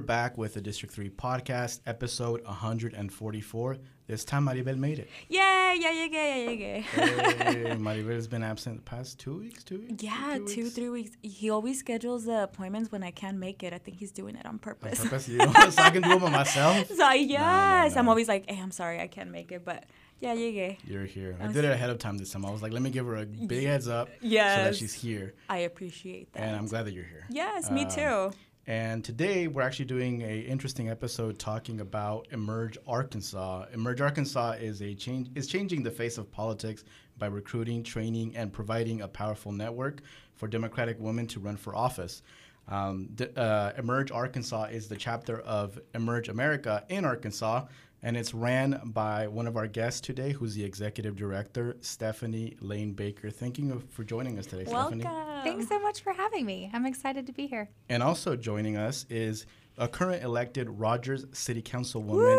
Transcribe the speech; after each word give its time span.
back 0.00 0.36
with 0.38 0.54
the 0.54 0.60
District 0.60 0.94
3 0.94 1.10
podcast, 1.10 1.80
episode 1.86 2.42
144. 2.44 3.76
This 4.06 4.24
time, 4.24 4.46
Maribel 4.46 4.76
made 4.76 4.98
it. 4.98 5.08
Yay, 5.28 5.38
yeah, 5.38 5.76
yeah, 5.78 6.04
yeah, 6.10 6.36
yeah, 6.36 6.50
yeah. 6.50 6.80
Hey, 6.80 7.64
Maribel's 7.78 8.26
been 8.26 8.42
absent 8.42 8.76
the 8.78 8.82
past 8.82 9.20
two 9.20 9.38
weeks, 9.38 9.62
two 9.62 9.78
weeks? 9.78 10.02
Yeah, 10.02 10.38
two, 10.38 10.46
two, 10.46 10.62
weeks? 10.64 10.74
three 10.74 10.88
weeks. 10.88 11.10
He 11.22 11.48
always 11.50 11.78
schedules 11.78 12.24
the 12.24 12.42
appointments 12.42 12.90
when 12.90 13.04
I 13.04 13.12
can't 13.12 13.38
make 13.38 13.62
it. 13.62 13.72
I 13.72 13.78
think 13.78 13.98
he's 13.98 14.10
doing 14.10 14.34
it 14.34 14.46
on 14.46 14.58
purpose. 14.58 15.00
On 15.00 15.06
purpose. 15.06 15.28
you 15.28 15.38
know, 15.38 15.52
so 15.70 15.82
I 15.82 15.90
can 15.90 16.02
do 16.02 16.08
them 16.08 16.18
by 16.20 16.30
myself. 16.30 16.88
so 16.88 17.10
yes, 17.12 17.96
I'm 17.96 18.08
always 18.08 18.26
like, 18.26 18.50
hey, 18.50 18.60
I'm 18.60 18.72
sorry, 18.72 19.00
I 19.00 19.06
can't 19.06 19.30
make 19.30 19.52
it, 19.52 19.64
but 19.64 19.84
yeah, 20.18 20.32
yeah, 20.32 20.48
yeah. 20.48 20.72
You're 20.84 21.04
here. 21.04 21.36
I 21.40 21.44
I'm 21.44 21.52
did 21.52 21.64
it 21.64 21.70
ahead 21.70 21.88
of 21.90 21.98
time 21.98 22.18
this 22.18 22.32
time. 22.32 22.44
I 22.44 22.50
was 22.50 22.62
like, 22.62 22.72
let 22.72 22.82
me 22.82 22.90
give 22.90 23.06
her 23.06 23.16
a 23.16 23.26
big 23.26 23.64
heads 23.64 23.86
up 23.86 24.08
so 24.20 24.28
that 24.28 24.74
she's 24.74 24.92
here. 24.92 25.34
I 25.48 25.58
appreciate 25.58 26.32
that. 26.32 26.42
And 26.42 26.56
I'm 26.56 26.66
glad 26.66 26.86
that 26.86 26.94
you're 26.94 27.04
here. 27.04 27.26
yes, 27.30 27.70
me 27.70 27.84
Um, 27.84 27.90
too. 27.90 28.36
And 28.70 29.02
today 29.02 29.48
we're 29.48 29.62
actually 29.62 29.86
doing 29.86 30.22
a 30.22 30.38
interesting 30.42 30.90
episode 30.90 31.40
talking 31.40 31.80
about 31.80 32.28
Emerge 32.30 32.78
Arkansas. 32.86 33.64
Emerge 33.74 34.00
Arkansas 34.00 34.52
is 34.60 34.80
a 34.80 34.94
change 34.94 35.28
is 35.34 35.48
changing 35.48 35.82
the 35.82 35.90
face 35.90 36.18
of 36.18 36.30
politics 36.30 36.84
by 37.18 37.26
recruiting, 37.26 37.82
training, 37.82 38.36
and 38.36 38.52
providing 38.52 39.00
a 39.00 39.08
powerful 39.08 39.50
network 39.50 40.02
for 40.36 40.46
Democratic 40.46 41.00
women 41.00 41.26
to 41.26 41.40
run 41.40 41.56
for 41.56 41.74
office. 41.74 42.22
Um, 42.68 43.08
uh, 43.36 43.72
Emerge 43.76 44.12
Arkansas 44.12 44.66
is 44.66 44.86
the 44.86 44.94
chapter 44.94 45.40
of 45.40 45.80
Emerge 45.96 46.28
America 46.28 46.84
in 46.88 47.04
Arkansas, 47.04 47.64
and 48.02 48.16
it's 48.16 48.32
ran 48.32 48.80
by 48.84 49.26
one 49.26 49.46
of 49.46 49.56
our 49.56 49.66
guests 49.66 50.00
today, 50.00 50.32
who's 50.32 50.54
the 50.54 50.64
executive 50.64 51.16
director, 51.16 51.76
Stephanie 51.80 52.56
Lane 52.60 52.92
Baker. 52.92 53.30
Thank 53.30 53.58
you 53.58 53.82
for 53.90 54.04
joining 54.04 54.38
us 54.38 54.46
today, 54.46 54.70
Welcome. 54.70 55.00
Stephanie. 55.00 55.42
Thanks 55.44 55.68
so 55.68 55.78
much 55.78 56.02
for 56.02 56.12
having 56.12 56.46
me. 56.46 56.70
I'm 56.72 56.86
excited 56.86 57.26
to 57.26 57.32
be 57.32 57.46
here. 57.46 57.68
And 57.88 58.02
also 58.02 58.36
joining 58.36 58.76
us 58.76 59.06
is 59.10 59.46
a 59.76 59.88
current 59.88 60.22
elected 60.22 60.68
Rogers 60.70 61.26
City 61.32 61.62
Councilwoman, 61.62 62.38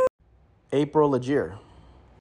April 0.71 1.09
Legere. 1.11 1.57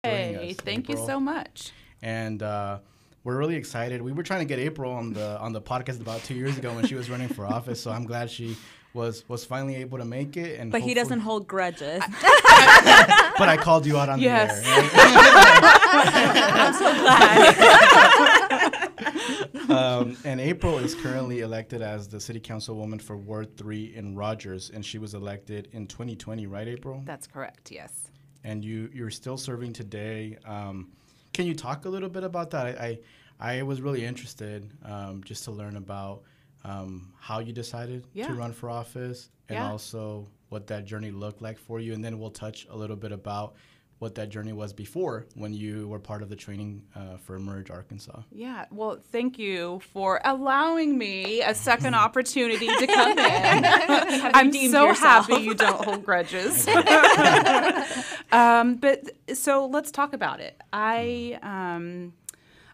Hey, 0.02 0.50
us. 0.50 0.56
thank 0.56 0.88
you 0.88 0.96
so 0.96 1.20
much. 1.20 1.72
And 2.02 2.42
uh, 2.42 2.78
we're 3.24 3.36
really 3.36 3.56
excited. 3.56 4.00
We 4.00 4.12
were 4.12 4.22
trying 4.22 4.40
to 4.40 4.46
get 4.46 4.58
April 4.58 4.92
on 4.92 5.12
the 5.12 5.38
on 5.38 5.52
the 5.52 5.60
podcast 5.60 6.00
about 6.00 6.22
two 6.24 6.34
years 6.34 6.56
ago 6.56 6.72
when 6.74 6.86
she 6.86 6.94
was 6.94 7.10
running 7.10 7.28
for 7.28 7.46
office. 7.46 7.82
So 7.82 7.90
I'm 7.90 8.04
glad 8.04 8.30
she 8.30 8.56
was 8.92 9.24
was 9.28 9.44
finally 9.44 9.76
able 9.76 9.98
to 9.98 10.04
make 10.04 10.36
it. 10.36 10.58
And 10.60 10.70
But 10.72 10.80
he 10.82 10.94
doesn't 10.94 11.20
hold 11.20 11.46
grudges. 11.46 12.02
But 13.38 13.48
I 13.48 13.56
called 13.56 13.86
you 13.86 13.96
out 13.96 14.08
on 14.10 14.20
Yes. 14.20 14.60
the 14.62 14.68
air. 14.68 14.82
right? 14.82 16.52
I'm 16.54 16.74
so 16.74 16.92
glad. 17.00 18.90
um, 19.78 20.16
and 20.24 20.40
April 20.40 20.78
is 20.78 20.94
currently 20.94 21.40
elected 21.40 21.82
as 21.82 22.08
the 22.08 22.20
city 22.20 22.40
councilwoman 22.40 23.00
for 23.00 23.16
Ward 23.16 23.56
Three 23.56 23.94
in 23.94 24.16
Rogers, 24.16 24.70
and 24.74 24.84
she 24.84 24.98
was 24.98 25.14
elected 25.14 25.68
in 25.72 25.86
2020, 25.86 26.46
right, 26.46 26.68
April? 26.68 27.02
That's 27.06 27.26
correct. 27.26 27.70
Yes. 27.70 27.92
and 28.44 28.64
you 28.64 28.90
you're 28.92 29.10
still 29.10 29.36
serving 29.36 29.72
today. 29.72 30.36
Um, 30.46 30.88
can 31.32 31.46
you 31.46 31.54
talk 31.54 31.84
a 31.84 31.88
little 31.88 32.08
bit 32.08 32.24
about 32.24 32.50
that? 32.50 32.66
I 32.66 32.98
I, 33.40 33.58
I 33.58 33.62
was 33.62 33.80
really 33.80 34.04
interested 34.04 34.70
um, 34.84 35.22
just 35.24 35.44
to 35.44 35.50
learn 35.50 35.76
about 35.76 36.22
um, 36.64 37.12
how 37.18 37.38
you 37.40 37.52
decided 37.52 38.04
Yeah. 38.12 38.26
to 38.28 38.34
run 38.34 38.52
for 38.52 38.68
office, 38.70 39.30
and 39.48 39.56
Yeah. 39.56 39.70
also 39.70 40.26
what 40.48 40.66
that 40.68 40.84
journey 40.84 41.10
looked 41.10 41.40
like 41.42 41.58
for 41.58 41.80
you, 41.80 41.92
and 41.94 42.04
then 42.04 42.18
we'll 42.18 42.30
touch 42.30 42.66
a 42.70 42.76
little 42.76 42.96
bit 42.96 43.12
about 43.12 43.54
what 44.00 44.14
that 44.14 44.30
journey 44.30 44.52
was 44.54 44.72
before 44.72 45.26
when 45.34 45.52
you 45.52 45.86
were 45.86 45.98
part 45.98 46.22
of 46.22 46.30
the 46.30 46.34
training 46.36 46.82
uh, 46.96 47.18
for 47.18 47.36
Emerge 47.36 47.70
Arkansas. 47.70 48.22
Yeah. 48.32 48.64
Well, 48.70 48.98
thank 49.12 49.38
you 49.38 49.80
for 49.92 50.22
allowing 50.24 50.96
me 50.96 51.42
a 51.42 51.54
second 51.54 51.94
opportunity 52.06 52.66
to 52.66 52.86
come 52.86 53.10
in. 53.18 53.18
I'm 54.34 54.50
so 54.52 54.86
yourself. 54.86 55.28
happy 55.28 55.42
you 55.42 55.54
don't 55.54 55.84
hold 55.84 56.02
grudges. 56.04 56.66
um, 58.32 58.76
but 58.76 59.10
so 59.34 59.66
let's 59.66 59.90
talk 59.90 60.12
about 60.12 60.40
it. 60.40 60.60
I 60.72 61.38
um, 61.42 62.14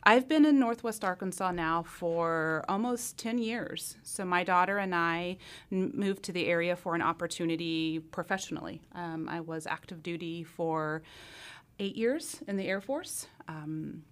I've 0.09 0.29
been 0.29 0.45
in 0.45 0.61
Northwest 0.61 1.05
Arkansas 1.05 1.51
now 1.51 1.83
for 1.83 2.65
almost 2.69 3.19
10 3.19 3.39
years. 3.39 3.97
So 4.05 4.25
my 4.25 4.45
daughter 4.45 4.79
and 4.79 4.95
I 4.95 5.39
n- 5.73 5.91
moved 5.95 6.23
to 6.25 6.33
the 6.33 6.47
area 6.47 6.77
for 6.77 6.95
an 6.95 7.03
opportunity 7.03 7.99
professionally. 7.99 8.81
Um, 8.93 9.29
I 9.29 9.41
was 9.41 9.67
active 9.67 10.05
duty 10.05 10.45
for 10.45 11.03
eight 11.81 11.97
years 11.97 12.41
in 12.47 12.57
the 12.57 12.69
Air 12.69 12.81
Force. 12.81 13.27
Um, 13.49 14.05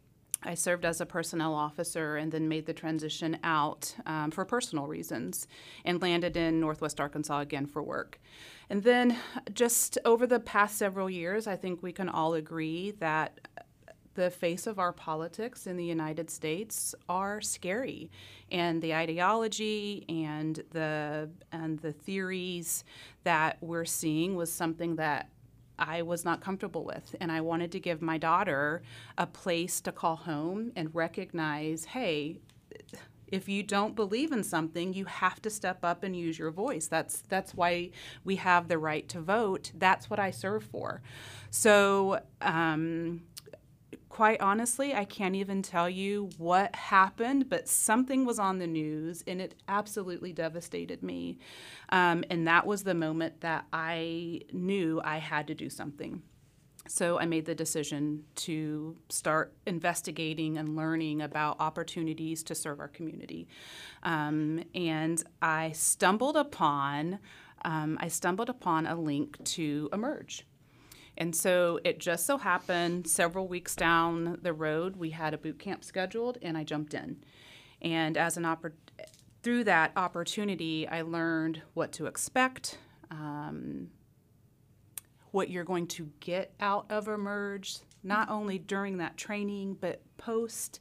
I 0.43 0.55
served 0.55 0.85
as 0.85 1.01
a 1.01 1.07
personnel 1.07 1.55
officer 1.55 2.17
and 2.17 2.33
then 2.33 2.49
made 2.49 2.67
the 2.67 2.75
transition 2.75 3.39
out 3.45 3.95
um, 4.05 4.33
for 4.33 4.45
personal 4.45 4.89
reasons 4.89 5.47
and 5.85 6.03
landed 6.03 6.37
in 6.37 6.59
Northwest 6.59 7.01
Arkansas 7.01 7.39
again 7.39 7.67
for 7.67 7.85
work. 7.85 8.21
And 8.69 8.83
then 8.83 9.17
just 9.53 9.97
over 10.05 10.27
the 10.27 10.41
past 10.41 10.77
several 10.77 11.09
years, 11.09 11.47
I 11.47 11.55
think 11.55 11.85
we 11.85 11.93
can 11.93 12.09
all 12.09 12.35
agree 12.35 12.91
that 12.99 13.39
the 14.15 14.31
face 14.31 14.67
of 14.67 14.79
our 14.79 14.93
politics 14.93 15.67
in 15.67 15.77
the 15.77 15.85
United 15.85 16.31
States 16.31 16.95
are 17.09 17.41
scary, 17.41 18.11
and 18.51 18.81
the 18.81 18.95
ideology 18.95 20.05
and 20.09 20.63
the 20.71 21.29
and 21.53 21.79
the 21.81 21.93
theories 21.93 22.85
that 23.25 23.59
we're 23.61 23.85
seeing 23.85 24.37
was 24.37 24.53
something 24.53 24.97
that 24.97 25.29
I 25.79 26.03
was 26.03 26.25
not 26.25 26.41
comfortable 26.41 26.85
with, 26.85 27.17
and 27.21 27.33
I 27.33 27.41
wanted 27.41 27.73
to 27.73 27.81
give 27.81 28.01
my 28.01 28.19
daughter 28.19 28.83
a 29.19 29.27
place 29.27 29.81
to 29.83 29.93
call 29.93 30.17
home 30.17 30.73
and 30.77 30.95
recognize, 30.95 31.85
hey. 31.87 32.39
If 33.27 33.49
you 33.49 33.65
don't 33.65 33.97
believe 33.97 34.31
in 34.31 34.45
something, 34.45 34.93
you 34.93 35.07
have 35.07 35.43
to 35.43 35.51
step 35.51 35.79
up 35.83 36.05
and 36.05 36.15
use 36.15 36.39
your 36.39 36.53
voice. 36.53 36.87
That's 36.87 37.23
that's 37.23 37.53
why 37.55 37.91
we 38.23 38.37
have 38.37 38.69
the 38.69 38.79
right 38.79 39.09
to 39.09 39.21
vote. 39.21 39.73
That's 39.77 40.09
what 40.09 40.21
I 40.21 40.31
serve 40.31 40.63
for. 40.63 41.03
So 41.51 42.21
um, 42.43 43.23
quite 44.15 44.41
honestly, 44.41 44.95
I 44.95 45.05
can't 45.05 45.35
even 45.35 45.61
tell 45.61 45.91
you 45.91 46.31
what 46.39 46.73
happened, 46.77 47.49
but 47.49 47.67
something 47.69 48.25
was 48.25 48.39
on 48.39 48.61
the 48.61 48.67
news 48.69 49.25
and 49.27 49.41
it 49.41 49.57
absolutely 49.67 50.33
devastated 50.33 51.03
me. 51.03 51.39
Um, 51.89 52.23
and 52.31 52.47
that 52.47 52.65
was 52.65 52.85
the 52.85 52.95
moment 52.95 53.41
that 53.41 53.65
I 53.73 54.43
knew 54.53 55.01
I 55.05 55.17
had 55.17 55.49
to 55.49 55.55
do 55.57 55.69
something. 55.69 56.23
So 56.87 57.19
I 57.19 57.27
made 57.27 57.45
the 57.45 57.57
decision 57.57 58.23
to 58.37 58.97
start 59.09 59.53
investigating 59.67 60.59
and 60.59 60.77
learning 60.77 61.21
about 61.21 61.57
opportunities 61.59 62.45
to 62.45 62.55
serve 62.55 62.79
our 62.79 62.87
community. 62.87 63.49
Um, 64.05 64.63
and 64.77 65.21
I 65.43 65.73
stumbled 65.73 66.37
upon 66.37 67.19
um, 67.67 67.97
I 67.99 68.09
stumbled 68.09 68.51
upon 68.51 68.87
a 68.87 68.95
link 68.95 69.43
to 69.45 69.89
Emerge. 69.91 70.47
And 71.17 71.35
so 71.35 71.79
it 71.85 72.01
just 72.01 72.27
so 72.27 72.39
happened 72.39 73.09
several 73.09 73.47
weeks 73.47 73.77
down 73.77 74.39
the 74.43 74.53
road, 74.53 74.97
we 74.97 75.11
had 75.11 75.35
a 75.35 75.39
boot 75.39 75.59
camp 75.59 75.85
scheduled, 75.85 76.39
and 76.43 76.59
I 76.59 76.65
jumped 76.65 76.95
in. 76.95 77.23
And 77.81 78.17
as 78.17 78.37
an 78.37 78.45
oppor- 78.45 78.73
through 79.43 79.65
that 79.65 79.93
opportunity, 79.97 80.89
I 80.89 81.03
learned 81.03 81.63
what 81.75 81.93
to 81.93 82.07
expect, 82.07 82.79
um, 83.11 83.91
what 85.31 85.51
you're 85.51 85.65
going 85.65 85.87
to 85.89 86.11
get 86.21 86.55
out 86.61 86.87
of 86.91 87.09
Emerge, 87.09 87.79
not 88.03 88.31
only 88.31 88.59
during 88.59 88.99
that 88.99 89.17
training, 89.17 89.77
but 89.81 90.01
post. 90.17 90.81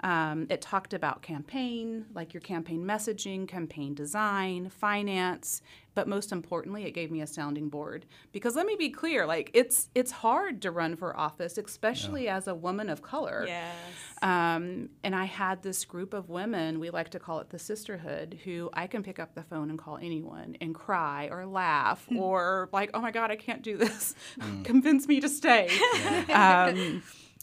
Um, 0.00 0.46
it 0.48 0.62
talked 0.62 0.94
about 0.94 1.22
campaign, 1.22 2.06
like 2.14 2.32
your 2.32 2.40
campaign 2.40 2.84
messaging, 2.84 3.48
campaign 3.48 3.94
design, 3.94 4.70
finance, 4.70 5.62
but 5.98 6.06
most 6.06 6.30
importantly, 6.30 6.84
it 6.84 6.92
gave 6.92 7.10
me 7.10 7.22
a 7.22 7.26
sounding 7.26 7.68
board. 7.68 8.06
Because 8.30 8.54
let 8.54 8.66
me 8.66 8.76
be 8.78 8.88
clear, 8.88 9.26
like 9.26 9.50
it's 9.52 9.88
it's 9.96 10.12
hard 10.12 10.62
to 10.62 10.70
run 10.70 10.94
for 10.94 11.18
office, 11.18 11.58
especially 11.58 12.28
as 12.28 12.46
a 12.46 12.54
woman 12.54 12.88
of 12.88 13.02
color. 13.02 13.44
yes. 13.48 13.74
Um, 14.22 14.90
and 15.02 15.16
I 15.16 15.24
had 15.24 15.60
this 15.64 15.84
group 15.84 16.14
of 16.14 16.28
women, 16.28 16.78
we 16.78 16.90
like 16.90 17.08
to 17.10 17.18
call 17.18 17.40
it 17.40 17.50
the 17.50 17.58
sisterhood, 17.58 18.38
who 18.44 18.70
I 18.72 18.86
can 18.86 19.02
pick 19.02 19.18
up 19.18 19.34
the 19.34 19.42
phone 19.42 19.70
and 19.70 19.76
call 19.76 19.96
anyone 19.96 20.56
and 20.60 20.72
cry 20.72 21.30
or 21.32 21.44
laugh 21.46 22.06
or 22.16 22.68
like, 22.72 22.90
oh 22.94 23.00
my 23.00 23.10
God, 23.10 23.32
I 23.32 23.36
can't 23.36 23.62
do 23.62 23.76
this. 23.76 24.14
Convince 24.62 25.08
me 25.08 25.18
to 25.18 25.28
stay. 25.28 25.68
um, 26.32 27.02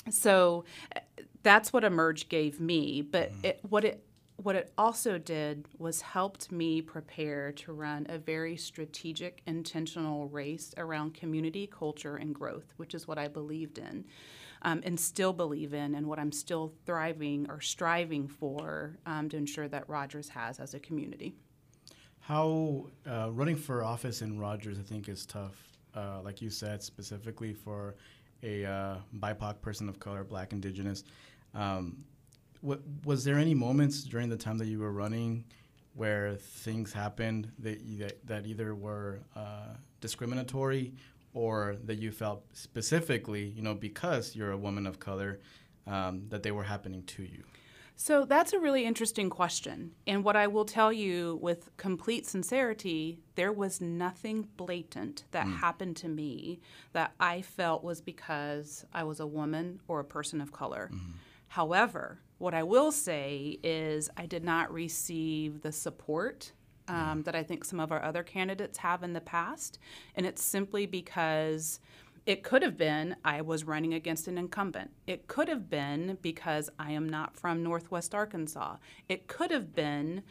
so 0.10 0.64
uh, 0.96 1.02
that's 1.44 1.74
what 1.74 1.84
Emerge 1.84 2.30
gave 2.30 2.62
me. 2.62 3.02
But 3.02 3.34
it, 3.44 3.60
what 3.68 3.84
it 3.84 4.02
what 4.38 4.56
it 4.56 4.72
also 4.78 5.18
did 5.18 5.66
was 5.78 6.02
helped 6.02 6.52
me 6.52 6.82
prepare 6.82 7.52
to 7.54 7.74
run 7.74 8.06
a 8.10 8.18
very 8.18 8.58
strategic, 8.58 9.42
intentional 9.46 10.28
race 10.28 10.74
around 10.78 11.14
community, 11.14 11.68
culture, 11.68 12.18
and 12.18 12.36
growth, 12.36 12.74
which 12.78 12.94
is 12.94 13.08
what 13.08 13.18
I 13.18 13.28
believed 13.28 13.78
in 13.78 14.06
um, 14.66 14.82
and 14.84 15.00
still 15.00 15.32
believe 15.32 15.74
in, 15.74 15.96
and 15.96 16.08
what 16.08 16.20
I'm 16.20 16.32
still 16.32 16.74
thriving 16.86 17.46
or 17.50 17.62
striving 17.62 18.28
for 18.28 18.98
um, 19.06 19.30
to 19.30 19.38
ensure 19.38 19.68
that 19.68 19.88
Rogers 19.88 20.28
has 20.30 20.60
as 20.60 20.74
a 20.74 20.80
community. 20.80 21.36
How 22.20 22.88
uh, 23.08 23.30
running 23.32 23.56
for 23.56 23.84
office 23.84 24.24
in 24.24 24.40
Rogers, 24.40 24.80
I 24.80 24.82
think, 24.82 25.08
is 25.08 25.26
tough. 25.26 25.56
Uh, 25.96 26.20
like 26.24 26.42
you 26.42 26.50
said, 26.50 26.82
specifically 26.82 27.54
for 27.54 27.96
a 28.44 28.66
uh, 28.66 28.96
BIPOC 29.20 29.62
person 29.62 29.88
of 29.88 30.00
color, 30.00 30.24
Black, 30.24 30.52
Indigenous. 30.52 31.04
Um, 31.54 32.04
wa- 32.66 32.78
was 33.06 33.24
there 33.24 33.38
any 33.38 33.54
moments 33.54 34.04
during 34.04 34.30
the 34.30 34.38
time 34.38 34.58
that 34.58 34.68
you 34.68 34.80
were 34.80 34.92
running 34.92 35.46
where 35.94 36.36
things 36.36 36.92
happened 36.92 37.52
that 37.60 37.78
that, 38.00 38.28
that 38.28 38.46
either 38.46 38.76
were 38.76 39.20
uh, 39.36 39.76
discriminatory 40.02 40.94
or 41.34 41.76
that 41.84 41.96
you 41.96 42.12
felt 42.12 42.44
specifically, 42.54 43.46
you 43.56 43.62
know, 43.62 43.76
because 43.76 44.36
you're 44.36 44.52
a 44.52 44.58
woman 44.58 44.88
of 44.88 45.00
color, 45.00 45.40
um, 45.86 46.24
that 46.30 46.44
they 46.44 46.52
were 46.52 46.64
happening 46.64 47.04
to 47.04 47.24
you? 47.24 47.44
So 47.98 48.26
that's 48.26 48.52
a 48.52 48.60
really 48.60 48.86
interesting 48.86 49.30
question. 49.30 49.92
And 50.06 50.24
what 50.24 50.36
I 50.36 50.48
will 50.48 50.66
tell 50.66 50.92
you 50.92 51.40
with 51.42 51.76
complete 51.78 52.26
sincerity, 52.26 53.20
there 53.36 53.54
was 53.54 53.80
nothing 53.80 54.50
blatant 54.58 55.24
that 55.32 55.48
happened 55.48 55.96
to 55.98 56.10
me 56.10 56.60
that 56.92 57.14
I 57.20 57.42
felt 57.42 57.84
was 57.86 58.02
because 58.02 58.86
I 58.94 59.04
was 59.06 59.22
a 59.22 59.28
woman 59.28 59.80
or 59.88 60.02
a 60.02 60.06
person 60.06 60.42
of 60.42 60.52
color. 60.52 60.92
However, 61.48 62.20
what 62.38 62.54
I 62.54 62.64
will 62.64 62.92
say 62.92 63.60
is 63.64 64.10
I 64.18 64.26
did 64.26 64.44
not 64.44 64.72
receive 64.74 65.62
the 65.62 65.72
support 65.72 66.52
um, 66.88 67.24
that 67.24 67.36
I 67.36 67.44
think 67.44 67.66
some 67.66 67.80
of 67.80 67.92
our 67.92 68.04
other 68.04 68.24
candidates 68.24 68.78
have 68.80 69.04
in 69.04 69.14
the 69.14 69.22
past. 69.22 69.80
And 70.16 70.26
it's 70.26 70.44
simply 70.44 70.86
because 70.86 71.80
it 72.26 72.44
could 72.44 72.64
have 72.64 72.78
been 72.78 73.16
I 73.24 73.42
was 73.42 73.64
running 73.64 73.94
against 73.94 74.28
an 74.28 74.38
incumbent. 74.38 74.92
It 75.08 75.28
could 75.28 75.48
have 75.48 75.70
been 75.70 76.18
because 76.22 76.70
I 76.80 76.92
am 76.92 77.08
not 77.08 77.36
from 77.36 77.64
Northwest 77.64 78.14
Arkansas. 78.14 78.78
It 79.08 79.28
could 79.28 79.52
have 79.52 79.74
been 79.74 80.24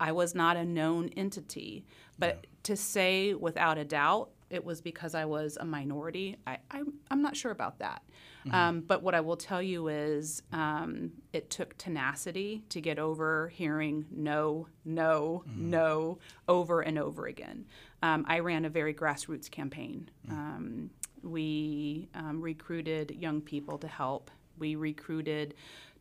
I 0.00 0.12
was 0.12 0.34
not 0.34 0.56
a 0.56 0.64
known 0.64 1.10
entity. 1.16 1.84
But 2.18 2.46
to 2.64 2.76
say 2.76 3.34
without 3.34 3.78
a 3.78 3.84
doubt 3.84 4.30
it 4.50 4.64
was 4.64 4.80
because 4.82 5.14
I 5.14 5.24
was 5.24 5.56
a 5.60 5.64
minority, 5.64 6.36
I, 6.46 6.58
I, 6.70 6.82
I'm 7.10 7.22
not 7.22 7.36
sure 7.36 7.52
about 7.52 7.78
that. 7.78 8.02
Um, 8.50 8.80
but 8.80 9.02
what 9.02 9.14
I 9.14 9.20
will 9.20 9.36
tell 9.36 9.62
you 9.62 9.88
is 9.88 10.42
um, 10.52 11.12
it 11.32 11.50
took 11.50 11.76
tenacity 11.78 12.64
to 12.70 12.80
get 12.80 12.98
over 12.98 13.48
hearing 13.48 14.06
no, 14.10 14.66
no, 14.84 15.44
no 15.56 16.18
over 16.48 16.80
and 16.80 16.98
over 16.98 17.26
again. 17.26 17.66
Um, 18.02 18.24
I 18.28 18.40
ran 18.40 18.64
a 18.64 18.70
very 18.70 18.94
grassroots 18.94 19.50
campaign. 19.50 20.10
Um, 20.30 20.90
we 21.22 22.08
um, 22.14 22.40
recruited 22.40 23.12
young 23.12 23.40
people 23.40 23.78
to 23.78 23.86
help. 23.88 24.30
We 24.58 24.74
recruited 24.74 25.54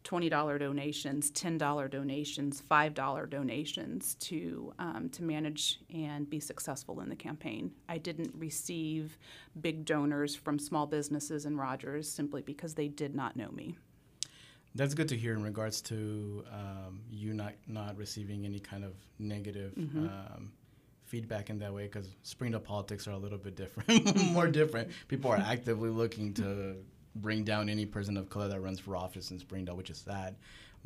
$20 0.04 0.60
donations, 0.60 1.32
$10 1.32 1.90
donations, 1.90 2.64
$5 2.70 3.30
donations 3.30 4.16
to, 4.16 4.74
um, 4.80 5.10
to 5.10 5.24
manage 5.24 5.80
and 5.94 6.30
be 6.30 6.40
successful 6.40 7.02
in 7.02 7.10
the 7.10 7.16
campaign. 7.16 7.72
I 7.88 7.98
didn't 7.98 8.34
receive 8.38 9.18
big 9.60 9.86
donors 9.86 10.36
from 10.36 10.58
small 10.60 10.88
businesses 10.88 11.46
in 11.46 11.58
Rogers 11.58 12.10
simply 12.10 12.42
because 12.42 12.74
they 12.74 12.88
did 12.88 13.16
not 13.16 13.36
know 13.36 13.50
me. 13.52 13.78
That's 14.74 14.94
good 14.94 15.10
to 15.10 15.18
hear 15.18 15.34
in 15.34 15.44
regards 15.44 15.82
to 15.84 16.46
um, 16.52 17.02
you 17.10 17.34
not 17.34 17.54
not 17.68 17.98
receiving 17.98 18.46
any 18.46 18.60
kind 18.60 18.86
of 18.86 18.94
negative 19.20 19.74
um, 19.78 20.54
feedback 21.04 21.50
in 21.50 21.60
that 21.60 21.74
way 21.74 21.84
because 21.84 22.16
Springdale 22.24 22.62
politics 22.62 23.06
are 23.06 23.12
a 23.12 23.18
little 23.18 23.38
bit 23.38 23.58
different, 23.58 24.32
more 24.32 24.48
different. 24.48 24.90
People 25.10 25.30
are 25.30 25.38
actively 25.46 25.90
looking 25.90 26.34
to 26.36 26.78
bring 27.16 27.44
down 27.44 27.70
any 27.70 27.86
person 27.86 28.18
of 28.18 28.30
color 28.30 28.48
that 28.48 28.60
runs 28.62 28.80
for 28.80 28.96
office 28.96 29.32
in 29.32 29.40
Springdale, 29.40 29.76
which 29.76 29.90
is 29.90 29.98
sad. 29.98 30.36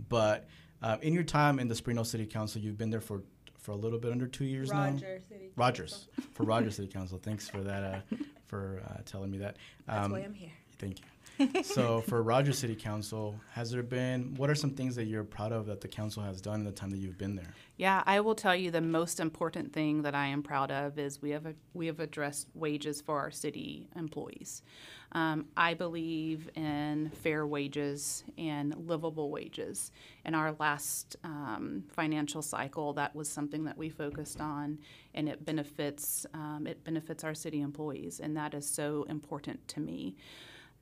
But 0.09 0.47
uh, 0.81 0.97
in 1.01 1.13
your 1.13 1.23
time 1.23 1.59
in 1.59 1.67
the 1.67 1.75
Springdale 1.75 2.05
City 2.05 2.25
Council, 2.25 2.61
you've 2.61 2.77
been 2.77 2.89
there 2.89 3.01
for 3.01 3.21
for 3.59 3.71
a 3.71 3.75
little 3.75 3.97
bit 3.97 4.11
under 4.11 4.27
two 4.27 4.45
years 4.45 4.71
now. 4.71 4.83
Roger 4.85 5.21
City. 5.27 5.49
Rogers 5.55 6.07
for 6.33 6.43
Rogers 6.43 6.75
City 6.75 6.87
Council. 6.87 7.17
Thanks 7.17 7.49
for 7.49 7.61
that. 7.61 7.83
Uh, 7.83 8.15
for 8.45 8.83
uh, 8.87 8.97
telling 9.05 9.31
me 9.31 9.39
that. 9.39 9.57
That's 9.87 10.05
Um, 10.05 10.11
why 10.11 10.19
I'm 10.19 10.33
here. 10.35 10.51
Thank 10.77 10.99
you. 10.99 11.05
So 11.63 12.01
for 12.01 12.21
Rogers 12.23 12.59
City 12.59 12.75
Council, 12.75 13.39
has 13.51 13.71
there 13.71 13.83
been 13.83 14.33
what 14.35 14.49
are 14.49 14.55
some 14.55 14.71
things 14.71 14.95
that 14.95 15.05
you're 15.05 15.23
proud 15.23 15.51
of 15.51 15.65
that 15.67 15.81
the 15.81 15.87
council 15.87 16.23
has 16.23 16.41
done 16.41 16.59
in 16.59 16.65
the 16.65 16.71
time 16.71 16.89
that 16.91 16.97
you've 16.97 17.17
been 17.17 17.35
there? 17.35 17.53
Yeah, 17.77 18.03
I 18.05 18.21
will 18.21 18.35
tell 18.35 18.55
you 18.55 18.71
the 18.71 18.81
most 18.81 19.19
important 19.19 19.73
thing 19.73 20.03
that 20.03 20.15
I 20.15 20.27
am 20.27 20.43
proud 20.43 20.71
of 20.71 20.97
is 20.97 21.21
we 21.21 21.31
have 21.31 21.45
a, 21.45 21.53
we 21.73 21.87
have 21.87 21.99
addressed 21.99 22.47
wages 22.53 23.01
for 23.01 23.19
our 23.19 23.31
city 23.31 23.89
employees. 23.95 24.61
Um, 25.11 25.45
I 25.55 25.73
believe 25.73 26.49
in 26.55 27.11
fair 27.21 27.45
wages 27.45 28.23
and 28.37 28.75
livable 28.87 29.29
wages. 29.29 29.91
In 30.25 30.35
our 30.35 30.55
last 30.59 31.15
um, 31.23 31.83
financial 31.89 32.41
cycle, 32.41 32.93
that 32.93 33.15
was 33.15 33.29
something 33.29 33.63
that 33.65 33.77
we 33.77 33.89
focused 33.89 34.41
on, 34.41 34.79
and 35.13 35.29
it 35.29 35.45
benefits 35.45 36.25
um, 36.33 36.65
it 36.67 36.83
benefits 36.83 37.23
our 37.23 37.33
city 37.33 37.61
employees, 37.61 38.19
and 38.19 38.35
that 38.35 38.53
is 38.53 38.67
so 38.67 39.05
important 39.09 39.65
to 39.69 39.79
me. 39.79 40.15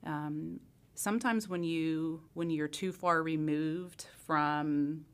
Um, 0.06 0.60
sometimes 0.94 1.48
when 1.48 1.62
you 1.62 2.22
when 2.34 2.50
you're 2.50 2.68
too 2.68 2.92
far 2.92 3.22
removed 3.22 4.06
from 4.26 5.04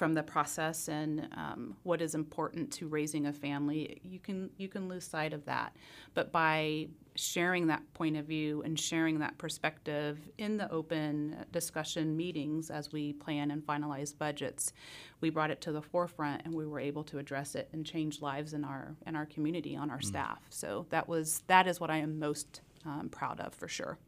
from 0.00 0.14
the 0.14 0.22
process 0.22 0.88
and 0.88 1.28
um, 1.36 1.76
what 1.82 2.00
is 2.00 2.14
important 2.14 2.72
to 2.72 2.88
raising 2.88 3.26
a 3.26 3.32
family, 3.34 4.00
you 4.02 4.18
can 4.18 4.48
you 4.56 4.66
can 4.66 4.88
lose 4.88 5.06
sight 5.06 5.34
of 5.34 5.44
that. 5.44 5.76
But 6.14 6.32
by 6.32 6.88
sharing 7.16 7.66
that 7.66 7.82
point 7.92 8.16
of 8.16 8.24
view 8.24 8.62
and 8.62 8.80
sharing 8.80 9.18
that 9.18 9.36
perspective 9.36 10.18
in 10.38 10.56
the 10.56 10.70
open 10.72 11.44
discussion 11.52 12.16
meetings 12.16 12.70
as 12.70 12.92
we 12.92 13.12
plan 13.12 13.50
and 13.50 13.62
finalize 13.62 14.16
budgets, 14.16 14.72
we 15.20 15.28
brought 15.28 15.50
it 15.50 15.60
to 15.60 15.72
the 15.72 15.82
forefront 15.82 16.40
and 16.46 16.54
we 16.54 16.66
were 16.66 16.80
able 16.80 17.04
to 17.04 17.18
address 17.18 17.54
it 17.54 17.68
and 17.74 17.84
change 17.84 18.22
lives 18.22 18.54
in 18.54 18.64
our 18.64 18.96
in 19.06 19.14
our 19.14 19.26
community 19.26 19.76
on 19.76 19.90
our 19.90 20.00
staff. 20.00 20.40
So 20.48 20.86
that 20.88 21.08
was 21.08 21.42
that 21.48 21.66
is 21.66 21.78
what 21.78 21.90
I 21.90 21.98
am 21.98 22.18
most 22.18 22.62
um, 22.86 23.10
proud 23.10 23.38
of 23.40 23.52
for 23.52 23.68
sure. 23.68 23.98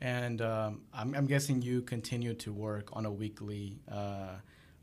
And 0.00 0.40
um, 0.42 0.82
I'm, 0.92 1.14
I'm 1.14 1.26
guessing 1.26 1.60
you 1.60 1.82
continue 1.82 2.34
to 2.34 2.52
work 2.52 2.90
on 2.92 3.06
a 3.06 3.10
weekly 3.10 3.80
uh, 3.90 4.36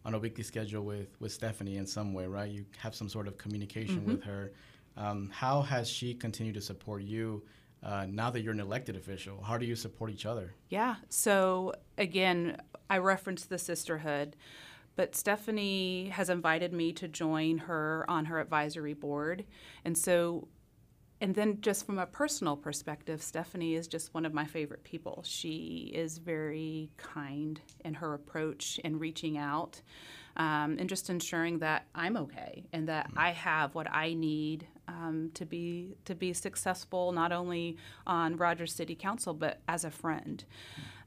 on 0.03 0.13
a 0.13 0.19
weekly 0.19 0.43
schedule 0.43 0.83
with 0.83 1.15
with 1.19 1.31
Stephanie 1.31 1.77
in 1.77 1.87
some 1.87 2.13
way, 2.13 2.25
right? 2.25 2.51
You 2.51 2.65
have 2.77 2.93
some 2.93 3.09
sort 3.09 3.27
of 3.27 3.37
communication 3.37 4.05
with 4.05 4.23
her. 4.23 4.51
Um, 4.97 5.29
how 5.33 5.61
has 5.61 5.89
she 5.89 6.13
continued 6.13 6.55
to 6.55 6.61
support 6.61 7.03
you 7.03 7.43
uh, 7.83 8.05
now 8.09 8.29
that 8.29 8.41
you're 8.41 8.53
an 8.53 8.59
elected 8.59 8.95
official? 8.95 9.41
How 9.41 9.57
do 9.57 9.65
you 9.65 9.75
support 9.75 10.11
each 10.11 10.25
other? 10.25 10.53
Yeah. 10.69 10.95
So 11.09 11.73
again, 11.97 12.57
I 12.89 12.97
referenced 12.97 13.49
the 13.49 13.57
sisterhood, 13.57 14.35
but 14.95 15.15
Stephanie 15.15 16.09
has 16.09 16.29
invited 16.29 16.71
me 16.73 16.93
to 16.93 17.07
join 17.07 17.59
her 17.59 18.05
on 18.09 18.25
her 18.25 18.39
advisory 18.39 18.93
board. 18.93 19.45
And 19.83 19.97
so, 19.97 20.47
and 21.21 21.33
then 21.33 21.61
just 21.61 21.85
from 21.85 21.97
a 21.97 22.05
personal 22.05 22.57
perspective, 22.57 23.21
Stephanie 23.21 23.75
is 23.75 23.87
just 23.87 24.13
one 24.13 24.25
of 24.25 24.33
my 24.33 24.45
favorite 24.45 24.83
people. 24.83 25.23
She 25.25 25.91
is 25.93 26.17
very 26.17 26.89
kind 26.97 27.59
in 27.83 27.93
her 27.95 28.13
approach 28.13 28.79
in 28.83 28.99
reaching 28.99 29.37
out. 29.37 29.81
Um, 30.37 30.75
and 30.79 30.89
just 30.89 31.09
ensuring 31.09 31.59
that 31.59 31.85
I'm 31.95 32.17
okay 32.17 32.65
and 32.73 32.89
that 32.89 33.09
I 33.15 33.31
have 33.31 33.73
what 33.73 33.89
I 33.89 34.15
need 34.15 34.67
um, 34.89 35.31
to 35.35 35.45
be 35.45 35.95
to 36.03 36.13
be 36.13 36.33
successful, 36.33 37.13
not 37.13 37.31
only 37.31 37.77
on 38.05 38.35
Rogers 38.35 38.73
City 38.73 38.95
Council 38.95 39.33
but 39.33 39.61
as 39.69 39.85
a 39.85 39.91
friend. 39.91 40.43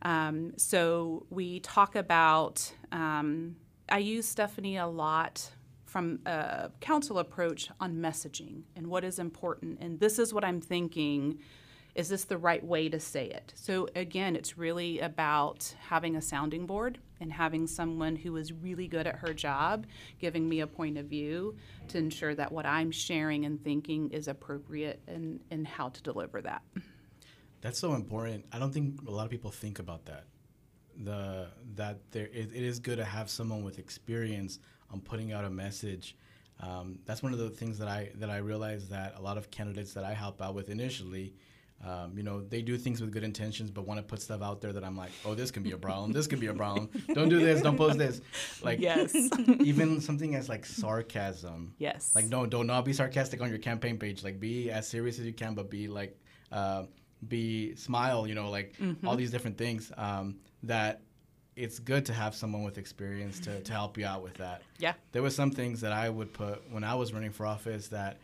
Um, 0.00 0.54
so 0.56 1.26
we 1.28 1.60
talk 1.60 1.94
about. 1.94 2.72
Um, 2.90 3.56
I 3.90 3.98
use 3.98 4.26
Stephanie 4.26 4.78
a 4.78 4.86
lot 4.86 5.50
from 5.88 6.20
a 6.26 6.70
council 6.80 7.18
approach 7.18 7.70
on 7.80 7.96
messaging 7.96 8.62
and 8.76 8.86
what 8.86 9.04
is 9.04 9.18
important, 9.18 9.78
and 9.80 9.98
this 9.98 10.18
is 10.18 10.32
what 10.34 10.44
I'm 10.44 10.60
thinking. 10.60 11.38
Is 11.94 12.08
this 12.08 12.24
the 12.24 12.38
right 12.38 12.64
way 12.64 12.88
to 12.90 13.00
say 13.00 13.24
it? 13.26 13.52
So, 13.56 13.88
again, 13.96 14.36
it's 14.36 14.56
really 14.56 15.00
about 15.00 15.74
having 15.80 16.14
a 16.14 16.22
sounding 16.22 16.64
board 16.64 16.98
and 17.20 17.32
having 17.32 17.66
someone 17.66 18.14
who 18.14 18.36
is 18.36 18.52
really 18.52 18.86
good 18.86 19.08
at 19.08 19.16
her 19.16 19.34
job 19.34 19.84
giving 20.20 20.48
me 20.48 20.60
a 20.60 20.66
point 20.66 20.96
of 20.96 21.06
view 21.06 21.56
to 21.88 21.98
ensure 21.98 22.36
that 22.36 22.52
what 22.52 22.66
I'm 22.66 22.92
sharing 22.92 23.46
and 23.46 23.60
thinking 23.64 24.10
is 24.10 24.28
appropriate 24.28 25.00
and, 25.08 25.40
and 25.50 25.66
how 25.66 25.88
to 25.88 26.02
deliver 26.02 26.40
that. 26.42 26.62
That's 27.62 27.78
so 27.80 27.94
important. 27.94 28.44
I 28.52 28.60
don't 28.60 28.72
think 28.72 29.00
a 29.08 29.10
lot 29.10 29.24
of 29.24 29.30
people 29.30 29.50
think 29.50 29.80
about 29.80 30.04
that. 30.04 30.24
The 31.04 31.46
that 31.76 31.98
there 32.10 32.26
it, 32.26 32.50
it 32.54 32.62
is 32.64 32.78
good 32.80 32.98
to 32.98 33.04
have 33.04 33.30
someone 33.30 33.62
with 33.62 33.78
experience 33.78 34.58
on 34.92 35.00
putting 35.00 35.32
out 35.32 35.44
a 35.44 35.50
message. 35.50 36.16
Um, 36.60 36.98
that's 37.04 37.22
one 37.22 37.32
of 37.32 37.38
the 37.38 37.50
things 37.50 37.78
that 37.78 37.88
I 37.88 38.10
that 38.16 38.30
I 38.30 38.38
realized 38.38 38.90
that 38.90 39.14
a 39.16 39.22
lot 39.22 39.38
of 39.38 39.50
candidates 39.50 39.94
that 39.94 40.04
I 40.04 40.12
help 40.12 40.42
out 40.42 40.54
with 40.56 40.70
initially, 40.70 41.34
um, 41.86 42.14
you 42.16 42.24
know, 42.24 42.40
they 42.40 42.62
do 42.62 42.76
things 42.76 43.00
with 43.00 43.12
good 43.12 43.22
intentions, 43.22 43.70
but 43.70 43.86
want 43.86 43.98
to 43.98 44.02
put 44.02 44.20
stuff 44.20 44.42
out 44.42 44.60
there 44.60 44.72
that 44.72 44.82
I'm 44.82 44.96
like, 44.96 45.12
oh, 45.24 45.34
this 45.34 45.52
can 45.52 45.62
be 45.62 45.70
a 45.70 45.76
problem. 45.78 46.12
This 46.12 46.26
can 46.26 46.40
be 46.40 46.48
a 46.48 46.54
problem. 46.54 46.90
Don't 47.14 47.28
do 47.28 47.38
this. 47.38 47.62
Don't 47.62 47.76
post 47.76 47.96
this. 47.98 48.20
Like 48.62 48.80
Yes. 48.80 49.14
even 49.60 50.00
something 50.00 50.34
as 50.34 50.48
like 50.48 50.66
sarcasm. 50.66 51.74
Yes. 51.78 52.12
Like 52.16 52.24
no, 52.26 52.44
do 52.44 52.64
not 52.64 52.84
be 52.84 52.92
sarcastic 52.92 53.40
on 53.40 53.48
your 53.48 53.58
campaign 53.58 53.96
page. 53.96 54.24
Like 54.24 54.40
be 54.40 54.70
as 54.72 54.88
serious 54.88 55.20
as 55.20 55.26
you 55.26 55.32
can, 55.32 55.54
but 55.54 55.70
be 55.70 55.86
like, 55.86 56.18
uh, 56.50 56.84
be 57.26 57.74
smile. 57.74 58.26
You 58.26 58.34
know, 58.34 58.50
like 58.50 58.74
all 59.04 59.16
these 59.16 59.30
different 59.30 59.58
things. 59.58 59.90
Um, 59.96 60.36
that 60.64 61.02
it's 61.58 61.80
good 61.80 62.06
to 62.06 62.12
have 62.12 62.34
someone 62.34 62.62
with 62.62 62.78
experience 62.78 63.40
to, 63.40 63.60
to 63.60 63.72
help 63.72 63.98
you 63.98 64.06
out 64.06 64.22
with 64.22 64.34
that. 64.34 64.62
Yeah. 64.78 64.94
There 65.10 65.22
were 65.22 65.30
some 65.30 65.50
things 65.50 65.80
that 65.80 65.92
I 65.92 66.08
would 66.08 66.32
put 66.32 66.62
when 66.70 66.84
I 66.84 66.94
was 66.94 67.12
running 67.12 67.32
for 67.32 67.46
office 67.46 67.88
that 67.88 68.18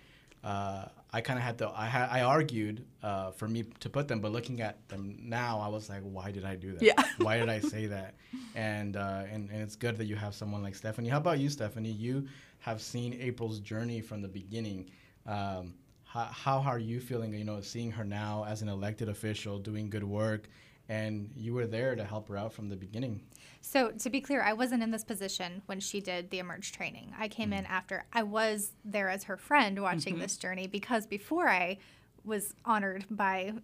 uh, 0.45 0.87
I 1.13 1.21
kind 1.21 1.39
of 1.39 1.45
had 1.45 1.59
to. 1.59 1.71
I 1.75 1.87
ha- 1.87 2.09
I 2.11 2.21
argued 2.21 2.85
uh, 3.03 3.33
for 3.33 3.49
me 3.49 3.65
to 3.81 3.89
put 3.89 4.07
them, 4.09 4.21
but 4.21 4.31
looking 4.31 4.61
at 4.61 4.87
them 4.89 5.17
now, 5.21 5.59
I 5.59 5.69
was 5.69 5.89
like, 5.89 6.03
why 6.03 6.31
did 6.31 6.45
I 6.45 6.55
do 6.55 6.73
that? 6.75 6.83
Yeah. 6.83 7.03
why 7.19 7.39
did 7.39 7.49
I 7.49 7.61
say 7.61 7.87
that? 7.87 8.15
And, 8.55 8.97
uh, 8.97 9.23
and 9.31 9.51
and 9.51 9.63
it's 9.63 9.75
good 9.75 9.97
that 9.97 10.05
you 10.05 10.17
have 10.17 10.35
someone 10.35 10.63
like 10.63 10.75
Stephanie. 10.75 11.09
How 11.09 11.19
about 11.19 11.39
you, 11.39 11.49
Stephanie? 11.49 11.91
You 11.91 12.29
have 12.61 12.81
seen 12.81 13.15
April's 13.21 13.59
journey 13.59 14.01
from 14.01 14.23
the 14.23 14.29
beginning. 14.29 14.91
Um, 15.27 15.75
how, 16.15 16.61
how 16.61 16.71
are 16.71 16.79
you 16.79 17.01
feeling? 17.01 17.35
You 17.35 17.45
know, 17.45 17.61
seeing 17.61 17.91
her 17.93 18.05
now 18.05 18.45
as 18.49 18.63
an 18.63 18.69
elected 18.69 19.09
official 19.09 19.59
doing 19.59 19.91
good 19.91 20.05
work, 20.05 20.49
and 20.89 21.31
you 21.35 21.55
were 21.55 21.67
there 21.67 21.97
to 21.97 22.05
help 22.05 22.29
her 22.29 22.37
out 22.37 22.53
from 22.53 22.69
the 22.69 22.77
beginning. 22.77 23.23
So 23.61 23.91
to 23.91 24.11
be 24.11 24.21
clear, 24.21 24.43
I 24.43 24.53
wasn't 24.53 24.83
in 24.83 24.91
this 24.91 25.05
position 25.05 25.63
when 25.67 25.81
she 25.81 26.01
did 26.01 26.31
the 26.31 26.39
emerge 26.39 26.73
training. 26.73 27.13
I 27.19 27.29
came 27.29 27.49
hmm. 27.49 27.55
in 27.55 27.67
after 27.67 28.05
I 28.13 28.23
was 28.23 28.73
there 28.85 29.09
as 29.09 29.25
her 29.25 29.37
friend 29.37 29.83
watching 29.83 30.15
mm-hmm. 30.15 30.23
this 30.23 30.37
journey 30.37 30.67
because 30.67 31.07
before 31.07 31.49
I 31.49 31.79
was 32.25 32.55
honored 32.65 33.05
by 33.11 33.55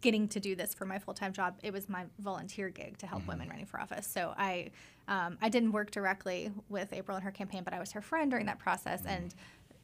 getting 0.00 0.28
to 0.28 0.40
do 0.40 0.54
this 0.54 0.74
for 0.74 0.84
my 0.84 0.98
full-time 0.98 1.32
job 1.32 1.56
it 1.62 1.72
was 1.72 1.88
my 1.88 2.04
volunteer 2.20 2.68
gig 2.68 2.96
to 2.98 3.06
help 3.06 3.22
mm-hmm. 3.22 3.32
women 3.32 3.48
running 3.48 3.66
for 3.66 3.80
office 3.80 4.06
so 4.06 4.32
i 4.36 4.70
um, 5.08 5.36
i 5.42 5.48
didn't 5.48 5.72
work 5.72 5.90
directly 5.90 6.52
with 6.68 6.92
april 6.92 7.16
and 7.16 7.24
her 7.24 7.32
campaign 7.32 7.64
but 7.64 7.74
i 7.74 7.80
was 7.80 7.90
her 7.90 8.00
friend 8.00 8.30
during 8.30 8.46
that 8.46 8.60
process 8.60 9.00
mm-hmm. 9.00 9.08
and 9.08 9.34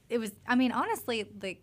it 0.08 0.18
was 0.18 0.30
i 0.46 0.54
mean 0.54 0.70
honestly 0.70 1.26
like 1.42 1.60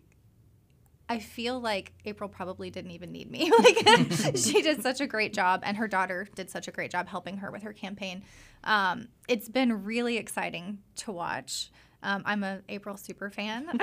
I 1.08 1.20
feel 1.20 1.60
like 1.60 1.92
April 2.04 2.28
probably 2.28 2.70
didn't 2.70 2.90
even 2.90 3.12
need 3.12 3.30
me. 3.30 3.50
like 3.58 3.76
she 4.36 4.62
did 4.62 4.82
such 4.82 5.00
a 5.00 5.06
great 5.06 5.32
job, 5.32 5.60
and 5.64 5.76
her 5.76 5.88
daughter 5.88 6.28
did 6.34 6.50
such 6.50 6.68
a 6.68 6.72
great 6.72 6.90
job 6.90 7.08
helping 7.08 7.38
her 7.38 7.50
with 7.50 7.62
her 7.62 7.72
campaign. 7.72 8.22
Um, 8.64 9.08
it's 9.28 9.48
been 9.48 9.84
really 9.84 10.16
exciting 10.16 10.78
to 10.96 11.12
watch. 11.12 11.70
Um, 12.02 12.22
I'm 12.24 12.44
a 12.44 12.60
April 12.68 12.96
super 12.96 13.30
fan, 13.30 13.78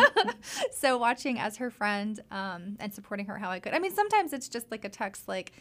so 0.72 0.98
watching 0.98 1.38
as 1.38 1.56
her 1.56 1.70
friend 1.70 2.20
um, 2.30 2.76
and 2.78 2.92
supporting 2.92 3.26
her 3.26 3.38
how 3.38 3.50
I 3.50 3.60
could. 3.60 3.72
I 3.72 3.78
mean, 3.78 3.94
sometimes 3.94 4.32
it's 4.32 4.48
just 4.48 4.70
like 4.70 4.84
a 4.84 4.88
text, 4.88 5.26
like, 5.26 5.52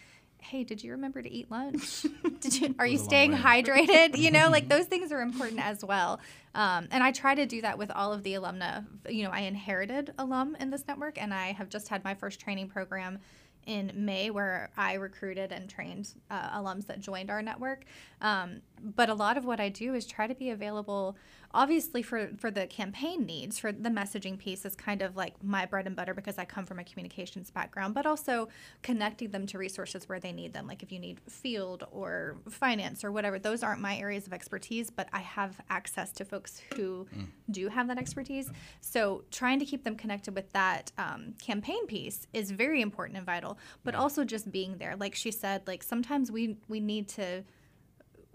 "Hey, 0.49 0.63
did 0.63 0.83
you 0.83 0.91
remember 0.91 1.21
to 1.21 1.31
eat 1.31 1.49
lunch? 1.49 2.05
Did 2.39 2.61
you? 2.61 2.75
Are 2.77 2.85
you 2.85 2.97
staying 2.97 3.33
hydrated? 3.33 4.17
You 4.17 4.29
know, 4.29 4.49
like 4.49 4.69
those 4.75 4.85
things 4.85 5.11
are 5.11 5.21
important 5.21 5.59
as 5.59 5.83
well. 5.83 6.19
Um, 6.53 6.87
and 6.91 7.03
I 7.03 7.11
try 7.11 7.33
to 7.33 7.45
do 7.45 7.61
that 7.61 7.77
with 7.77 7.89
all 7.91 8.13
of 8.13 8.23
the 8.23 8.33
alumna. 8.33 8.85
You 9.09 9.23
know, 9.23 9.31
I 9.31 9.41
inherited 9.41 10.13
alum 10.19 10.55
in 10.59 10.69
this 10.69 10.83
network, 10.87 11.19
and 11.21 11.33
I 11.33 11.53
have 11.53 11.69
just 11.69 11.87
had 11.87 12.03
my 12.03 12.13
first 12.13 12.39
training 12.39 12.69
program 12.69 13.19
in 13.65 13.91
May 13.95 14.29
where 14.29 14.69
I 14.77 14.93
recruited 14.93 15.51
and 15.51 15.69
trained 15.69 16.13
uh, 16.29 16.59
alums 16.59 16.85
that 16.87 16.99
joined 16.99 17.29
our 17.29 17.41
network. 17.41 17.85
Um, 18.21 18.61
but 18.79 19.09
a 19.09 19.13
lot 19.13 19.37
of 19.37 19.45
what 19.45 19.59
I 19.59 19.69
do 19.69 19.93
is 19.95 20.05
try 20.05 20.27
to 20.27 20.35
be 20.35 20.51
available, 20.51 21.17
obviously 21.55 22.03
for 22.03 22.29
for 22.37 22.51
the 22.51 22.67
campaign 22.67 23.25
needs. 23.25 23.57
For 23.57 23.71
the 23.71 23.89
messaging 23.89 24.37
piece 24.37 24.65
is 24.65 24.75
kind 24.75 25.01
of 25.01 25.15
like 25.15 25.41
my 25.43 25.65
bread 25.65 25.87
and 25.87 25.95
butter 25.95 26.13
because 26.13 26.37
I 26.37 26.45
come 26.45 26.65
from 26.65 26.77
a 26.77 26.83
communications 26.83 27.49
background, 27.49 27.95
but 27.95 28.05
also 28.05 28.49
connecting 28.83 29.31
them 29.31 29.47
to 29.47 29.57
resources 29.57 30.07
where 30.07 30.19
they 30.19 30.33
need 30.33 30.53
them. 30.53 30.67
Like 30.67 30.83
if 30.83 30.91
you 30.91 30.99
need 30.99 31.21
field 31.27 31.87
or 31.91 32.37
finance 32.49 33.03
or 33.03 33.11
whatever, 33.11 33.39
those 33.39 33.63
aren't 33.63 33.81
my 33.81 33.97
areas 33.97 34.27
of 34.27 34.33
expertise, 34.33 34.89
but 34.89 35.07
I 35.13 35.19
have 35.19 35.59
access 35.69 36.11
to 36.13 36.25
folks 36.25 36.61
who 36.75 37.07
do 37.49 37.69
have 37.69 37.87
that 37.87 37.97
expertise. 37.97 38.51
So 38.81 39.23
trying 39.31 39.59
to 39.59 39.65
keep 39.65 39.83
them 39.83 39.95
connected 39.95 40.35
with 40.35 40.51
that 40.51 40.91
um, 40.97 41.33
campaign 41.41 41.87
piece 41.87 42.27
is 42.33 42.51
very 42.51 42.81
important 42.81 43.17
and 43.17 43.25
vital. 43.25 43.57
But 43.83 43.95
also 43.95 44.25
just 44.25 44.51
being 44.51 44.77
there, 44.77 44.95
like 44.97 45.15
she 45.15 45.31
said, 45.31 45.61
like 45.65 45.81
sometimes 45.83 46.31
we 46.31 46.57
we 46.67 46.81
need 46.81 47.07
to 47.09 47.43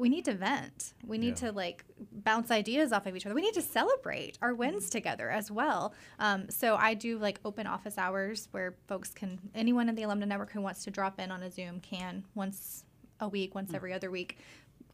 we 0.00 0.08
need 0.08 0.24
to 0.24 0.34
vent. 0.34 0.94
We 1.06 1.18
need 1.18 1.40
Yeah. 1.40 1.48
to 1.48 1.52
like 1.52 1.84
bounce 2.10 2.50
ideas 2.50 2.92
off 2.92 3.06
of 3.06 3.14
each 3.14 3.26
other. 3.26 3.34
We 3.34 3.42
need 3.42 3.54
to 3.54 3.62
celebrate 3.62 4.38
our 4.40 4.54
wins 4.54 4.88
together 4.88 5.30
as 5.30 5.50
well. 5.50 5.94
Um, 6.18 6.48
so 6.48 6.76
I 6.76 6.94
do 6.94 7.18
like 7.18 7.38
open 7.44 7.66
office 7.66 7.98
hours 7.98 8.48
where 8.50 8.74
folks 8.88 9.10
can, 9.10 9.38
anyone 9.54 9.88
in 9.88 9.94
the 9.94 10.02
alumni 10.02 10.26
network 10.26 10.52
who 10.52 10.60
wants 10.62 10.84
to 10.84 10.90
drop 10.90 11.20
in 11.20 11.30
on 11.30 11.42
a 11.42 11.50
Zoom 11.50 11.80
can 11.80 12.24
once 12.34 12.84
a 13.20 13.28
week, 13.28 13.54
once 13.54 13.74
every 13.74 13.92
other 13.92 14.10
week. 14.10 14.38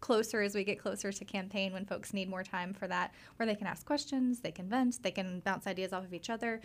Closer 0.00 0.42
as 0.42 0.54
we 0.54 0.64
get 0.64 0.78
closer 0.78 1.10
to 1.12 1.24
campaign, 1.24 1.72
when 1.72 1.86
folks 1.86 2.12
need 2.12 2.28
more 2.28 2.42
time 2.42 2.74
for 2.74 2.86
that, 2.88 3.14
where 3.36 3.46
they 3.46 3.54
can 3.54 3.66
ask 3.66 3.86
questions, 3.86 4.40
they 4.40 4.50
can 4.50 4.68
vent, 4.68 5.02
they 5.02 5.10
can 5.12 5.40
bounce 5.40 5.66
ideas 5.66 5.92
off 5.92 6.04
of 6.04 6.12
each 6.12 6.28
other. 6.28 6.60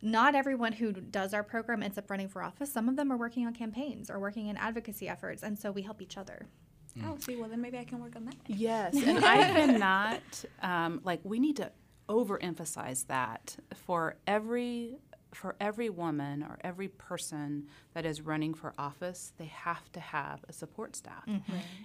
Not 0.00 0.34
everyone 0.34 0.72
who 0.72 0.92
does 0.92 1.34
our 1.34 1.42
program 1.42 1.82
ends 1.82 1.98
up 1.98 2.10
running 2.10 2.28
for 2.28 2.42
office. 2.42 2.72
Some 2.72 2.88
of 2.88 2.96
them 2.96 3.12
are 3.12 3.16
working 3.16 3.46
on 3.46 3.54
campaigns 3.54 4.10
or 4.10 4.18
working 4.18 4.46
in 4.46 4.56
advocacy 4.56 5.08
efforts, 5.08 5.42
and 5.42 5.58
so 5.58 5.70
we 5.70 5.82
help 5.82 6.00
each 6.00 6.16
other. 6.16 6.46
Oh, 7.04 7.16
see, 7.20 7.36
well 7.36 7.48
then 7.48 7.60
maybe 7.60 7.78
I 7.78 7.84
can 7.84 8.00
work 8.00 8.16
on 8.16 8.24
that. 8.26 8.34
Yes, 8.46 8.94
and 9.06 9.24
I 9.24 9.50
cannot 9.52 10.22
um, 10.62 11.00
like 11.04 11.20
we 11.24 11.38
need 11.38 11.56
to 11.56 11.70
overemphasize 12.08 13.06
that 13.06 13.56
for 13.74 14.16
every 14.26 14.98
for 15.32 15.56
every 15.60 15.88
woman 15.88 16.42
or 16.42 16.58
every 16.62 16.88
person 16.88 17.66
that 17.94 18.04
is 18.04 18.20
running 18.20 18.52
for 18.52 18.74
office, 18.76 19.32
they 19.38 19.46
have 19.46 19.90
to 19.92 19.98
have 19.98 20.44
a 20.46 20.52
support 20.52 20.94
staff, 20.94 21.24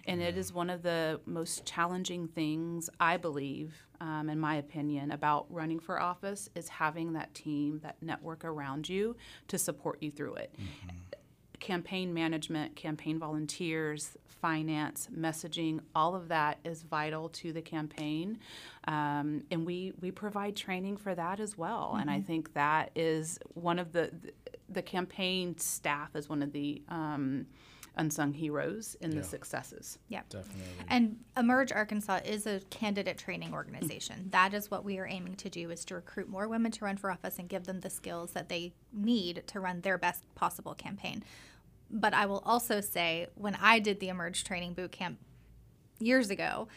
and 0.06 0.22
it 0.22 0.38
is 0.38 0.52
one 0.52 0.70
of 0.70 0.84
the 0.84 1.22
most 1.26 1.64
challenging 1.66 2.28
things 2.28 2.90
I 3.00 3.16
believe, 3.16 3.74
um, 4.02 4.30
in 4.30 4.38
my 4.38 4.56
opinion, 4.56 5.12
about 5.12 5.46
running 5.50 5.80
for 5.80 5.98
office 5.98 6.50
is 6.56 6.68
having 6.68 7.14
that 7.14 7.34
team, 7.34 7.80
that 7.84 7.96
network 8.02 8.44
around 8.44 8.90
you 8.90 9.16
to 9.48 9.58
support 9.58 10.04
you 10.04 10.12
through 10.12 10.36
it 10.36 10.54
campaign 11.72 12.14
management, 12.14 12.78
campaign 12.78 13.20
volunteers, 13.20 14.16
finance, 14.42 15.10
messaging, 15.14 15.82
all 15.94 16.16
of 16.16 16.30
that 16.30 16.60
is 16.64 16.82
vital 16.84 17.28
to 17.28 17.52
the 17.52 17.62
campaign. 17.62 18.40
Um, 18.88 19.44
and 19.52 19.66
we, 19.66 19.92
we 20.00 20.10
provide 20.12 20.56
training 20.56 20.96
for 20.96 21.14
that 21.14 21.42
as 21.42 21.58
well. 21.58 21.98
And 22.00 22.10
I 22.10 22.22
think 22.22 22.54
that 22.54 22.92
is 22.96 23.38
one 23.54 23.80
of 23.80 23.92
the, 23.92 24.12
the 24.70 24.82
campaign 24.82 25.58
staff 25.58 26.16
is 26.16 26.30
one 26.30 26.42
of 26.42 26.54
the 26.54 26.82
um, 26.88 27.48
unsung 27.98 28.32
heroes 28.32 28.96
in 29.02 29.12
Yeah. 29.12 29.18
the 29.18 29.24
successes. 29.26 30.00
Yeah. 30.08 30.22
Definitely. 30.30 30.64
And 30.88 31.18
Emerge 31.36 31.74
Arkansas 31.74 32.20
is 32.24 32.48
a 32.48 32.62
candidate 32.70 33.18
training 33.18 33.54
organization. 33.54 34.28
That 34.30 34.54
is 34.54 34.72
what 34.72 34.86
we 34.86 35.00
are 35.00 35.08
aiming 35.08 35.36
to 35.38 35.50
do 35.50 35.70
is 35.72 35.84
to 35.86 35.96
recruit 35.96 36.30
more 36.30 36.48
women 36.48 36.72
to 36.72 36.86
run 36.86 36.96
for 36.96 37.12
office 37.12 37.40
and 37.40 37.50
give 37.50 37.66
them 37.66 37.82
the 37.82 37.90
skills 37.90 38.32
that 38.32 38.48
they 38.48 38.72
need 38.94 39.44
to 39.48 39.60
run 39.60 39.82
their 39.82 39.98
best 39.98 40.24
possible 40.36 40.76
campaign. 40.76 41.24
But 41.90 42.14
I 42.14 42.26
will 42.26 42.44
also 42.46 42.82
say 42.82 43.28
when 43.36 43.56
I 43.56 43.80
did 43.80 44.00
the 44.00 44.10
Emerge 44.10 44.44
training 44.44 44.74
boot 44.74 44.92
camp 44.92 45.20
years 46.00 46.30
ago, 46.30 46.68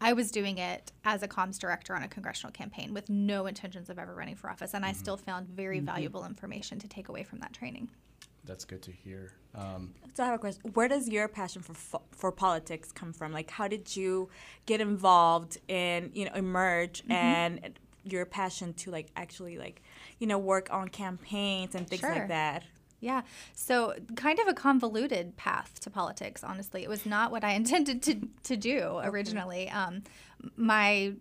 I 0.00 0.12
was 0.12 0.30
doing 0.30 0.58
it 0.58 0.92
as 1.04 1.22
a 1.22 1.28
comms 1.28 1.58
director 1.58 1.94
on 1.94 2.02
a 2.02 2.08
congressional 2.08 2.52
campaign 2.52 2.92
with 2.92 3.08
no 3.08 3.46
intentions 3.46 3.88
of 3.88 3.98
ever 3.98 4.14
running 4.14 4.36
for 4.36 4.50
office 4.50 4.74
and 4.74 4.84
I 4.84 4.90
mm-hmm. 4.90 4.98
still 4.98 5.16
found 5.16 5.48
very 5.48 5.78
mm-hmm. 5.78 5.86
valuable 5.86 6.24
information 6.24 6.78
to 6.80 6.88
take 6.88 7.08
away 7.08 7.22
from 7.22 7.38
that 7.40 7.52
training. 7.52 7.90
That's 8.44 8.64
good 8.64 8.82
to 8.82 8.92
hear. 8.92 9.32
Um, 9.54 9.94
So 10.14 10.22
I 10.22 10.26
have 10.26 10.34
a 10.34 10.38
question. 10.38 10.72
Where 10.74 10.88
does 10.88 11.08
your 11.08 11.28
passion 11.28 11.62
for 11.62 11.74
fo- 11.74 12.02
for 12.10 12.30
politics 12.30 12.92
come 12.92 13.12
from? 13.12 13.32
Like, 13.32 13.50
how 13.50 13.68
did 13.68 13.96
you 13.96 14.28
get 14.66 14.80
involved 14.80 15.58
in 15.68 16.10
you 16.12 16.26
know 16.26 16.32
emerge 16.34 17.02
mm-hmm. 17.02 17.12
and 17.12 17.78
your 18.04 18.26
passion 18.26 18.74
to 18.74 18.90
like 18.90 19.08
actually 19.16 19.56
like 19.56 19.80
you 20.18 20.26
know 20.26 20.36
work 20.36 20.68
on 20.70 20.88
campaigns 20.88 21.74
and 21.74 21.88
things 21.88 22.00
Sure. 22.00 22.14
like 22.14 22.28
that? 22.28 22.64
Yeah. 23.00 23.22
So, 23.54 23.94
kind 24.16 24.38
of 24.38 24.48
a 24.48 24.54
convoluted 24.54 25.36
path 25.36 25.78
to 25.80 25.90
politics, 25.90 26.42
honestly. 26.42 26.82
It 26.82 26.88
was 26.88 27.04
not 27.04 27.30
what 27.30 27.44
I 27.44 27.52
intended 27.60 28.02
to, 28.04 28.28
to 28.44 28.56
do 28.56 29.00
originally. 29.02 29.68
Um, 29.68 30.02
my 30.56 31.12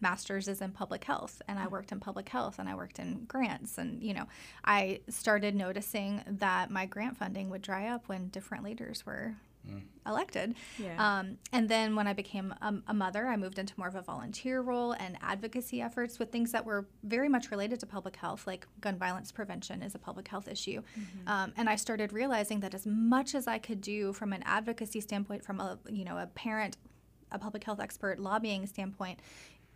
master's 0.00 0.48
is 0.48 0.60
in 0.60 0.72
public 0.72 1.04
health, 1.04 1.40
and 1.48 1.58
I 1.58 1.66
worked 1.68 1.92
in 1.92 2.00
public 2.00 2.28
health 2.28 2.58
and 2.58 2.68
I 2.68 2.74
worked 2.74 2.98
in 2.98 3.24
grants. 3.24 3.78
And, 3.78 4.02
you 4.02 4.14
know, 4.14 4.26
I 4.64 5.00
started 5.08 5.54
noticing 5.54 6.22
that 6.26 6.70
my 6.70 6.86
grant 6.86 7.16
funding 7.16 7.50
would 7.50 7.62
dry 7.62 7.88
up 7.88 8.08
when 8.08 8.28
different 8.28 8.64
leaders 8.64 9.06
were 9.06 9.34
elected. 10.06 10.54
Yeah. 10.78 11.18
Um, 11.18 11.38
and 11.52 11.68
then 11.68 11.96
when 11.96 12.06
I 12.06 12.12
became 12.12 12.54
a, 12.62 12.74
a 12.88 12.94
mother, 12.94 13.26
I 13.26 13.36
moved 13.36 13.58
into 13.58 13.74
more 13.76 13.88
of 13.88 13.94
a 13.94 14.02
volunteer 14.02 14.60
role 14.60 14.92
and 14.92 15.18
advocacy 15.20 15.80
efforts 15.82 16.18
with 16.18 16.30
things 16.30 16.52
that 16.52 16.64
were 16.64 16.86
very 17.02 17.28
much 17.28 17.50
related 17.50 17.80
to 17.80 17.86
public 17.86 18.16
health, 18.16 18.46
like 18.46 18.66
gun 18.80 18.96
violence 18.98 19.32
prevention 19.32 19.82
is 19.82 19.94
a 19.94 19.98
public 19.98 20.28
health 20.28 20.48
issue. 20.48 20.82
Um, 21.26 21.52
and 21.56 21.68
I 21.68 21.76
started 21.76 22.12
realizing 22.12 22.60
that 22.60 22.74
as 22.74 22.86
much 22.86 23.34
as 23.34 23.46
I 23.46 23.58
could 23.58 23.80
do 23.80 24.12
from 24.12 24.32
an 24.32 24.42
advocacy 24.44 25.00
standpoint, 25.00 25.44
from 25.44 25.60
a 25.60 25.78
you 25.90 26.04
know 26.04 26.18
a 26.18 26.26
parent, 26.26 26.76
a 27.32 27.38
public 27.38 27.64
health 27.64 27.80
expert, 27.80 28.18
lobbying 28.18 28.66
standpoint, 28.66 29.18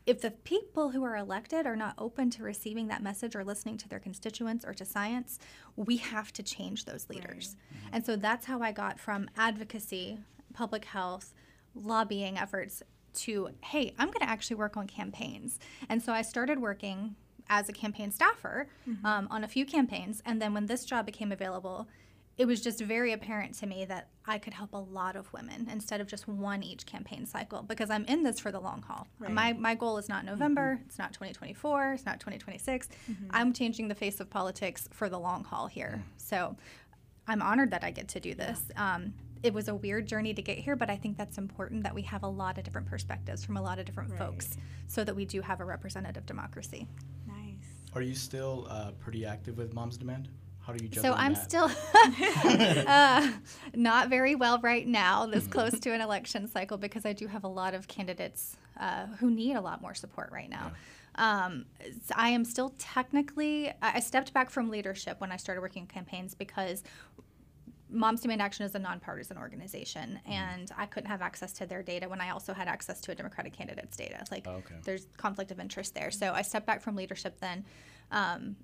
if 0.07 0.21
the 0.21 0.31
people 0.31 0.91
who 0.91 1.05
are 1.05 1.17
elected 1.17 1.67
are 1.67 1.77
not 1.77 1.95
open 1.99 2.31
to 2.31 2.43
receiving 2.43 2.89
that 2.89 3.03
message 3.03 3.37
or 3.37 3.45
listening 3.45 3.77
to 3.79 3.89
their 3.89 3.99
constituents 4.01 4.65
or 4.65 4.73
to 4.75 4.85
science, 4.85 5.39
we 5.77 5.99
have 5.99 6.33
to 6.33 6.43
change 6.43 6.85
those 6.85 7.09
leaders. 7.09 7.57
And 7.93 8.05
so 8.05 8.17
that's 8.17 8.47
how 8.47 8.61
I 8.61 8.73
got 8.73 8.99
from 8.99 9.29
advocacy, 9.37 10.19
public 10.55 10.85
health, 10.85 11.35
lobbying 11.75 12.39
efforts 12.39 12.83
to, 13.13 13.51
hey, 13.63 13.95
I'm 13.99 14.09
going 14.09 14.21
to 14.21 14.29
actually 14.29 14.57
work 14.57 14.77
on 14.77 14.87
campaigns. 14.87 15.59
And 15.89 16.03
so 16.03 16.13
I 16.13 16.23
started 16.23 16.61
working 16.61 17.17
as 17.49 17.69
a 17.69 17.73
campaign 17.73 18.11
staffer 18.11 18.69
um, 19.05 19.29
on 19.31 19.45
a 19.45 19.49
few 19.49 19.67
campaigns. 19.67 20.23
And 20.25 20.41
then 20.41 20.55
when 20.55 20.67
this 20.67 20.85
job 20.85 21.05
became 21.07 21.33
available, 21.33 21.89
it 22.41 22.47
was 22.47 22.63
just 22.63 22.81
very 22.81 23.13
apparent 23.13 23.53
to 23.53 23.67
me 23.67 23.85
that 23.85 24.09
I 24.25 24.39
could 24.39 24.55
help 24.55 24.73
a 24.73 24.79
lot 24.79 25.15
of 25.15 25.31
women 25.31 25.69
instead 25.71 26.01
of 26.01 26.07
just 26.07 26.27
one 26.27 26.63
each 26.63 26.87
campaign 26.87 27.27
cycle 27.27 27.61
because 27.61 27.91
I'm 27.91 28.07
in 28.07 28.23
this 28.23 28.41
for 28.41 28.51
the 28.51 28.59
long 28.59 28.81
haul. 28.81 29.07
My, 29.19 29.53
my 29.53 29.75
goal 29.75 29.99
is 29.99 30.09
not 30.09 30.25
November, 30.25 30.81
it's 30.87 30.99
not 30.99 31.13
2024, 31.13 31.93
it's 31.93 32.07
not 32.07 32.19
2026. 32.19 32.89
I'm 33.31 33.53
changing 33.53 33.89
the 33.89 33.95
face 33.95 34.21
of 34.21 34.31
politics 34.31 34.89
for 34.91 35.11
the 35.11 35.19
long 35.19 35.45
haul 35.45 35.67
here. 35.67 36.03
So 36.17 36.57
I'm 37.29 37.43
honored 37.43 37.73
that 37.73 37.85
I 37.85 37.91
get 37.91 38.09
to 38.09 38.21
do 38.21 38.35
this. 38.35 38.63
Um, 38.75 39.13
it 39.43 39.53
was 39.53 39.69
a 39.69 39.75
weird 39.75 40.07
journey 40.07 40.33
to 40.33 40.41
get 40.41 40.57
here, 40.57 40.77
but 40.77 40.89
I 40.89 40.97
think 40.97 41.19
that's 41.19 41.37
important 41.37 41.83
that 41.83 41.95
we 41.95 42.01
have 42.03 42.23
a 42.23 42.29
lot 42.29 42.57
of 42.57 42.65
different 42.65 42.87
perspectives 42.89 43.45
from 43.45 43.59
a 43.59 43.63
lot 43.63 43.79
of 43.79 43.85
different 43.85 44.17
folks 44.17 44.57
so 44.87 45.05
that 45.05 45.15
we 45.15 45.27
do 45.27 45.43
have 45.43 45.61
a 45.61 45.65
representative 45.67 46.25
democracy. 46.25 46.87
Nice. 47.27 47.67
Are 47.95 48.01
you 48.01 48.15
still 48.15 48.67
uh, 48.71 48.93
pretty 48.93 49.27
active 49.27 49.59
with 49.59 49.75
Moms 49.75 49.99
Demand? 49.99 50.31
How 50.67 50.73
do 50.73 50.83
you 50.85 50.89
juggle 50.89 51.13
So 51.13 51.17
I'm 51.19 51.35
that? 51.35 51.51
still 51.51 51.71
uh, 52.87 53.31
not 53.75 54.09
very 54.09 54.35
well 54.35 54.59
right 54.61 54.87
now, 54.87 55.27
this 55.27 55.47
close 55.57 55.79
to 55.81 55.91
an 55.93 56.01
election 56.01 56.49
cycle, 56.49 56.77
because 56.79 57.05
I 57.07 57.13
do 57.13 57.27
have 57.27 57.45
a 57.45 57.49
lot 57.49 57.75
of 57.75 57.89
candidates 57.89 58.57
uh, 58.79 59.07
who 59.19 59.31
need 59.31 59.55
a 59.57 59.61
lot 59.61 59.81
more 59.83 59.95
support 59.95 60.31
right 60.33 60.49
now. 60.51 60.73
Um, 61.17 61.67
s- 61.81 62.13
I 62.15 62.31
am 62.31 62.45
still 62.45 62.75
technically, 62.79 63.73
I 63.83 64.01
stepped 64.01 64.33
back 64.33 64.51
from 64.51 64.71
leadership 64.71 65.21
when 65.21 65.33
I 65.33 65.37
started 65.37 65.61
working 65.61 65.83
in 65.83 65.89
campaigns 65.89 66.35
because 66.35 66.83
Moms 67.93 68.21
Demand 68.21 68.41
Action 68.41 68.65
is 68.65 68.75
a 68.77 68.79
nonpartisan 68.79 69.37
organization, 69.37 70.21
and 70.25 70.71
I 70.79 70.87
couldn't 70.87 71.11
have 71.11 71.23
access 71.23 71.53
to 71.55 71.67
their 71.67 71.83
data 71.83 72.09
when 72.09 72.21
I 72.21 72.31
also 72.31 72.55
had 72.55 72.69
access 72.69 73.01
to 73.03 73.11
a 73.13 73.15
Democratic 73.17 73.53
candidate's 73.53 73.97
data. 73.97 74.25
Like, 74.31 74.47
Okay. 74.47 74.77
there's 74.85 75.07
conflict 75.17 75.51
of 75.51 75.59
interest 75.59 75.95
there. 75.95 76.13
So 76.13 76.33
I 76.33 76.43
stepped 76.43 76.67
back 76.67 76.81
from 76.83 76.95
leadership 76.95 77.41
then. 77.41 77.65
Um, 78.13 78.55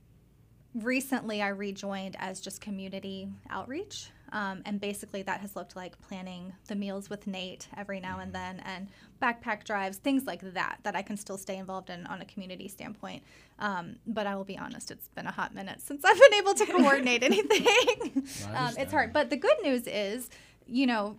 recently, 0.82 1.42
I 1.42 1.48
rejoined 1.48 2.16
as 2.18 2.40
just 2.40 2.60
community 2.60 3.28
outreach. 3.50 4.10
Um, 4.32 4.62
and 4.66 4.80
basically, 4.80 5.22
that 5.22 5.40
has 5.40 5.54
looked 5.54 5.76
like 5.76 6.00
planning 6.00 6.52
the 6.66 6.74
meals 6.74 7.08
with 7.08 7.26
Nate 7.28 7.68
every 7.76 8.00
now 8.00 8.18
and 8.18 8.32
then, 8.32 8.60
and 8.64 8.88
backpack 9.22 9.64
drives, 9.64 9.98
things 9.98 10.24
like 10.26 10.40
that, 10.54 10.78
that 10.82 10.96
I 10.96 11.02
can 11.02 11.16
still 11.16 11.38
stay 11.38 11.56
involved 11.56 11.90
in 11.90 12.06
on 12.06 12.20
a 12.20 12.24
community 12.24 12.66
standpoint. 12.66 13.22
Um, 13.60 13.96
but 14.06 14.26
I 14.26 14.34
will 14.34 14.44
be 14.44 14.58
honest, 14.58 14.90
it's 14.90 15.08
been 15.08 15.26
a 15.26 15.30
hot 15.30 15.54
minute 15.54 15.80
since 15.80 16.04
I've 16.04 16.18
been 16.18 16.34
able 16.34 16.54
to 16.54 16.66
coordinate 16.66 17.22
anything. 17.22 18.26
um, 18.54 18.74
it's 18.76 18.92
hard. 18.92 19.12
But 19.12 19.30
the 19.30 19.36
good 19.36 19.56
news 19.62 19.86
is, 19.86 20.28
you 20.66 20.86
know, 20.86 21.16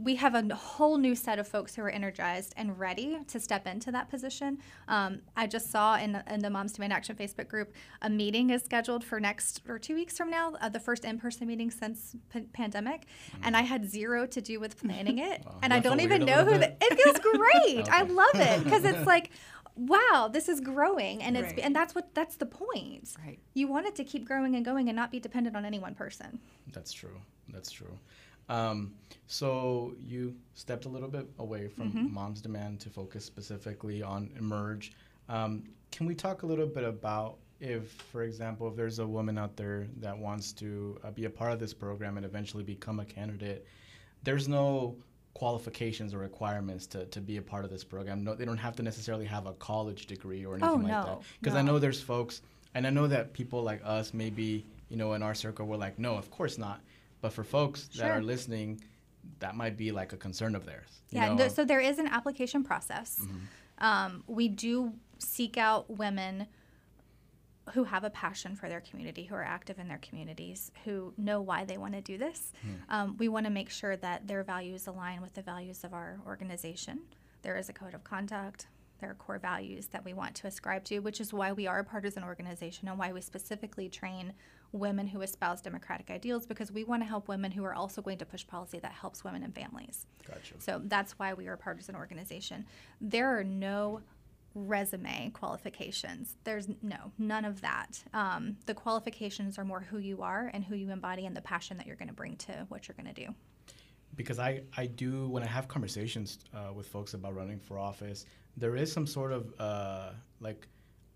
we 0.00 0.14
have 0.14 0.34
a 0.36 0.54
whole 0.54 0.96
new 0.96 1.14
set 1.16 1.40
of 1.40 1.48
folks 1.48 1.74
who 1.74 1.82
are 1.82 1.90
energized 1.90 2.54
and 2.56 2.78
ready 2.78 3.18
to 3.26 3.40
step 3.40 3.66
into 3.66 3.90
that 3.90 4.08
position. 4.08 4.58
Um, 4.86 5.22
I 5.36 5.48
just 5.48 5.70
saw 5.72 5.96
in, 5.96 6.22
in 6.30 6.38
the 6.40 6.50
Moms 6.50 6.72
Demand 6.72 6.92
Action 6.92 7.16
Facebook 7.16 7.48
group 7.48 7.72
a 8.00 8.08
meeting 8.08 8.50
is 8.50 8.62
scheduled 8.62 9.02
for 9.02 9.18
next 9.18 9.60
or 9.68 9.78
two 9.78 9.96
weeks 9.96 10.16
from 10.16 10.30
now, 10.30 10.54
uh, 10.60 10.68
the 10.68 10.78
first 10.78 11.04
in-person 11.04 11.48
meeting 11.48 11.70
since 11.70 12.14
p- 12.32 12.42
pandemic, 12.52 13.06
and 13.42 13.56
I 13.56 13.62
had 13.62 13.90
zero 13.90 14.24
to 14.26 14.40
do 14.40 14.60
with 14.60 14.80
planning 14.80 15.18
it, 15.18 15.44
and 15.62 15.74
I 15.74 15.80
don't 15.80 16.00
even 16.00 16.24
know 16.24 16.44
who. 16.44 16.58
The, 16.58 16.76
it 16.80 17.00
feels 17.02 17.18
great. 17.18 17.88
I 17.90 18.02
love 18.02 18.34
it 18.34 18.64
because 18.64 18.84
it's 18.84 19.06
like. 19.14 19.30
Wow, 19.80 20.28
this 20.32 20.48
is 20.48 20.58
growing, 20.58 21.22
and 21.22 21.36
it's 21.36 21.52
Right. 21.52 21.60
and 21.60 21.72
that's 21.72 21.94
what 21.94 22.12
that's 22.12 22.34
the 22.34 22.46
point. 22.46 23.14
Right. 23.24 23.38
You 23.54 23.68
want 23.68 23.86
it 23.86 23.94
to 23.94 24.02
keep 24.02 24.24
growing 24.26 24.56
and 24.56 24.64
going, 24.64 24.88
and 24.88 24.96
not 24.96 25.12
be 25.12 25.20
dependent 25.20 25.54
on 25.54 25.64
any 25.64 25.78
one 25.78 25.94
person. 25.94 26.40
That's 26.72 26.90
true. 26.92 27.16
That's 27.48 27.70
true. 27.70 27.96
Um, 28.48 28.92
so 29.26 29.94
you 29.98 30.34
stepped 30.54 30.84
a 30.86 30.88
little 30.88 31.08
bit 31.08 31.26
away 31.38 31.68
from 31.68 31.90
Mm-hmm. 31.90 32.14
Moms 32.14 32.40
Demand 32.40 32.80
to 32.80 32.88
focus 32.90 33.24
specifically 33.24 34.02
on 34.02 34.30
Emerge. 34.38 34.92
Um, 35.28 35.64
can 35.92 36.06
we 36.06 36.14
talk 36.14 36.42
a 36.42 36.46
little 36.46 36.66
bit 36.66 36.84
about 36.84 37.36
if, 37.60 37.90
for 38.12 38.22
example, 38.22 38.68
if 38.68 38.76
there's 38.76 39.00
a 39.00 39.06
woman 39.06 39.36
out 39.36 39.56
there 39.56 39.88
that 39.98 40.16
wants 40.16 40.52
to 40.54 40.98
uh, 41.04 41.10
be 41.10 41.24
a 41.24 41.30
part 41.30 41.52
of 41.52 41.58
this 41.58 41.74
program 41.74 42.16
and 42.16 42.24
eventually 42.24 42.62
become 42.62 43.00
a 43.00 43.04
candidate, 43.04 43.66
there's 44.22 44.48
no 44.48 44.96
qualifications 45.34 46.14
or 46.14 46.18
requirements 46.18 46.86
to, 46.86 47.04
to 47.06 47.20
be 47.20 47.36
a 47.36 47.42
part 47.42 47.64
of 47.64 47.70
this 47.70 47.84
program. 47.84 48.24
No, 48.24 48.34
they 48.34 48.44
don't 48.44 48.56
have 48.58 48.76
to 48.76 48.82
necessarily 48.82 49.24
have 49.26 49.46
a 49.46 49.52
college 49.54 50.06
degree 50.06 50.44
or 50.46 50.54
anything 50.54 50.68
Oh, 50.70 50.74
like 50.76 50.86
that. 50.86 51.06
no, 51.06 51.20
Because 51.40 51.54
I 51.54 51.62
know 51.62 51.78
there's 51.78 52.00
folks, 52.00 52.42
and 52.74 52.86
I 52.86 52.90
know 52.90 53.06
that 53.08 53.32
people 53.32 53.62
like 53.62 53.80
us, 53.84 54.14
maybe 54.14 54.64
you 54.88 54.96
know, 54.96 55.12
in 55.12 55.22
our 55.22 55.34
circle, 55.34 55.66
we're 55.66 55.76
like, 55.76 55.98
no, 55.98 56.14
of 56.16 56.30
course 56.30 56.58
not. 56.58 56.80
But 57.20 57.32
for 57.32 57.44
folks 57.44 57.88
that 57.96 58.10
are 58.10 58.22
listening, 58.22 58.80
that 59.40 59.56
might 59.56 59.76
be 59.76 59.92
like 59.92 60.12
a 60.12 60.16
concern 60.16 60.54
of 60.54 60.64
theirs. 60.64 61.00
you 61.10 61.20
Yeah, 61.20 61.28
know? 61.30 61.36
th- 61.36 61.52
so 61.52 61.64
there 61.64 61.80
is 61.80 61.98
an 61.98 62.06
application 62.06 62.64
process. 62.64 63.18
Mm-hmm. 63.20 63.38
Um, 63.78 64.24
we 64.26 64.48
do 64.48 64.92
seek 65.18 65.56
out 65.56 65.90
women 65.90 66.46
who 67.74 67.84
have 67.84 68.02
a 68.04 68.10
passion 68.10 68.56
for 68.56 68.68
their 68.68 68.80
community, 68.80 69.24
who 69.24 69.34
are 69.34 69.44
active 69.44 69.78
in 69.78 69.88
their 69.88 69.98
communities, 69.98 70.70
who 70.84 71.12
know 71.18 71.40
why 71.40 71.64
they 71.64 71.76
want 71.76 71.92
to 71.92 72.00
do 72.00 72.16
this. 72.16 72.52
Hmm. 72.62 72.70
Um, 72.88 73.16
we 73.18 73.28
want 73.28 73.44
to 73.46 73.50
make 73.52 73.68
sure 73.68 73.94
that 73.96 74.26
their 74.26 74.42
values 74.42 74.86
align 74.86 75.20
with 75.20 75.34
the 75.34 75.42
values 75.42 75.84
of 75.84 75.92
our 75.92 76.18
organization. 76.26 77.00
There 77.42 77.56
is 77.58 77.68
a 77.68 77.72
code 77.72 77.94
of 77.94 78.04
conduct. 78.04 78.68
There 79.00 79.10
are 79.10 79.14
core 79.14 79.38
values 79.38 79.86
that 79.88 80.04
we 80.04 80.12
want 80.12 80.34
to 80.36 80.46
ascribe 80.46 80.84
to, 80.84 80.98
which 81.00 81.20
is 81.20 81.32
why 81.32 81.52
we 81.52 81.66
are 81.66 81.78
a 81.78 81.84
partisan 81.84 82.24
organization 82.24 82.88
and 82.88 82.98
why 82.98 83.12
we 83.12 83.20
specifically 83.20 83.88
train 83.88 84.32
women 84.72 85.06
who 85.06 85.22
espouse 85.22 85.62
democratic 85.62 86.10
ideals 86.10 86.44
because 86.44 86.70
we 86.70 86.84
want 86.84 87.02
to 87.02 87.06
help 87.06 87.28
women 87.28 87.50
who 87.50 87.64
are 87.64 87.74
also 87.74 88.02
going 88.02 88.18
to 88.18 88.26
push 88.26 88.46
policy 88.46 88.78
that 88.80 88.92
helps 88.92 89.24
women 89.24 89.42
and 89.42 89.54
families. 89.54 90.06
Gotcha. 90.26 90.54
So 90.58 90.82
that's 90.84 91.18
why 91.18 91.32
we 91.32 91.48
are 91.48 91.54
a 91.54 91.58
partisan 91.58 91.96
organization. 91.96 92.66
There 93.00 93.38
are 93.38 93.44
no 93.44 94.02
resume 94.54 95.30
qualifications. 95.30 96.36
There's 96.44 96.68
no, 96.82 97.12
none 97.18 97.44
of 97.44 97.60
that. 97.60 98.02
Um, 98.12 98.56
the 98.66 98.74
qualifications 98.74 99.56
are 99.58 99.64
more 99.64 99.80
who 99.80 99.98
you 99.98 100.22
are 100.22 100.50
and 100.52 100.64
who 100.64 100.74
you 100.74 100.90
embody 100.90 101.26
and 101.26 101.36
the 101.36 101.40
passion 101.42 101.76
that 101.76 101.86
you're 101.86 101.96
going 101.96 102.08
to 102.08 102.14
bring 102.14 102.36
to 102.36 102.66
what 102.68 102.88
you're 102.88 102.96
going 103.00 103.14
to 103.14 103.26
do. 103.26 103.34
because 104.16 104.38
I, 104.38 104.62
I 104.76 104.86
do 104.86 105.28
when 105.28 105.42
I 105.42 105.46
have 105.46 105.68
conversations 105.68 106.40
uh, 106.52 106.72
with 106.72 106.88
folks 106.88 107.14
about 107.14 107.34
running 107.36 107.60
for 107.60 107.78
office, 107.78 108.26
there 108.58 108.76
is 108.76 108.92
some 108.92 109.06
sort 109.06 109.32
of 109.32 109.52
uh, 109.58 110.10
like 110.40 110.66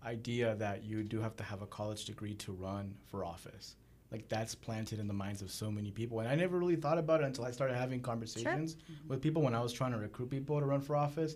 idea 0.05 0.55
that 0.55 0.83
you 0.83 1.03
do 1.03 1.19
have 1.19 1.35
to 1.37 1.43
have 1.43 1.61
a 1.61 1.67
college 1.67 2.05
degree 2.05 2.33
to 2.35 2.51
run 2.51 2.93
for 3.09 3.23
office. 3.23 3.75
Like 4.11 4.27
that's 4.29 4.53
planted 4.53 4.99
in 4.99 5.07
the 5.07 5.13
minds 5.13 5.41
of 5.41 5.49
so 5.49 5.71
many 5.71 5.89
people, 5.89 6.19
and 6.19 6.29
I 6.29 6.35
never 6.35 6.59
really 6.59 6.75
thought 6.75 6.99
about 6.99 7.21
it 7.21 7.25
until 7.25 7.45
I 7.45 7.51
started 7.51 7.75
having 7.75 7.99
conversations 7.99 8.77
with 9.07 9.21
people 9.21 9.41
when 9.41 9.55
I 9.55 9.61
was 9.61 9.73
trying 9.73 9.91
to 9.91 9.97
recruit 9.97 10.29
people 10.29 10.59
to 10.59 10.65
run 10.65 10.81
for 10.81 10.95
office, 10.95 11.35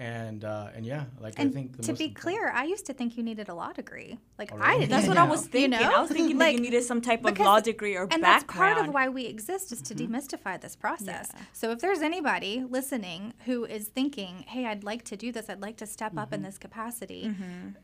and 0.00 0.44
uh, 0.46 0.68
and 0.74 0.86
yeah, 0.86 1.04
like 1.20 1.38
I 1.38 1.46
think 1.48 1.76
the 1.76 1.82
to 1.82 1.92
most 1.92 1.98
be 1.98 2.08
clear, 2.08 2.50
I 2.50 2.64
used 2.64 2.86
to 2.86 2.94
think 2.94 3.18
you 3.18 3.22
needed 3.22 3.50
a 3.50 3.54
law 3.54 3.70
degree. 3.70 4.18
Like 4.38 4.50
Oh, 4.50 4.58
I 4.58 4.78
didn't. 4.78 4.90
That's 4.90 5.06
what 5.06 5.18
I 5.18 5.24
was 5.24 5.46
thinking. 5.46 5.78
You 5.78 5.86
know? 5.86 5.94
I 5.94 6.00
was 6.00 6.10
thinking 6.10 6.38
that 6.38 6.46
like, 6.46 6.54
you 6.56 6.62
needed 6.62 6.82
some 6.84 7.02
type 7.02 7.22
of 7.22 7.38
law 7.38 7.60
degree 7.60 7.96
or 7.96 8.04
and 8.10 8.22
background. 8.22 8.24
that's 8.24 8.44
part 8.56 8.78
of 8.78 8.94
why 8.94 9.10
we 9.10 9.26
exist 9.26 9.72
is 9.72 9.82
to 9.82 9.94
demystify 9.94 10.58
this 10.58 10.74
process. 10.74 11.28
Yeah. 11.34 11.40
So 11.52 11.70
if 11.70 11.80
there's 11.80 12.00
anybody 12.00 12.64
listening 12.66 13.34
who 13.44 13.66
is 13.66 13.88
thinking, 13.88 14.44
"Hey, 14.48 14.64
I'd 14.64 14.84
like 14.84 15.04
to 15.04 15.16
do 15.18 15.32
this. 15.32 15.50
I'd 15.50 15.60
like 15.60 15.76
to 15.76 15.86
step 15.86 16.16
up 16.16 16.32
in 16.32 16.40
this 16.42 16.56
capacity. 16.56 17.30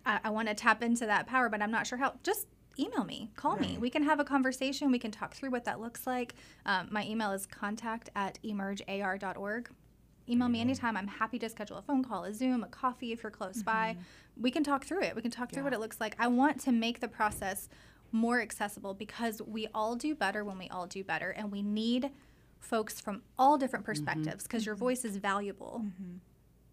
I, 0.06 0.20
I 0.24 0.30
want 0.30 0.48
to 0.48 0.54
tap 0.54 0.82
into 0.82 1.04
that 1.04 1.26
power, 1.26 1.50
but 1.50 1.60
I'm 1.60 1.70
not 1.70 1.86
sure 1.86 1.98
how." 1.98 2.14
Just 2.22 2.46
email 2.78 3.04
me, 3.04 3.30
call 3.36 3.56
me. 3.56 3.76
We 3.78 3.90
can 3.90 4.02
have 4.04 4.20
a 4.20 4.24
conversation. 4.24 4.90
We 4.90 4.98
can 4.98 5.10
talk 5.10 5.34
through 5.34 5.50
what 5.50 5.64
that 5.66 5.80
looks 5.80 6.06
like. 6.06 6.34
Um, 6.64 6.88
my 6.90 7.04
email 7.06 7.32
is 7.32 7.44
contact 7.46 8.08
at 8.16 8.38
emergear.org. 8.42 9.70
Email 10.28 10.48
me 10.48 10.60
anytime. 10.60 10.96
I'm 10.96 11.06
happy 11.06 11.38
to 11.38 11.48
schedule 11.48 11.76
a 11.76 11.82
phone 11.82 12.02
call, 12.02 12.24
a 12.24 12.34
Zoom, 12.34 12.64
a 12.64 12.68
coffee 12.68 13.12
if 13.12 13.22
you're 13.22 13.30
close 13.30 13.62
by. 13.62 13.96
Mm-hmm. 13.98 14.42
We 14.42 14.50
can 14.50 14.64
talk 14.64 14.84
through 14.84 15.02
it. 15.02 15.14
We 15.14 15.22
can 15.22 15.30
talk 15.30 15.52
through 15.52 15.64
what 15.64 15.72
it 15.72 15.80
looks 15.80 16.00
like. 16.00 16.16
I 16.18 16.26
want 16.26 16.60
to 16.62 16.72
make 16.72 17.00
the 17.00 17.08
process 17.08 17.68
more 18.12 18.40
accessible 18.40 18.94
because 18.94 19.40
we 19.42 19.68
all 19.74 19.94
do 19.94 20.14
better 20.14 20.44
when 20.44 20.58
we 20.58 20.68
all 20.68 20.86
do 20.86 21.04
better. 21.04 21.30
And 21.30 21.52
we 21.52 21.62
need 21.62 22.10
folks 22.58 23.00
from 23.00 23.22
all 23.38 23.56
different 23.56 23.84
mm-hmm. 23.84 23.92
perspectives 23.92 24.44
because 24.44 24.66
your 24.66 24.74
mm-hmm. 24.74 24.84
voice 24.84 25.04
is 25.04 25.16
valuable 25.16 25.84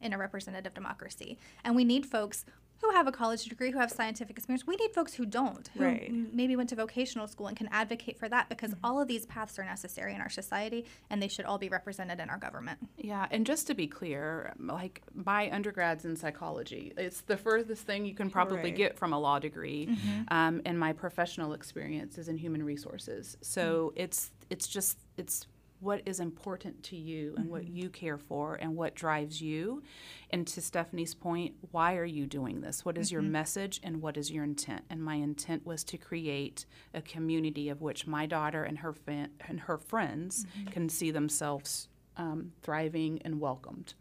in 0.01 0.13
a 0.13 0.17
representative 0.17 0.73
democracy. 0.73 1.37
And 1.63 1.75
we 1.75 1.83
need 1.83 2.05
folks 2.05 2.45
who 2.84 2.91
have 2.91 3.08
a 3.08 3.12
college 3.12 3.46
degree, 3.46 3.72
who 3.72 3.80
have 3.80 3.91
scientific 3.91 4.38
experience. 4.38 4.67
We 4.67 4.76
need 4.76 4.91
folks 4.91 5.13
who 5.13 5.26
don't, 5.26 5.69
who 5.74 5.84
Right. 5.84 6.12
maybe 6.12 6.56
went 6.56 6.69
to 6.69 6.76
vocational 6.76 7.28
school 7.28 7.48
and 7.48 7.56
can 7.56 7.67
advocate 7.72 8.17
for 8.19 8.28
that 8.30 8.50
because 8.50 8.72
mm-hmm. 8.72 8.86
all 8.86 9.02
of 9.02 9.08
these 9.08 9.26
paths 9.26 9.58
are 9.58 9.63
necessary 9.63 10.13
in 10.13 10.22
our 10.22 10.30
society 10.30 10.86
and 11.10 11.22
they 11.22 11.28
should 11.28 11.46
all 11.46 11.58
be 11.58 11.69
represented 11.69 12.19
in 12.19 12.30
our 12.30 12.38
government. 12.38 12.80
Yeah, 12.98 13.28
and 13.32 13.46
just 13.46 13.67
to 13.67 13.74
be 13.74 13.88
clear, 13.88 14.54
like 14.60 15.02
my 15.13 15.50
undergrad's 15.50 16.06
in 16.06 16.15
psychology. 16.15 16.93
It's 16.98 17.22
the 17.22 17.38
furthest 17.38 17.86
thing 17.86 18.06
you 18.06 18.15
can 18.15 18.30
probably 18.30 18.63
Right. 18.63 18.76
get 18.76 18.98
from 18.98 19.13
a 19.13 19.19
law 19.19 19.39
degree, 19.39 19.88
mm-hmm. 19.88 20.22
um, 20.30 20.62
and 20.65 20.80
my 20.80 20.93
professional 20.93 21.54
experience 21.54 22.17
is 22.17 22.28
in 22.28 22.38
human 22.38 22.63
resources. 22.63 23.38
So 23.41 23.89
mm-hmm. 23.89 24.04
it's 24.04 24.32
it's 24.50 24.67
just 24.67 24.98
it's 25.17 25.48
what 25.84 26.02
is 26.06 26.19
important 26.19 26.82
to 26.84 26.96
you 26.96 27.36
and 27.38 27.50
what 27.50 27.63
mm-hmm. 27.63 27.76
you 27.76 27.89
care 27.89 28.17
for 28.17 28.56
and 28.56 28.76
what 28.76 28.96
drives 28.96 29.41
you. 29.41 29.84
And 30.30 30.48
to 30.48 30.62
Stephanie's 30.62 31.13
point, 31.13 31.56
why 31.72 31.96
are 31.98 32.06
you 32.06 32.26
doing 32.26 32.62
this? 32.62 32.86
What 32.86 32.98
is 32.98 33.12
your 33.12 33.22
mm-hmm. 33.22 33.34
message 33.34 33.80
and 33.84 34.02
what 34.02 34.15
is 34.17 34.32
your 34.32 34.43
intent? 34.43 34.84
And 34.89 35.04
my 35.04 35.15
intent 35.15 35.65
was 35.65 35.84
to 35.86 35.98
create 35.98 36.65
a 36.93 37.02
community 37.02 37.69
of 37.69 37.82
which 37.82 38.08
my 38.08 38.26
daughter 38.26 38.63
and 38.63 38.80
her 38.80 38.93
fan, 38.93 39.30
and 39.48 39.60
her 39.62 39.78
friends 39.78 40.46
mm-hmm. 40.46 40.69
can 40.69 40.89
see 40.89 41.12
themselves 41.12 41.89
um, 42.17 42.54
thriving 42.62 43.22
and 43.26 43.39
welcomed. 43.39 43.93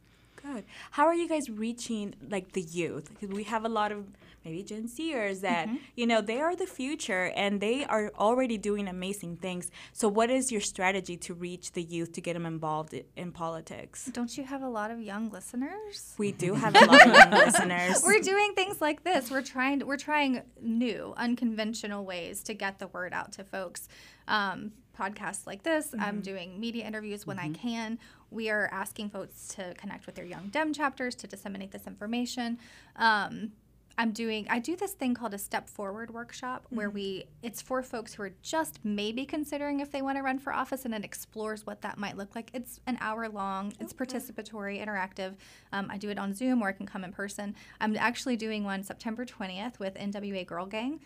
good. 0.42 0.64
How 0.92 1.07
are 1.07 1.14
you 1.14 1.29
guys 1.29 1.49
reaching 1.49 2.14
like 2.29 2.53
the 2.53 2.62
youth? 2.62 3.09
Because 3.09 3.35
we 3.35 3.45
have 3.45 3.64
a 3.64 3.68
lot 3.68 3.92
of 3.92 4.05
maybe 4.44 4.62
Gen 4.62 4.88
Zers 4.88 5.40
that 5.42 5.68
Mm-hmm. 5.68 5.76
you 5.96 6.07
know 6.07 6.20
they 6.20 6.40
are 6.40 6.57
the 6.57 6.66
future 6.66 7.33
and 7.37 7.61
they 7.61 7.85
are 7.85 8.11
already 8.18 8.59
doing 8.59 8.88
amazing 8.88 9.37
things. 9.37 9.70
So, 9.92 10.09
what 10.09 10.31
is 10.31 10.50
your 10.50 10.61
strategy 10.61 11.16
to 11.18 11.35
reach 11.35 11.72
the 11.72 11.83
youth 11.83 12.12
to 12.12 12.20
get 12.20 12.33
them 12.35 12.46
involved 12.46 12.94
in 13.16 13.33
politics? 13.33 14.07
Don't 14.12 14.37
you 14.37 14.44
have 14.44 14.62
a 14.62 14.68
lot 14.68 14.90
of 14.90 15.00
young 15.00 15.31
listeners? 15.31 16.14
We 16.18 16.33
do 16.33 16.55
have 16.62 16.74
a 16.74 16.85
lot 16.85 17.07
of 17.07 17.14
young 17.14 17.31
listeners. 17.31 18.02
We're 18.05 18.20
doing 18.20 18.55
things 18.55 18.81
like 18.81 19.05
this. 19.05 19.31
We're 19.31 19.42
trying. 19.42 19.87
We're 19.87 19.96
trying 19.96 20.42
new, 20.61 21.14
unconventional 21.16 22.05
ways 22.05 22.42
to 22.44 22.55
get 22.55 22.78
the 22.78 22.88
word 22.88 23.12
out 23.12 23.33
to 23.33 23.44
folks. 23.44 23.88
Um, 24.28 24.72
podcasts 24.98 25.46
like 25.46 25.62
this. 25.62 25.94
I'm 25.98 26.20
doing 26.20 26.61
media 26.61 26.87
interviews 26.87 27.26
when 27.26 27.38
I 27.38 27.48
can. 27.50 27.98
We 28.31 28.50
are 28.50 28.68
asking 28.70 29.09
folks 29.11 29.48
to 29.57 29.74
connect 29.74 30.07
with 30.07 30.14
their 30.14 30.24
young 30.24 30.48
Dem 30.48 30.72
chapters 30.72 31.14
to 31.16 31.26
disseminate 31.26 31.70
this 31.72 31.87
information. 31.87 32.59
Um, 32.96 33.52
I'm 33.98 34.12
doing 34.12 34.46
I 34.48 34.59
do 34.59 34.76
this 34.76 34.92
thing 34.92 35.14
called 35.14 35.35
a 35.35 35.38
step 35.38 35.68
forward 35.68 36.12
workshop 36.12 36.66
where 36.70 36.90
we 36.90 37.24
it's 37.42 37.61
for 37.61 37.83
folks 37.83 38.14
who 38.14 38.22
are 38.22 38.33
just 38.42 38.81
maybe 38.85 39.24
considering 39.24 39.81
if 39.81 39.90
they 39.90 40.02
want 40.02 40.16
to 40.18 40.22
run 40.22 40.38
for 40.38 40.52
office 40.52 40.85
and 40.85 40.94
it 40.94 41.05
explores 41.05 41.66
what 41.66 41.83
that 41.83 41.98
might 41.98 42.16
look 42.16 42.35
like. 42.35 42.50
It's 42.55 42.81
an 42.87 42.98
hour 43.00 43.28
long. 43.28 43.72
It's 43.81 43.92
participatory, 43.92 44.85
interactive. 44.85 45.35
Um, 45.72 45.88
I 45.90 45.98
do 45.98 46.09
it 46.11 46.18
on 46.18 46.35
Zoom 46.35 46.62
or 46.62 46.68
I 46.68 46.72
can 46.72 46.87
come 46.87 47.05
in 47.05 47.12
person. 47.12 47.55
I'm 47.81 47.96
actually 47.96 48.37
doing 48.37 48.64
one 48.64 48.83
September 48.83 49.24
20th 49.24 49.78
with 49.78 49.94
NWA 49.94 50.46
Girl 50.46 50.66
Gang. 50.66 51.00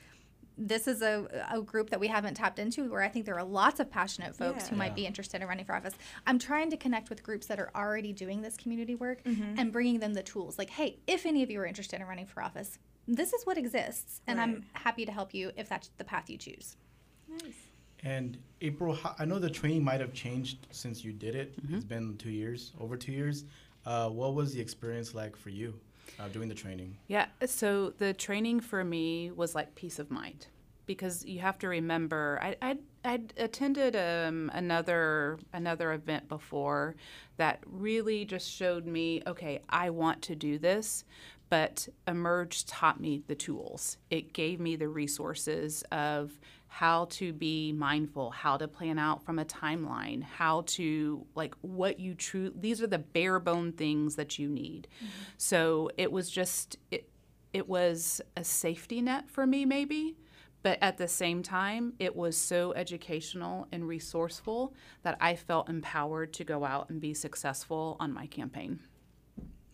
This 0.59 0.89
is 0.89 1.03
a, 1.03 1.47
a 1.53 1.61
group 1.61 1.91
that 1.91 2.01
we 2.01 2.09
haven't 2.09 2.35
tapped 2.35 2.59
into 2.59 2.91
where 2.91 3.03
I 3.03 3.09
think 3.09 3.27
there 3.27 3.37
are 3.39 3.45
lots 3.45 3.79
of 3.79 3.91
passionate 3.91 4.35
folks 4.35 4.65
Yeah. 4.65 4.71
who 4.71 4.77
might 4.77 4.95
be 4.95 5.05
interested 5.05 5.43
in 5.43 5.47
running 5.49 5.67
for 5.67 5.75
office. 5.75 5.93
I'm 6.27 6.39
trying 6.39 6.71
to 6.71 6.77
connect 6.79 7.11
with 7.11 7.23
groups 7.23 7.47
that 7.49 7.59
are 7.61 7.71
already 7.75 8.13
doing 8.15 8.41
this 8.41 8.57
community 8.57 8.95
work 8.95 9.21
and 9.25 9.71
bringing 9.71 9.99
them 10.01 10.15
the 10.15 10.23
tools. 10.23 10.57
Like, 10.59 10.71
hey, 10.71 10.97
if 11.07 11.27
any 11.27 11.43
of 11.43 11.51
you 11.51 11.61
are 11.61 11.67
interested 11.67 12.01
in 12.01 12.07
running 12.07 12.27
for 12.27 12.43
office, 12.43 12.79
this 13.07 13.33
is 13.35 13.45
what 13.45 13.57
exists, 13.59 14.21
and 14.27 14.41
I'm 14.41 14.65
happy 14.73 15.05
to 15.07 15.13
help 15.13 15.33
you 15.35 15.53
if 15.57 15.69
that's 15.69 15.91
the 15.99 16.05
path 16.05 16.29
you 16.31 16.39
choose. 16.39 16.77
And 18.03 18.39
April, 18.63 18.99
I 19.19 19.25
know 19.25 19.39
the 19.39 19.51
training 19.51 19.85
might 19.85 20.01
have 20.01 20.13
changed 20.13 20.67
since 20.71 21.05
you 21.05 21.13
did 21.13 21.35
it. 21.35 21.55
It's 21.71 21.85
been 21.85 22.17
two 22.17 22.31
years, 22.31 22.73
over 22.81 22.97
two 22.97 23.13
years. 23.13 23.45
Uh, 23.85 24.09
what 24.09 24.35
was 24.35 24.53
the 24.55 24.61
experience 24.61 25.15
like 25.15 25.37
for 25.37 25.51
you 25.51 25.79
uh, 26.19 26.29
doing 26.29 26.49
the 26.49 26.55
training? 26.55 26.97
Yeah, 27.09 27.27
so 27.47 27.91
the 27.91 28.13
training 28.13 28.61
for 28.61 28.85
me 28.85 29.31
was 29.31 29.55
like 29.55 29.75
peace 29.75 29.99
of 29.99 30.11
mind 30.11 30.47
because 30.87 31.25
you 31.25 31.41
have 31.41 31.59
to 31.59 31.69
remember 31.69 32.39
I 32.41 32.57
I'd, 32.63 32.79
I'd 33.05 33.35
attended 33.37 33.97
um, 33.97 34.51
another 34.55 35.39
another 35.53 35.93
event 35.93 36.29
before 36.29 36.95
that 37.37 37.61
really 37.67 38.25
just 38.25 38.51
showed 38.51 38.87
me 38.87 39.23
okay 39.27 39.61
I 39.69 39.91
want 39.91 40.23
to 40.23 40.35
do 40.35 40.59
this 40.59 41.05
but 41.49 41.89
emerge 42.07 42.65
taught 42.67 43.01
me 43.01 43.23
the 43.27 43.35
tools. 43.35 43.99
It 44.11 44.33
gave 44.33 44.61
me 44.61 44.77
the 44.77 44.89
resources 44.89 45.83
of 45.93 46.39
how 46.69 47.07
to 47.07 47.33
be 47.33 47.73
mindful 47.73 48.31
how 48.31 48.57
to 48.57 48.69
plan 48.69 48.99
out 48.99 49.23
from 49.25 49.39
a 49.39 49.45
timeline 49.45 50.23
how 50.23 50.63
to 50.67 51.25
like 51.35 51.55
what 51.63 51.99
you 52.01 52.13
true 52.13 52.53
these 52.55 52.83
are 52.83 52.89
the 52.89 52.99
bare 52.99 53.39
bone 53.39 53.73
things 53.73 54.17
that 54.17 54.39
you 54.39 54.49
need. 54.49 54.89
Mm-hmm. 54.99 55.23
So 55.39 55.91
it 55.97 56.11
was 56.11 56.29
just 56.29 56.77
it, 56.91 57.09
it 57.53 57.69
was 57.69 58.21
a 58.37 58.45
safety 58.45 59.01
net 59.01 59.31
for 59.31 59.47
me 59.47 59.65
maybe 59.65 60.17
but 60.63 60.79
at 60.83 60.99
the 60.99 61.09
same 61.09 61.43
time 61.43 61.95
it 61.99 62.15
was 62.15 62.37
so 62.37 62.75
educational 62.75 63.69
and 63.73 63.87
resourceful 63.87 64.75
that 65.03 65.17
i 65.21 65.35
felt 65.35 65.69
empowered 65.69 66.33
to 66.35 66.45
go 66.45 66.65
out 66.65 66.91
and 66.91 67.01
be 67.01 67.15
successful 67.15 67.97
on 68.01 68.13
my 68.13 68.27
campaign 68.27 68.81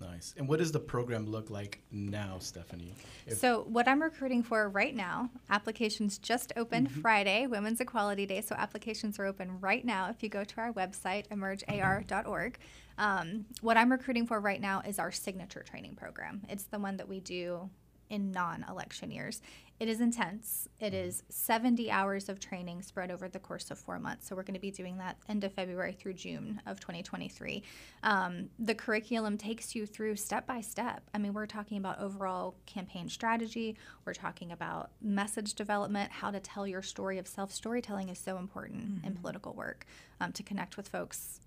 Nice. 0.02 0.34
And 0.36 0.48
what 0.48 0.58
does 0.58 0.72
the 0.72 0.80
program 0.80 1.26
look 1.26 1.48
like 1.48 1.80
now, 1.90 2.38
Stephanie? 2.40 2.94
If- 3.26 3.38
So, 3.38 3.62
what 3.62 3.86
I'm 3.86 4.02
recruiting 4.02 4.42
for 4.42 4.68
right 4.68 4.94
now, 4.94 5.30
applications 5.48 6.18
just 6.18 6.52
opened 6.56 6.90
Friday, 6.90 7.46
Women's 7.46 7.80
Equality 7.80 8.26
Day. 8.26 8.40
So, 8.40 8.54
applications 8.56 9.18
are 9.18 9.26
open 9.26 9.60
right 9.60 9.84
now 9.84 10.10
if 10.10 10.22
you 10.22 10.28
go 10.28 10.44
to 10.44 10.60
our 10.60 10.72
website, 10.72 11.28
emergear.org. 11.28 12.58
Um, 12.98 13.46
what 13.60 13.76
I'm 13.76 13.90
recruiting 13.90 14.26
for 14.26 14.40
right 14.40 14.60
now 14.60 14.80
is 14.86 14.98
our 14.98 15.12
signature 15.12 15.62
training 15.62 15.94
program. 15.94 16.42
It's 16.48 16.64
the 16.64 16.78
one 16.78 16.96
that 16.98 17.08
we 17.08 17.20
do 17.20 17.70
in 18.10 18.30
non 18.30 18.64
election 18.68 19.10
years. 19.10 19.40
It 19.80 19.88
is 19.88 20.00
intense. 20.00 20.68
It 20.78 20.94
is 20.94 21.24
70 21.28 21.90
hours 21.90 22.28
of 22.28 22.38
training 22.38 22.82
spread 22.82 23.10
over 23.10 23.28
the 23.28 23.40
course 23.40 23.70
of 23.70 23.78
four 23.78 23.98
months. 23.98 24.28
So, 24.28 24.36
we're 24.36 24.44
going 24.44 24.54
to 24.54 24.60
be 24.60 24.70
doing 24.70 24.98
that 24.98 25.16
end 25.28 25.42
of 25.44 25.52
February 25.52 25.92
through 25.92 26.14
June 26.14 26.60
of 26.66 26.78
2023. 26.80 27.62
Um, 28.02 28.48
the 28.58 28.74
curriculum 28.74 29.36
takes 29.36 29.74
you 29.74 29.86
through 29.86 30.16
step 30.16 30.46
by 30.46 30.60
step. 30.60 31.02
I 31.12 31.18
mean, 31.18 31.32
we're 31.32 31.46
talking 31.46 31.78
about 31.78 31.98
overall 31.98 32.54
campaign 32.66 33.08
strategy, 33.08 33.76
we're 34.04 34.14
talking 34.14 34.52
about 34.52 34.90
message 35.00 35.54
development, 35.54 36.12
how 36.12 36.30
to 36.30 36.40
tell 36.40 36.66
your 36.66 36.82
story 36.82 37.18
of 37.18 37.26
self. 37.26 37.52
Storytelling 37.52 38.08
is 38.08 38.18
so 38.18 38.38
important 38.38 39.04
in 39.04 39.14
political 39.14 39.52
work 39.52 39.86
um, 40.20 40.32
to 40.32 40.42
connect 40.42 40.76
with 40.76 40.88
folks 40.88 41.40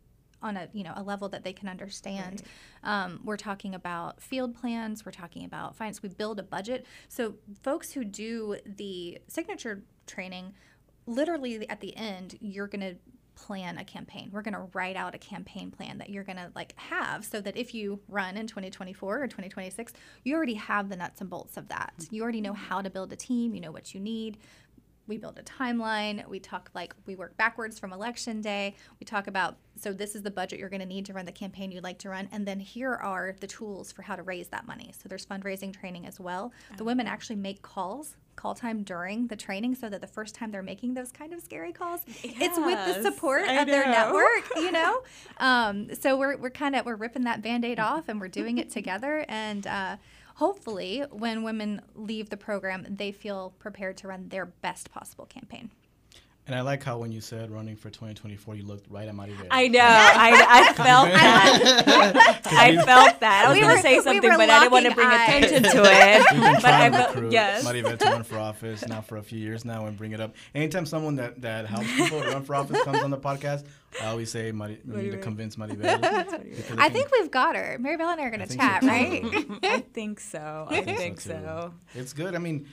on 0.45 0.55
a 0.57 0.69
you 0.73 0.83
know 0.83 0.93
a 0.95 1.03
level 1.03 1.27
that 1.29 1.43
they 1.43 1.53
can 1.53 1.67
understand. 1.67 2.43
Um, 2.83 3.19
we're 3.23 3.37
talking 3.37 3.75
about 3.75 4.21
field 4.21 4.55
plans. 4.55 5.05
We're 5.05 5.11
talking 5.11 5.43
about 5.43 5.75
finance. 5.75 6.01
We 6.01 6.09
build 6.09 6.39
a 6.39 6.43
budget. 6.43 6.85
So 7.09 7.35
folks 7.63 7.91
who 7.91 8.05
do 8.05 8.57
the 8.65 9.19
signature 9.27 9.83
training, 10.05 10.53
literally 11.07 11.67
at 11.67 11.81
the 11.81 11.97
end, 11.97 12.37
you're 12.39 12.67
going 12.67 12.81
to 12.81 12.95
plan 13.35 13.77
a 13.77 13.83
campaign. 13.83 14.29
We're 14.31 14.41
going 14.41 14.53
to 14.53 14.67
write 14.73 14.95
out 14.95 15.13
a 15.13 15.17
campaign 15.17 15.69
plan 15.69 15.97
that 15.97 16.09
you're 16.09 16.23
going 16.23 16.37
to 16.37 16.51
like 16.55 16.73
have 16.77 17.25
so 17.25 17.41
that 17.41 17.57
if 17.57 17.73
you 17.73 17.99
run 18.07 18.37
in 18.37 18.47
2024 18.47 19.23
or 19.23 19.27
2026, 19.27 19.93
you 20.23 20.35
already 20.35 20.53
have 20.53 20.89
the 20.89 20.95
nuts 20.95 21.21
and 21.21 21.29
bolts 21.29 21.57
of 21.57 21.67
that. 21.67 21.93
You 22.11 22.23
already 22.23 22.41
know 22.41 22.53
how 22.53 22.81
to 22.81 22.89
build 22.89 23.11
a 23.11 23.15
team, 23.15 23.53
you 23.53 23.61
know 23.61 23.71
what 23.71 23.93
you 23.93 23.99
need. 23.99 24.37
We 25.07 25.17
build 25.17 25.37
a 25.37 25.43
timeline. 25.43 26.27
We 26.27 26.39
talk 26.39 26.69
like 26.73 26.95
we 27.05 27.15
work 27.15 27.37
backwards 27.37 27.79
from 27.79 27.93
election 27.93 28.41
day. 28.41 28.75
We 28.99 29.05
talk 29.05 29.27
about 29.27 29.57
so 29.77 29.93
this 29.93 30.15
is 30.15 30.21
the 30.21 30.31
budget 30.31 30.59
you're 30.59 30.69
going 30.69 30.79
to 30.79 30.85
need 30.85 31.05
to 31.07 31.13
run 31.13 31.25
the 31.25 31.31
campaign 31.31 31.71
you'd 31.71 31.83
like 31.83 31.99
to 31.99 32.09
run, 32.09 32.29
and 32.31 32.47
then 32.47 32.59
here 32.59 32.93
are 32.93 33.35
the 33.39 33.47
tools 33.47 33.91
for 33.91 34.01
how 34.01 34.15
to 34.15 34.23
raise 34.23 34.47
that 34.49 34.65
money. 34.65 34.93
So 34.97 35.09
there's 35.09 35.25
fundraising 35.25 35.77
training 35.77 36.05
as 36.05 36.19
well. 36.19 36.53
The 36.77 36.83
women 36.83 37.07
actually 37.07 37.35
make 37.35 37.61
calls, 37.61 38.15
call 38.35 38.55
time 38.55 38.83
during 38.83 39.27
the 39.27 39.35
training, 39.35 39.75
so 39.75 39.89
that 39.89 40.01
the 40.01 40.07
first 40.07 40.33
time 40.35 40.51
they're 40.51 40.63
making 40.63 40.93
those 40.93 41.11
kind 41.11 41.33
of 41.33 41.41
scary 41.41 41.73
calls, 41.73 42.01
it's 42.23 42.57
with 42.57 42.95
the 42.95 43.01
support 43.01 43.43
I 43.43 43.61
of 43.61 43.67
their 43.67 43.85
network. 43.85 44.49
You 44.55 44.71
know, 44.71 45.03
um, 45.37 45.93
so 45.93 46.17
we're 46.17 46.37
we're 46.37 46.49
kind 46.49 46.75
of 46.75 46.85
we're 46.85 46.95
ripping 46.95 47.23
that 47.23 47.41
band-aid 47.41 47.79
off, 47.91 48.07
and 48.07 48.19
we're 48.19 48.27
doing 48.27 48.57
it 48.57 48.69
together, 48.69 49.25
and. 49.27 49.67
Uh, 49.67 49.97
Hopefully, 50.35 51.03
when 51.11 51.43
women 51.43 51.81
leave 51.93 52.29
the 52.29 52.37
program, 52.37 52.85
they 52.89 53.11
feel 53.11 53.53
prepared 53.57 53.95
to 53.97 54.09
run 54.09 54.27
their 54.27 54.45
best 54.45 54.91
possible 54.91 55.25
campaign. 55.25 55.71
And 56.47 56.53
I 56.55 56.61
like 56.61 56.83
how 56.83 56.99
when 56.99 57.11
you 57.11 57.21
said 57.21 57.49
running 57.49 57.75
for 57.75 57.89
2024, 57.89 58.53
you 58.53 58.63
looked 58.65 58.85
right 58.91 59.07
at 59.07 59.15
Maribel. 59.15 59.47
I 59.49 59.67
know. 59.67 59.79
I, 59.81 60.45
I 60.69 60.73
felt 60.75 61.09
that. 61.09 62.41
I 62.45 62.75
felt 62.85 63.19
that. 63.19 63.45
I 63.45 63.49
was 63.49 63.55
We 63.57 63.61
going 63.61 63.75
to 63.75 63.81
say 63.81 63.99
something, 63.99 64.29
were 64.29 64.37
but 64.37 64.49
I 64.51 64.59
didn't 64.59 64.71
want 64.71 64.85
to 64.85 64.93
bring 64.93 65.07
eyes. 65.07 65.27
attention 65.51 65.63
to 65.63 65.81
We've 65.81 65.91
it. 65.91 66.29
been 66.29 66.39
but 66.41 66.65
I 66.65 66.69
trying 66.89 66.91
to 66.91 66.97
felt, 66.99 67.15
recruit 67.15 67.31
yes. 67.31 67.65
Maribel 67.65 67.97
to 67.97 68.05
run 68.05 68.23
for 68.23 68.37
office 68.37 68.87
now 68.87 69.01
for 69.01 69.17
a 69.17 69.23
few 69.23 69.39
years 69.39 69.65
now 69.65 69.87
and 69.87 69.97
bring 69.97 70.11
it 70.11 70.21
up. 70.21 70.35
Anytime 70.53 70.85
someone 70.85 71.15
that, 71.15 71.41
that 71.41 71.65
helps 71.65 71.91
people 71.95 72.19
run 72.21 72.43
for 72.43 72.53
office 72.53 72.79
comes 72.83 73.01
on 73.01 73.09
the 73.09 73.17
podcast, 73.17 73.65
I 73.99 74.05
always 74.07 74.29
say 74.29 74.51
Mari- 74.51 74.81
we 74.85 75.01
need 75.01 75.11
to 75.13 75.17
convince 75.17 75.55
Maribel. 75.55 75.99
because 75.99 76.77
I 76.77 76.89
think 76.89 77.09
we've 77.11 77.31
got 77.31 77.55
her. 77.55 77.79
Maribel 77.81 78.01
and 78.11 78.21
I 78.21 78.23
are 78.25 78.29
going 78.29 78.47
to 78.47 78.55
chat, 78.55 78.83
so, 78.83 78.87
right? 78.87 79.23
I 79.63 79.79
think 79.79 80.19
so. 80.19 80.67
I 80.69 80.81
think 80.81 81.23
too. 81.23 81.29
so. 81.29 81.73
It's 81.95 82.13
good. 82.13 82.35
I 82.35 82.37
mean, 82.37 82.67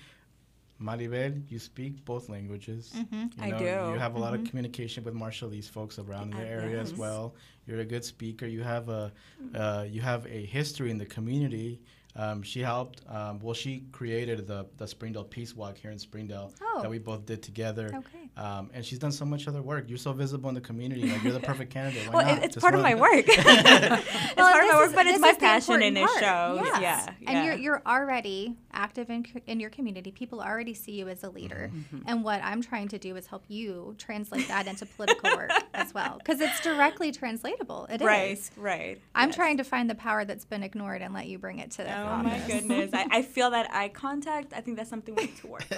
Maribel, 0.83 1.43
you 1.51 1.59
speak 1.59 2.05
both 2.05 2.29
languages. 2.29 2.91
You 2.95 3.05
Mm-hmm. 3.05 3.43
I 3.43 3.51
know, 3.51 3.59
do. 3.59 3.65
You 3.93 3.99
have 3.99 4.15
a 4.17 4.19
lot 4.19 4.35
of 4.35 4.45
communication 4.45 5.05
with 5.05 5.15
Marshallese 5.15 5.69
folks 5.71 5.99
around 5.99 6.33
the 6.35 6.39
I- 6.41 6.47
area 6.47 6.81
as 6.81 6.93
well. 6.95 7.35
You're 7.67 7.81
a 7.81 7.85
good 7.85 8.05
speaker. 8.05 8.47
You 8.47 8.63
have 8.63 8.89
a 8.89 9.13
uh, 9.55 9.87
you 9.89 10.01
have 10.01 10.27
a 10.27 10.45
history 10.45 10.91
in 10.91 10.99
the 10.99 11.07
community. 11.07 11.81
Um, 12.15 12.43
she 12.43 12.61
helped. 12.61 13.01
Um, 13.09 13.39
well, 13.41 13.55
she 13.55 13.85
created 13.93 14.47
the 14.47 14.67
the 14.77 14.87
Springdale 14.87 15.25
Peace 15.25 15.57
Walk 15.57 15.77
here 15.79 15.91
in 15.91 15.99
Springdale 15.99 16.53
Oh. 16.63 16.81
that 16.83 16.91
we 16.91 16.99
both 16.99 17.25
did 17.27 17.43
together. 17.43 17.87
Okay. 17.95 18.19
Um, 18.37 18.71
and 18.73 18.85
she's 18.85 18.99
done 18.99 19.13
so 19.13 19.25
much 19.27 19.47
other 19.49 19.61
work. 19.61 19.85
You're 19.89 19.99
so 19.99 20.13
visible 20.13 20.49
in 20.49 20.55
the 20.55 20.61
community. 20.61 21.03
Like 21.11 21.23
you're 21.23 21.33
the 21.35 21.41
perfect 21.41 21.71
candidate. 21.75 22.07
Why 22.09 22.25
Well, 22.25 22.35
not? 22.35 22.45
it's 22.45 22.55
Just 22.55 22.63
part 22.63 22.75
of 22.75 22.81
my 22.81 22.95
work. 22.95 23.25
it's 23.29 24.37
Well, 24.37 24.51
part 24.53 24.65
of 24.65 24.71
my 24.71 24.77
work, 24.77 24.89
is- 24.89 24.95
but 24.95 25.07
it's 25.07 25.19
my 25.21 25.35
passion 25.35 25.75
and 25.83 25.97
it 25.99 26.01
important 26.01 26.21
shows. 26.21 26.61
Yes. 26.81 27.09
Yeah. 27.21 27.31
And 27.31 27.47
you're, 27.47 27.57
you're 27.57 27.83
already 27.87 28.57
active 28.73 29.11
in, 29.11 29.27
in 29.47 29.61
your 29.61 29.69
community. 29.69 30.11
People 30.13 30.41
already 30.41 30.73
see 30.73 30.93
you 30.93 31.09
as 31.11 31.23
a 31.25 31.29
leader. 31.29 31.71
Mm-hmm. 31.75 32.09
And 32.09 32.25
what 32.25 32.43
I'm 32.43 32.63
trying 32.63 32.89
to 32.89 32.99
do 32.99 33.17
is 33.17 33.27
help 33.27 33.45
you 33.49 33.95
translate 33.99 34.49
that 34.49 34.67
into 34.67 34.87
political 34.87 35.37
work 35.37 35.51
as 35.75 35.93
well. 35.93 36.17
Because 36.17 36.41
it's 36.41 36.59
directly 36.63 37.13
translatable. 37.13 37.87
It 37.91 38.01
is. 38.01 38.07
right, 38.07 38.51
right. 38.57 39.01
I'm 39.15 39.29
yes. 39.29 39.37
trying 39.37 39.59
to 39.59 39.65
find 39.65 39.91
the 39.91 39.95
power 39.95 40.25
that's 40.25 40.47
been 40.47 40.63
ignored 40.63 41.03
and 41.03 41.13
let 41.13 41.27
you 41.27 41.39
bring 41.39 41.59
it 41.59 41.71
to 41.73 41.83
the 41.85 42.02
Oh 42.09 42.23
my 42.23 42.41
goodness. 42.47 42.91
I, 42.93 43.07
I 43.11 43.23
feel 43.23 43.51
that 43.51 43.71
eye 43.73 43.89
contact. 43.89 44.53
I 44.55 44.61
think 44.61 44.77
that's 44.77 44.91
something 44.91 45.15
we 45.15 45.25
need 45.25 45.37
to 45.39 45.47
work. 45.47 45.65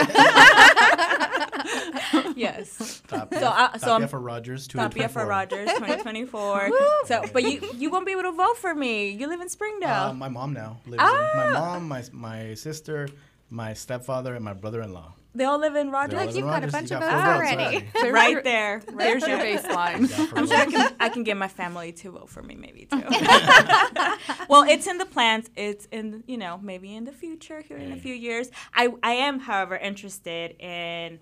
yes. 2.36 3.02
Tapia, 3.08 3.40
So, 3.40 3.46
uh, 3.46 3.72
so 3.72 3.78
Tapia 3.86 3.92
I'm- 3.92 4.08
for 4.08 4.20
Rogers. 4.20 4.68
Tapia 4.68 5.08
for 5.08 5.26
Rogers 5.26 5.68
2024. 5.74 6.70
so, 7.06 7.24
but 7.32 7.42
you 7.44 7.60
you 7.76 7.90
won't 7.90 8.06
be 8.06 8.12
able 8.12 8.22
to 8.22 8.32
vote 8.32 8.56
for 8.58 8.74
me. 8.74 9.10
You 9.10 9.26
live 9.28 9.40
in 9.40 9.48
Springdale. 9.48 10.10
Uh, 10.10 10.14
my 10.14 10.28
mom 10.28 10.52
now 10.52 10.78
lives 10.86 11.02
Ah. 11.04 11.46
in. 11.46 11.52
My 11.52 11.60
mom, 11.60 11.88
my 11.88 12.04
my 12.12 12.54
sister, 12.54 13.08
my 13.50 13.74
stepfather, 13.74 14.34
and 14.34 14.44
my 14.44 14.54
brother-in-law. 14.54 15.12
They 15.34 15.44
all 15.44 15.58
live 15.58 15.74
in 15.74 15.90
Rogers. 15.90 16.18
all 16.18 16.26
like 16.26 16.34
you've 16.34 16.44
got 16.44 16.62
a 16.64 16.68
bunch 16.68 16.90
of 16.90 17.00
got 17.00 17.10
votes 17.10 17.24
four 17.24 17.56
already. 17.56 17.86
Right 18.12 18.32
your- 18.32 18.42
there. 18.42 18.82
There's 18.96 19.26
your 19.26 19.38
baseline. 19.38 20.08
Yeah, 20.08 20.30
I'm 20.34 20.46
sure 20.46 20.56
I 20.56 20.66
can, 20.66 20.94
I 21.00 21.08
can 21.08 21.24
get 21.24 21.36
my 21.36 21.48
family 21.48 21.92
to 21.92 22.12
vote 22.12 22.28
for 22.30 22.42
me, 22.42 22.54
maybe 22.54 22.86
too. 22.86 23.02
well, 24.48 24.62
it's 24.62 24.86
in 24.86 24.98
the 24.98 25.06
plans. 25.06 25.50
It's 25.56 25.86
in, 25.86 26.22
you 26.26 26.36
know, 26.36 26.58
maybe 26.62 26.94
in 26.94 27.04
the 27.04 27.12
future, 27.12 27.60
here 27.60 27.76
in 27.76 27.92
a 27.92 27.96
few 27.96 28.14
years. 28.14 28.50
I, 28.74 28.90
I 29.02 29.12
am, 29.12 29.40
however, 29.40 29.76
interested 29.76 30.60
in, 30.60 31.18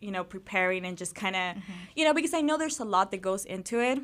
you 0.00 0.10
know, 0.10 0.24
preparing 0.24 0.86
and 0.86 0.96
just 0.96 1.14
kind 1.14 1.36
of, 1.36 1.62
you 1.94 2.04
know, 2.04 2.14
because 2.14 2.32
I 2.34 2.40
know 2.40 2.56
there's 2.56 2.80
a 2.80 2.84
lot 2.84 3.10
that 3.10 3.20
goes 3.20 3.44
into 3.44 3.80
it. 3.80 3.98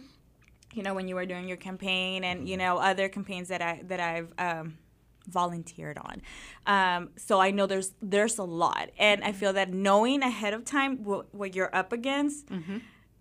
You 0.72 0.82
know, 0.82 0.94
when 0.94 1.08
you 1.08 1.14
were 1.16 1.26
doing 1.26 1.48
your 1.48 1.56
campaign 1.56 2.22
and 2.22 2.48
you 2.48 2.56
know 2.56 2.78
other 2.78 3.08
campaigns 3.08 3.48
that 3.48 3.60
I 3.60 3.82
that 3.88 3.98
I've 3.98 4.32
um, 4.38 4.78
volunteered 5.28 5.98
on. 5.98 6.22
Um, 6.66 7.10
so 7.16 7.40
I 7.40 7.50
know 7.50 7.66
there's 7.66 7.92
there's 8.02 8.38
a 8.38 8.44
lot, 8.44 8.90
and 8.98 9.22
I 9.24 9.32
feel 9.32 9.52
that 9.54 9.72
knowing 9.72 10.22
ahead 10.22 10.54
of 10.54 10.64
time 10.64 11.04
what, 11.04 11.34
what 11.34 11.54
you're 11.54 11.74
up 11.74 11.92
against 11.92 12.48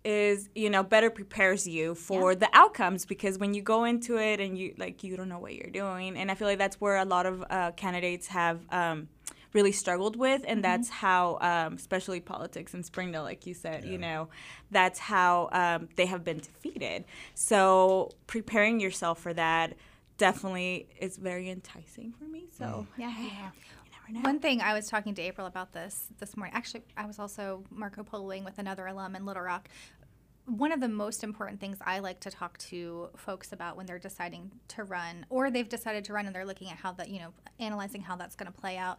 is 0.02 0.48
you 0.54 0.70
know 0.70 0.82
better 0.82 1.10
prepares 1.10 1.66
you 1.66 1.94
for 1.94 2.34
the 2.34 2.48
outcomes 2.54 3.04
because 3.04 3.38
when 3.38 3.52
you 3.52 3.60
go 3.60 3.84
into 3.84 4.16
it 4.16 4.40
and 4.40 4.56
you 4.56 4.74
like 4.78 5.04
you 5.04 5.16
don't 5.16 5.28
know 5.28 5.38
what 5.38 5.54
you're 5.54 5.70
doing, 5.70 6.16
and 6.16 6.30
I 6.30 6.34
feel 6.34 6.48
like 6.48 6.58
that's 6.58 6.80
where 6.80 6.96
a 6.96 7.04
lot 7.04 7.26
of 7.26 7.44
uh, 7.50 7.72
candidates 7.72 8.28
have. 8.28 8.60
Um, 8.70 9.08
really 9.52 9.72
struggled 9.72 10.14
with 10.14 10.44
and 10.46 10.62
that's 10.62 10.88
how 10.88 11.36
um, 11.40 11.74
especially 11.74 12.20
politics 12.20 12.72
in 12.72 12.84
springdale 12.84 13.24
like 13.24 13.48
you 13.48 13.52
said 13.52 13.84
you 13.84 13.98
know 13.98 14.28
that's 14.70 15.00
how 15.00 15.48
um, 15.52 15.88
they 15.96 16.06
have 16.06 16.24
been 16.24 16.38
defeated. 16.38 17.04
So 17.34 18.10
preparing 18.26 18.80
yourself 18.80 19.20
for 19.20 19.34
that 19.34 19.74
definitely 20.20 20.86
is 21.00 21.16
very 21.16 21.48
enticing 21.48 22.12
for 22.12 22.24
me 22.24 22.46
so 22.56 22.64
mm. 22.64 22.86
Yeah. 22.98 23.08
you 23.18 23.90
never 23.90 24.12
know 24.12 24.20
One 24.20 24.38
thing 24.38 24.60
I 24.60 24.74
was 24.74 24.86
talking 24.86 25.14
to 25.14 25.22
April 25.22 25.46
about 25.46 25.72
this 25.72 26.08
this 26.18 26.36
morning. 26.36 26.54
Actually, 26.54 26.82
I 26.96 27.06
was 27.06 27.18
also 27.18 27.64
Marco 27.70 28.02
Poloing 28.04 28.44
with 28.44 28.58
another 28.58 28.86
alum 28.86 29.16
in 29.16 29.24
Little 29.24 29.42
Rock. 29.42 29.68
One 30.44 30.72
of 30.72 30.80
the 30.80 30.88
most 30.88 31.24
important 31.24 31.58
things 31.58 31.78
I 31.80 32.00
like 32.00 32.20
to 32.20 32.30
talk 32.30 32.58
to 32.58 33.08
folks 33.16 33.52
about 33.52 33.78
when 33.78 33.86
they're 33.86 33.98
deciding 33.98 34.50
to 34.68 34.84
run, 34.84 35.24
or 35.30 35.50
they've 35.50 35.68
decided 35.68 36.04
to 36.04 36.12
run 36.12 36.26
and 36.26 36.34
they're 36.34 36.44
looking 36.44 36.68
at 36.68 36.76
how 36.76 36.92
that, 36.92 37.08
you 37.08 37.20
know, 37.20 37.32
analyzing 37.58 38.02
how 38.02 38.16
that's 38.16 38.36
going 38.36 38.52
to 38.52 38.58
play 38.58 38.76
out. 38.76 38.98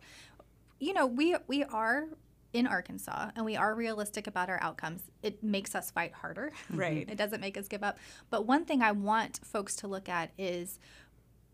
You 0.79 0.93
know, 0.93 1.05
we 1.05 1.35
we 1.47 1.63
are 1.65 2.07
in 2.53 2.67
Arkansas 2.67 3.31
and 3.35 3.45
we 3.45 3.55
are 3.55 3.73
realistic 3.75 4.27
about 4.27 4.49
our 4.49 4.59
outcomes. 4.61 5.03
It 5.23 5.43
makes 5.43 5.75
us 5.75 5.91
fight 5.91 6.13
harder. 6.13 6.51
Right. 6.69 7.07
it 7.11 7.17
doesn't 7.17 7.41
make 7.41 7.57
us 7.57 7.67
give 7.67 7.83
up. 7.83 7.97
But 8.29 8.45
one 8.45 8.65
thing 8.65 8.81
I 8.81 8.91
want 8.91 9.39
folks 9.43 9.75
to 9.77 9.87
look 9.87 10.09
at 10.09 10.31
is 10.37 10.79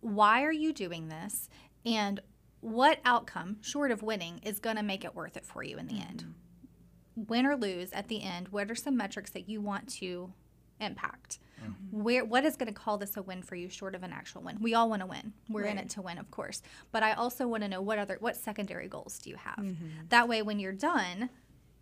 why 0.01 0.43
are 0.43 0.51
you 0.51 0.73
doing 0.73 1.09
this? 1.09 1.49
And 1.85 2.21
what 2.61 2.99
outcome 3.05 3.57
short 3.61 3.91
of 3.91 4.03
winning 4.03 4.39
is 4.43 4.59
going 4.59 4.75
to 4.75 4.83
make 4.83 5.05
it 5.05 5.15
worth 5.15 5.37
it 5.37 5.45
for 5.45 5.63
you 5.63 5.77
in 5.77 5.87
the 5.87 5.99
end? 5.99 6.25
Mm-hmm. 6.25 7.23
Win 7.27 7.45
or 7.45 7.55
lose 7.55 7.91
at 7.93 8.09
the 8.09 8.21
end 8.21 8.49
what 8.49 8.69
are 8.69 8.75
some 8.75 8.95
metrics 8.95 9.31
that 9.31 9.49
you 9.49 9.61
want 9.61 9.87
to 9.95 10.33
impact? 10.79 11.39
Mm-hmm. 11.63 12.03
Where 12.03 12.25
what 12.25 12.45
is 12.45 12.55
going 12.55 12.67
to 12.67 12.79
call 12.79 12.97
this 12.97 13.17
a 13.17 13.21
win 13.21 13.41
for 13.41 13.55
you 13.55 13.69
short 13.69 13.95
of 13.95 14.03
an 14.03 14.11
actual 14.11 14.41
win? 14.41 14.57
We 14.61 14.75
all 14.75 14.89
want 14.89 15.01
to 15.01 15.07
win. 15.07 15.33
We're 15.49 15.63
in 15.63 15.77
it 15.77 15.89
to 15.91 16.01
win 16.01 16.17
of 16.17 16.29
course. 16.29 16.61
But 16.91 17.03
i 17.03 17.13
also 17.13 17.47
want 17.47 17.63
to 17.63 17.69
know 17.69 17.81
what 17.81 17.97
other 17.97 18.17
what 18.19 18.35
secondary 18.35 18.87
goals 18.87 19.17
do 19.19 19.29
you 19.29 19.37
have? 19.37 19.57
Mm-hmm. 19.57 19.87
That 20.09 20.27
way 20.27 20.41
when 20.41 20.59
you're 20.59 20.73
done 20.73 21.29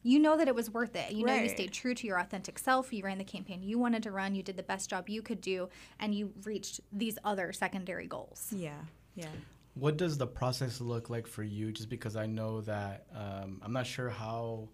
you 0.05 0.19
know 0.19 0.37
that 0.37 0.47
it 0.47 0.53
was 0.53 0.69
worth 0.69 0.95
it. 0.95 1.11
You 1.11 1.25
know 1.25 1.33
you 1.33 1.49
stayed 1.49 1.71
true 1.71 1.95
to 1.95 2.05
your 2.07 2.19
authentic 2.19 2.59
self. 2.59 2.93
You 2.93 3.03
ran 3.03 3.17
the 3.17 3.23
campaign 3.23 3.63
you 3.63 3.79
wanted 3.79 4.03
to 4.03 4.11
run. 4.11 4.35
You 4.35 4.43
did 4.43 4.55
the 4.55 4.63
best 4.63 4.87
job 4.87 5.09
you 5.09 5.23
could 5.23 5.41
do, 5.41 5.67
and 5.99 6.13
you 6.13 6.31
reached 6.43 6.79
these 6.93 7.17
other 7.25 7.51
secondary 7.51 8.05
goals. 8.07 8.53
yeah 8.55 8.77
yeah 9.15 9.29
What 9.73 9.97
does 9.97 10.17
the 10.17 10.27
process 10.27 10.79
look 10.79 11.09
like 11.09 11.25
for 11.25 11.41
you? 11.43 11.71
Just 11.71 11.89
because 11.89 12.15
I 12.15 12.27
know 12.27 12.61
that 12.61 13.07
um, 13.15 13.59
I'm 13.63 13.73
not 13.73 13.87
sure 13.87 14.09
how 14.09 14.69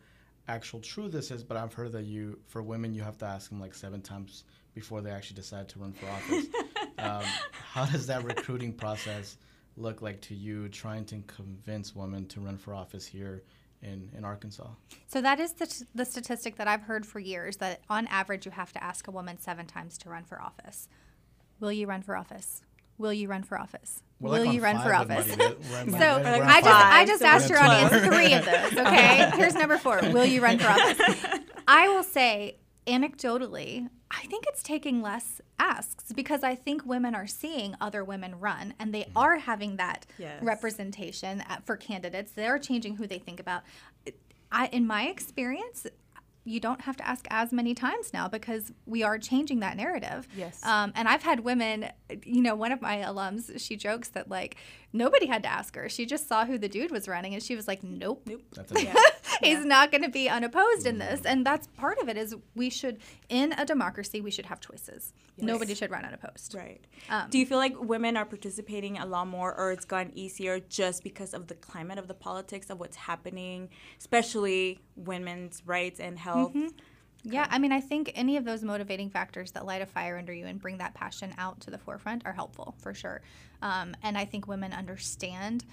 actual 0.50 0.82
true 0.82 1.08
this 1.08 1.32
is, 1.32 1.44
but 1.44 1.56
I've 1.56 1.74
heard 1.74 1.94
that 1.94 2.04
you, 2.04 2.38
for 2.48 2.62
women, 2.62 2.94
you 2.94 3.02
have 3.02 3.18
to 3.20 3.26
ask 3.26 3.50
them 3.50 3.62
like 3.62 3.74
seven 3.74 4.02
times 4.02 4.44
before 4.74 5.00
they 5.00 5.12
actually 5.12 5.36
decide 5.38 5.70
to 5.70 5.80
run 5.80 5.94
for 5.94 6.08
office. 6.08 6.46
um, 6.98 7.24
how 7.52 7.86
does 7.86 8.06
that 8.08 8.26
recruiting 8.26 8.74
process 8.74 9.38
look 9.78 10.02
like 10.02 10.20
to 10.22 10.36
you, 10.36 10.68
trying 10.68 11.06
to 11.06 11.24
convince 11.28 11.96
women 11.96 12.26
to 12.28 12.42
run 12.42 12.58
for 12.58 12.74
office 12.74 13.06
here 13.06 13.44
in, 13.84 14.10
in 14.18 14.24
Arkansas? 14.24 14.68
So 15.08 15.22
that 15.22 15.40
is 15.40 15.54
the, 15.54 15.66
t- 15.68 15.86
the 15.96 16.06
statistic 16.06 16.56
that 16.58 16.68
I've 16.68 16.84
heard 16.84 17.06
for 17.06 17.20
years 17.20 17.58
that 17.58 17.82
on 17.90 18.08
average 18.08 18.46
you 18.46 18.52
have 18.52 18.72
to 18.74 18.84
ask 18.84 19.08
a 19.08 19.12
woman 19.12 19.40
seven 19.40 19.66
times 19.66 19.98
to 20.00 20.10
run 20.10 20.24
for 20.24 20.42
office. 20.42 20.88
Will 21.60 21.72
you 21.72 21.88
run 21.88 22.02
for 22.02 22.16
office? 22.16 22.62
Will 22.98 23.14
you 23.14 23.28
run 23.28 23.44
for 23.44 23.60
office? 23.60 24.04
We're 24.20 24.32
Will 24.32 24.46
like 24.46 24.54
you 24.54 24.62
run 24.62 24.80
for 24.82 24.94
office? 24.94 25.28
So 25.36 25.40
we're 25.40 25.98
uh, 25.98 26.46
I 26.46 26.62
just. 26.62 26.86
I 26.86 27.06
just 27.06 27.22
so 27.22 27.28
asked 27.28 27.50
your 27.50 27.58
at 27.60 27.90
audience 27.90 28.06
three 28.06 28.34
of 28.34 28.46
those. 28.46 28.86
Okay, 28.86 29.32
here's 29.36 29.56
number 29.56 29.78
four. 29.78 30.00
Will 30.12 30.26
you 30.26 30.42
run 30.42 30.60
for 30.60 30.68
office? 30.68 31.40
I 31.68 31.90
will 31.90 32.04
say 32.04 32.58
anecdotally, 32.86 33.90
I 34.12 34.26
think 34.26 34.46
it's 34.48 34.62
taking 34.62 35.02
less 35.02 35.42
asks 35.58 36.12
because 36.14 36.44
I 36.44 36.54
think 36.54 36.86
women 36.86 37.16
are 37.16 37.28
seeing 37.28 37.76
other 37.80 38.04
women 38.04 38.40
run 38.40 38.74
and 38.78 38.94
they 38.94 39.04
mm-hmm. 39.04 39.18
are 39.18 39.38
having 39.38 39.78
that 39.78 40.06
Yes. 40.18 40.44
representation 40.44 41.42
at, 41.48 41.66
for 41.66 41.78
candidates. 41.78 42.34
They're 42.34 42.60
changing 42.60 42.98
who 42.98 43.08
they 43.08 43.20
think 43.20 43.40
about. 43.40 43.64
I, 44.52 44.68
in 44.68 44.86
my 44.86 45.08
experience, 45.08 45.88
you 46.44 46.60
don't 46.60 46.82
have 46.82 46.98
to 46.98 47.08
ask 47.08 47.28
as 47.30 47.52
many 47.52 47.76
times 47.76 48.14
now 48.14 48.28
because 48.28 48.72
we 48.86 49.04
are 49.04 49.20
changing 49.20 49.60
that 49.60 49.78
narrative. 49.78 50.28
Yes. 50.36 50.64
Um, 50.66 50.92
and 50.96 51.08
I've 51.08 51.22
had 51.22 51.42
women, 51.42 51.90
you 52.24 52.42
know, 52.42 52.56
one 52.56 52.72
of 52.72 52.82
my 52.82 52.98
alums, 52.98 53.60
she 53.60 53.76
jokes 53.76 54.10
that 54.10 54.30
like 54.30 54.58
nobody 54.92 55.28
had 55.28 55.44
to 55.44 55.50
ask 55.50 55.76
her. 55.76 55.88
She 55.88 56.06
just 56.06 56.28
saw 56.28 56.46
who 56.46 56.58
the 56.58 56.68
dude 56.68 56.92
was 56.92 57.08
running 57.08 57.34
and 57.34 57.44
she 57.44 57.56
was 57.56 57.68
like, 57.68 57.84
nope. 57.84 58.24
Nope. 58.26 58.42
That's 58.56 58.72
it. 58.72 58.90
He's 59.42 59.64
not 59.66 59.92
going 59.92 60.04
to 60.04 60.10
be 60.10 60.30
unopposed 60.30 60.86
in 60.86 60.98
this. 60.98 61.26
And 61.26 61.46
that's 61.46 61.68
part 61.68 61.98
of 62.00 62.10
it 62.10 62.18
is 62.18 62.36
we 62.56 62.70
should, 62.70 63.00
in 63.30 63.54
a 63.54 63.66
democracy, 63.66 64.22
we 64.22 64.32
should 64.32 64.48
have 64.48 64.60
choices. 64.60 65.14
Nobody 65.38 65.74
should 65.74 65.90
run 65.90 66.06
unopposed. 66.06 66.54
Right. 66.56 66.82
Um, 67.10 67.30
Do 67.30 67.40
you 67.40 67.46
feel 67.46 67.58
like 67.58 67.80
women 67.80 68.16
are 68.18 68.26
participating 68.26 68.98
a 68.98 69.06
lot 69.06 69.28
more, 69.28 69.58
or 69.58 69.72
it's 69.72 69.86
gotten 69.86 70.16
easier 70.16 70.60
just 70.60 71.04
because 71.04 71.34
of 71.34 71.48
the 71.48 71.56
climate 71.56 71.98
of 71.98 72.08
the 72.08 72.14
politics 72.14 72.70
of 72.70 72.80
what's 72.80 72.96
happening, 72.96 73.70
especially 73.98 74.80
women's 75.06 75.62
rights 75.66 76.00
and 76.00 76.18
health? 76.18 76.56
Yeah, 77.24 77.48
I 77.50 77.60
mean, 77.60 77.72
I 77.72 77.82
think 77.82 78.12
any 78.16 78.38
of 78.38 78.46
those 78.46 78.64
motivating 78.64 79.10
factors 79.10 79.52
that 79.52 79.66
light 79.66 79.82
a 79.82 79.86
fire 79.86 80.18
under 80.18 80.34
you 80.34 80.48
and 80.48 80.60
bring 80.60 80.78
that 80.80 80.96
passion 80.96 81.34
out 81.38 81.60
to 81.62 81.72
the 81.72 81.78
forefront 81.78 82.26
are 82.26 82.34
helpful 82.34 82.74
for 82.80 82.94
sure. 82.94 83.22
Um, 83.62 83.96
and 84.02 84.18
I 84.18 84.26
think 84.26 84.48
women 84.48 84.74
understand 84.74 85.66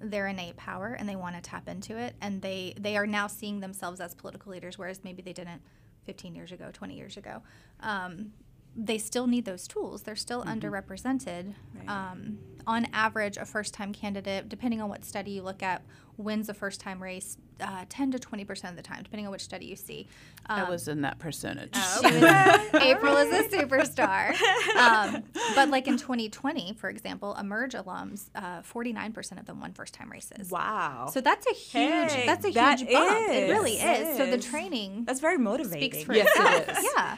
their 0.00 0.26
innate 0.26 0.56
power 0.56 0.96
and 0.98 1.08
they 1.08 1.16
want 1.16 1.36
to 1.36 1.40
tap 1.40 1.68
into 1.68 1.96
it, 1.96 2.14
and 2.20 2.42
they 2.42 2.74
they 2.78 2.96
are 2.96 3.06
now 3.06 3.26
seeing 3.26 3.60
themselves 3.60 4.00
as 4.00 4.14
political 4.14 4.52
leaders, 4.52 4.78
whereas 4.78 5.04
maybe 5.04 5.22
they 5.22 5.32
didn't 5.32 5.62
15 6.04 6.34
years 6.34 6.52
ago, 6.52 6.70
20 6.72 6.96
years 6.96 7.16
ago. 7.16 7.42
Um, 7.80 8.32
they 8.80 8.96
still 8.96 9.26
need 9.26 9.44
those 9.44 9.66
tools. 9.66 10.02
They're 10.02 10.14
still 10.16 10.44
underrepresented. 10.44 11.54
Um, 11.88 12.38
on 12.66 12.86
average, 12.92 13.36
a 13.38 13.44
first 13.44 13.74
time 13.74 13.92
candidate, 13.92 14.48
depending 14.48 14.80
on 14.80 14.88
what 14.88 15.04
study 15.04 15.32
you 15.32 15.42
look 15.42 15.62
at, 15.62 15.82
wins 16.16 16.48
a 16.48 16.54
first 16.54 16.80
time 16.80 17.02
race 17.02 17.36
uh, 17.60 17.84
10 17.88 18.12
to 18.12 18.18
20% 18.18 18.70
of 18.70 18.76
the 18.76 18.82
time, 18.82 19.02
depending 19.02 19.26
on 19.26 19.32
which 19.32 19.40
study 19.42 19.66
you 19.66 19.74
see. 19.74 20.06
Um, 20.48 20.60
I 20.60 20.70
was 20.70 20.86
in 20.86 21.00
that 21.02 21.18
percentage. 21.18 21.74
she 22.00 22.06
was- 22.06 22.74
April 22.74 23.16
is 23.16 23.32
a 23.32 23.48
superstar. 23.56 24.30
Um, 24.76 25.24
but 25.56 25.70
like 25.70 25.88
in 25.88 25.96
2020, 25.96 26.74
for 26.74 26.88
example, 26.88 27.34
Emerge 27.36 27.72
alums, 27.74 28.28
uh, 28.36 28.60
49% 28.62 29.40
of 29.40 29.46
them 29.46 29.60
won 29.60 29.72
first 29.72 29.94
time 29.94 30.10
races. 30.12 30.50
Wow. 30.50 31.08
So 31.12 31.20
that's 31.20 31.46
a 31.48 31.54
huge, 31.54 32.12
Hey, 32.12 32.26
that's 32.26 32.44
a 32.46 32.50
that 32.52 32.78
huge 32.80 32.92
bump. 32.92 33.28
It 33.30 33.50
really 33.50 33.72
is. 33.72 34.16
So 34.18 34.30
the 34.30 34.38
training 34.38 35.04
That's 35.04 35.20
very 35.20 35.38
motivating. 35.38 35.90
speaks 35.90 36.04
for 36.04 36.14
Yes, 36.14 36.28
it 36.36 36.68
itself. 36.68 36.78
is. 36.78 36.90
Yeah. 36.96 37.16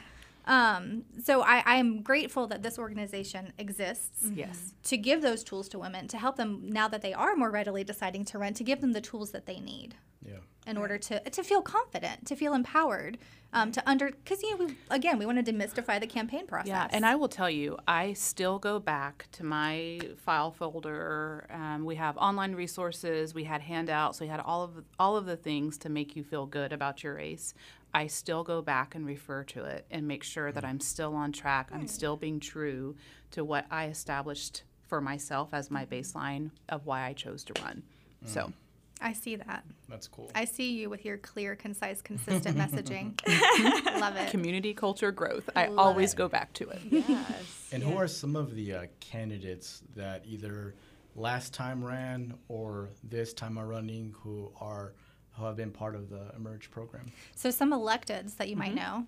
Um, 0.51 1.05
so 1.23 1.41
I, 1.43 1.63
I 1.65 1.75
am 1.77 2.01
grateful 2.01 2.45
that 2.47 2.61
this 2.61 2.77
organization 2.77 3.53
exists 3.57 4.25
Yes. 4.33 4.73
to 4.83 4.97
give 4.97 5.21
those 5.21 5.45
tools 5.45 5.69
to 5.69 5.79
women 5.79 6.09
to 6.09 6.17
help 6.17 6.35
them 6.35 6.69
now 6.69 6.89
that 6.89 7.01
they 7.01 7.13
are 7.13 7.35
more 7.37 7.49
readily 7.49 7.83
deciding 7.85 8.25
to 8.25 8.37
run 8.37 8.53
to 8.55 8.63
give 8.63 8.81
them 8.81 8.91
the 8.91 8.99
tools 9.01 9.31
that 9.31 9.45
they 9.45 9.59
need 9.61 9.95
Yeah. 10.25 10.39
in 10.67 10.75
order 10.77 10.97
to 10.97 11.19
to 11.37 11.41
feel 11.43 11.61
confident, 11.61 12.25
to 12.27 12.35
feel 12.35 12.53
empowered, 12.53 13.17
um, 13.53 13.71
to 13.71 13.81
under 13.89 14.07
because 14.11 14.43
you 14.43 14.49
know 14.57 14.65
we 14.65 14.75
again 14.89 15.17
we 15.17 15.25
want 15.25 15.43
to 15.43 15.51
demystify 15.53 15.99
the 16.01 16.07
campaign 16.17 16.45
process. 16.47 16.67
Yeah, 16.67 16.87
and 16.91 17.05
I 17.05 17.15
will 17.15 17.29
tell 17.29 17.49
you, 17.49 17.77
I 17.87 18.13
still 18.13 18.59
go 18.59 18.77
back 18.79 19.27
to 19.37 19.43
my 19.45 19.99
file 20.25 20.51
folder. 20.51 21.47
Um, 21.49 21.85
we 21.85 21.95
have 21.95 22.17
online 22.17 22.53
resources, 22.55 23.33
we 23.33 23.45
had 23.45 23.61
handouts, 23.61 24.19
we 24.19 24.27
had 24.27 24.41
all 24.41 24.63
of 24.63 24.71
all 24.99 25.15
of 25.15 25.25
the 25.25 25.37
things 25.37 25.77
to 25.79 25.89
make 25.89 26.15
you 26.17 26.23
feel 26.23 26.45
good 26.45 26.71
about 26.73 27.03
your 27.03 27.15
race. 27.15 27.53
I 27.93 28.07
still 28.07 28.43
go 28.43 28.61
back 28.61 28.95
and 28.95 29.05
refer 29.05 29.43
to 29.45 29.65
it 29.65 29.85
and 29.91 30.07
make 30.07 30.23
sure 30.23 30.51
that 30.51 30.63
mm. 30.63 30.67
I'm 30.67 30.79
still 30.79 31.13
on 31.15 31.31
track. 31.31 31.69
I'm 31.73 31.87
still 31.87 32.15
being 32.15 32.39
true 32.39 32.95
to 33.31 33.43
what 33.43 33.65
I 33.69 33.87
established 33.87 34.63
for 34.87 35.01
myself 35.01 35.49
as 35.53 35.71
my 35.71 35.85
mm-hmm. 35.85 35.93
baseline 35.93 36.51
of 36.69 36.85
why 36.85 37.05
I 37.05 37.13
chose 37.13 37.43
to 37.45 37.53
run. 37.63 37.83
So 38.25 38.41
mm. 38.41 38.53
I 39.01 39.13
see 39.13 39.35
that. 39.35 39.63
That's 39.89 40.07
cool. 40.07 40.29
I 40.35 40.45
see 40.45 40.73
you 40.73 40.89
with 40.89 41.05
your 41.05 41.17
clear, 41.17 41.55
concise, 41.55 42.01
consistent 42.01 42.57
messaging. 42.63 43.19
Love 43.99 44.15
it. 44.15 44.29
community 44.29 44.73
culture 44.73 45.11
growth, 45.11 45.49
I 45.55 45.67
always 45.67 46.13
go 46.13 46.27
back 46.27 46.53
to 46.53 46.69
it. 46.69 46.81
Yes. 46.89 47.57
And 47.73 47.81
who 47.81 47.95
are 47.95 48.07
some 48.09 48.35
of 48.35 48.53
the 48.53 48.73
uh, 48.73 48.85
candidates 48.99 49.81
that 49.95 50.25
either 50.27 50.75
last 51.15 51.53
time 51.53 51.81
ran 51.81 52.33
or 52.49 52.89
this 53.01 53.33
time 53.33 53.57
are 53.57 53.65
running 53.65 54.13
who 54.19 54.51
are 54.59 54.93
who 55.41 55.47
have 55.47 55.55
been 55.57 55.71
part 55.71 55.95
of 55.95 56.09
the 56.09 56.31
Emerge 56.35 56.71
program? 56.71 57.11
So 57.35 57.51
some 57.51 57.71
electeds 57.71 58.37
that 58.37 58.47
you 58.49 58.55
might 58.55 58.73
know. 58.75 59.05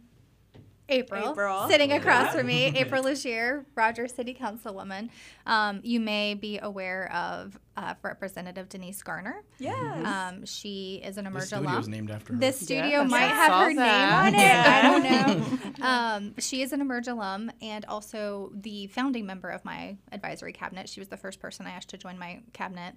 April, 0.89 1.31
April. 1.31 1.69
sitting 1.69 1.93
across 1.93 2.35
from 2.35 2.45
me, 2.45 2.65
April 2.75 3.03
Legere, 3.03 3.65
Roger 3.73 4.05
City 4.05 4.33
Councilwoman. 4.33 5.09
Um, 5.47 5.79
you 5.81 6.01
may 6.01 6.33
be 6.33 6.59
aware 6.59 7.09
of 7.13 7.57
uh, 7.77 7.93
Representative 8.01 8.67
Denise 8.67 9.01
Garner. 9.01 9.43
Yes. 9.59 10.05
Um, 10.05 10.45
she 10.45 11.01
is 11.03 11.17
an 11.17 11.23
This 11.23 11.31
Emerge 11.31 11.43
studio 11.47 11.69
alum. 11.69 11.79
is 11.79 11.87
named 11.87 12.11
after 12.11 12.33
her. 12.33 12.39
This 12.39 12.59
studio 12.59 13.01
Yes, 13.03 13.09
might 13.09 13.23
I 13.23 13.27
have 13.27 13.51
her 13.69 13.75
that. 13.75 14.33
name 14.33 14.35
on 14.35 14.43
it. 14.43 14.67
I 14.67 14.81
don't 14.81 15.03
know. 15.39 15.59
Um, 15.83 16.33
she 16.37 16.61
is 16.61 16.71
an 16.73 16.81
Emerge 16.81 17.07
alum 17.07 17.49
and 17.61 17.83
also 17.85 18.51
the 18.53 18.87
founding 18.87 19.25
member 19.25 19.49
of 19.49 19.63
my 19.65 19.97
advisory 20.11 20.51
cabinet. 20.53 20.87
She 20.89 20.99
was 20.99 21.07
the 21.09 21.17
first 21.17 21.39
person 21.39 21.65
I 21.65 21.71
asked 21.71 21.89
to 21.89 21.97
join 21.97 22.17
my 22.19 22.41
cabinet. 22.53 22.95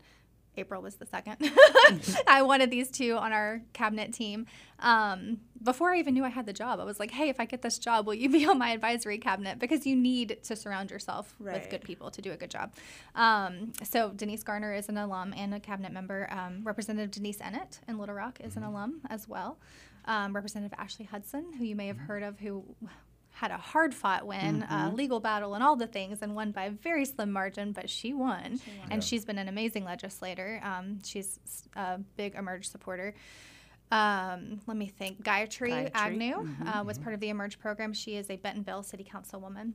April 0.57 0.83
was 0.83 0.97
the 0.97 1.07
second. 1.07 1.37
I 2.27 2.43
wanted 2.43 2.71
these 2.71 2.91
two 2.91 3.17
on 3.17 3.33
our 3.33 3.63
cabinet 3.73 4.13
team. 4.13 4.47
Um, 4.79 5.39
before 5.63 5.93
I 5.93 5.99
even 5.99 6.15
knew 6.15 6.25
I 6.25 6.29
had 6.29 6.47
the 6.47 6.53
job, 6.53 6.81
I 6.81 6.85
was 6.85 7.01
like, 7.01 7.11
hey, 7.11 7.29
if 7.29 7.41
I 7.41 7.45
get 7.45 7.63
this 7.63 7.79
job, 7.79 8.07
will 8.07 8.15
you 8.15 8.29
be 8.29 8.47
on 8.47 8.59
my 8.59 8.71
advisory 8.71 9.19
cabinet? 9.19 9.59
Because 9.59 9.87
you 9.87 9.97
need 9.97 10.39
to 10.45 10.57
surround 10.57 10.91
yourself 10.91 11.35
with 11.39 11.71
good 11.71 11.83
people 11.83 12.11
to 12.11 12.23
do 12.23 12.33
a 12.33 12.37
good 12.37 12.51
job. 12.51 12.75
Um, 13.15 13.73
so 13.83 14.11
Denise 14.11 14.43
Garner 14.43 14.75
is 14.75 14.89
an 14.89 14.99
alum 14.99 15.35
and 15.37 15.55
a 15.55 15.61
cabinet 15.61 15.93
member. 15.93 16.29
Um, 16.31 16.63
Representative 16.63 17.11
Denise 17.11 17.41
Ennett 17.41 17.81
in 17.89 17.99
Little 17.99 18.15
Rock 18.15 18.39
is 18.43 18.57
an 18.57 18.63
alum 18.63 19.01
as 19.11 19.29
well. 19.29 19.59
Um, 20.05 20.35
Representative 20.35 20.79
Ashley 20.79 21.05
Hudson, 21.07 21.53
who 21.59 21.65
you 21.65 21.75
may 21.75 21.89
have 21.89 21.99
heard 21.99 22.23
of, 22.23 22.39
who 22.39 22.65
had 23.37 23.51
a 23.51 23.59
hard 23.59 23.95
fought 23.95 24.27
win, 24.27 24.63
uh, 24.63 24.91
legal 24.95 25.21
battle, 25.21 25.55
and 25.55 25.63
all 25.63 25.77
the 25.77 25.87
things, 25.87 26.23
and 26.23 26.35
won 26.35 26.53
by 26.53 26.65
a 26.65 26.71
very 26.71 27.05
slim 27.05 27.31
margin, 27.31 27.73
but 27.73 27.91
she 27.91 28.15
won. 28.15 28.59
And 28.91 29.05
she's 29.05 29.27
been 29.27 29.37
an 29.37 29.47
amazing 29.47 29.85
legislator. 29.85 30.59
Um, 30.65 31.01
she's 31.05 31.39
a 31.77 31.99
big 32.17 32.35
Emerge 32.35 32.67
supporter. 32.67 33.15
Um, 33.93 34.63
let 34.67 34.79
me 34.79 34.87
think. 34.87 35.23
Gayatri, 35.23 35.71
Gayatri, 35.71 35.91
Agnew 35.95 36.49
uh, 36.67 36.83
was 36.83 36.97
part 36.97 37.13
of 37.13 37.21
the 37.21 37.29
Emerge 37.29 37.59
program. 37.59 37.93
She 37.93 38.17
is 38.17 38.31
a 38.31 38.37
Bentonville 38.37 38.83
City 38.83 39.05
Councilwoman. 39.05 39.75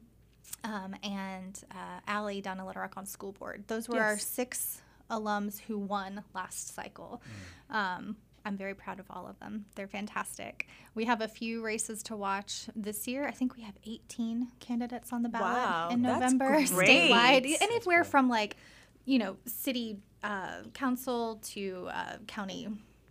Um, 0.63 0.95
and 1.03 1.63
uh, 1.69 1.99
Allie 2.07 2.41
down 2.41 2.59
in 2.59 2.65
Little 2.65 2.81
Rock 2.81 2.95
on 2.97 3.05
school 3.05 3.31
board. 3.31 3.65
Those 3.67 3.87
were 3.87 4.01
our 4.01 4.17
six 4.17 4.81
alums 5.11 5.59
who 5.59 5.77
won 5.77 6.23
last 6.33 6.73
cycle. 6.73 7.21
Um, 7.69 8.15
I'm 8.45 8.57
very 8.57 8.73
proud 8.73 8.99
of 8.99 9.05
all 9.09 9.27
of 9.27 9.39
them. 9.39 9.65
They're 9.75 9.87
fantastic. 9.87 10.67
We 10.95 11.05
have 11.05 11.21
a 11.21 11.27
few 11.27 11.63
races 11.63 12.01
to 12.03 12.15
watch 12.15 12.67
this 12.75 13.07
year. 13.07 13.27
I 13.27 13.31
think 13.31 13.55
we 13.55 13.63
have 13.63 13.75
18 13.85 14.47
candidates 14.59 15.13
on 15.13 15.21
the 15.23 15.29
ballot 15.29 15.57
Wow, 15.57 15.89
in 15.91 16.01
November 16.01 16.61
statewide. 16.61 17.45
Anywhere 17.61 18.03
from 18.03 18.29
like, 18.29 18.57
you 19.05 19.19
know, 19.19 19.37
city 19.45 19.99
uh, 20.23 20.63
council 20.73 21.39
to 21.43 21.87
uh, 21.91 22.17
county 22.27 22.67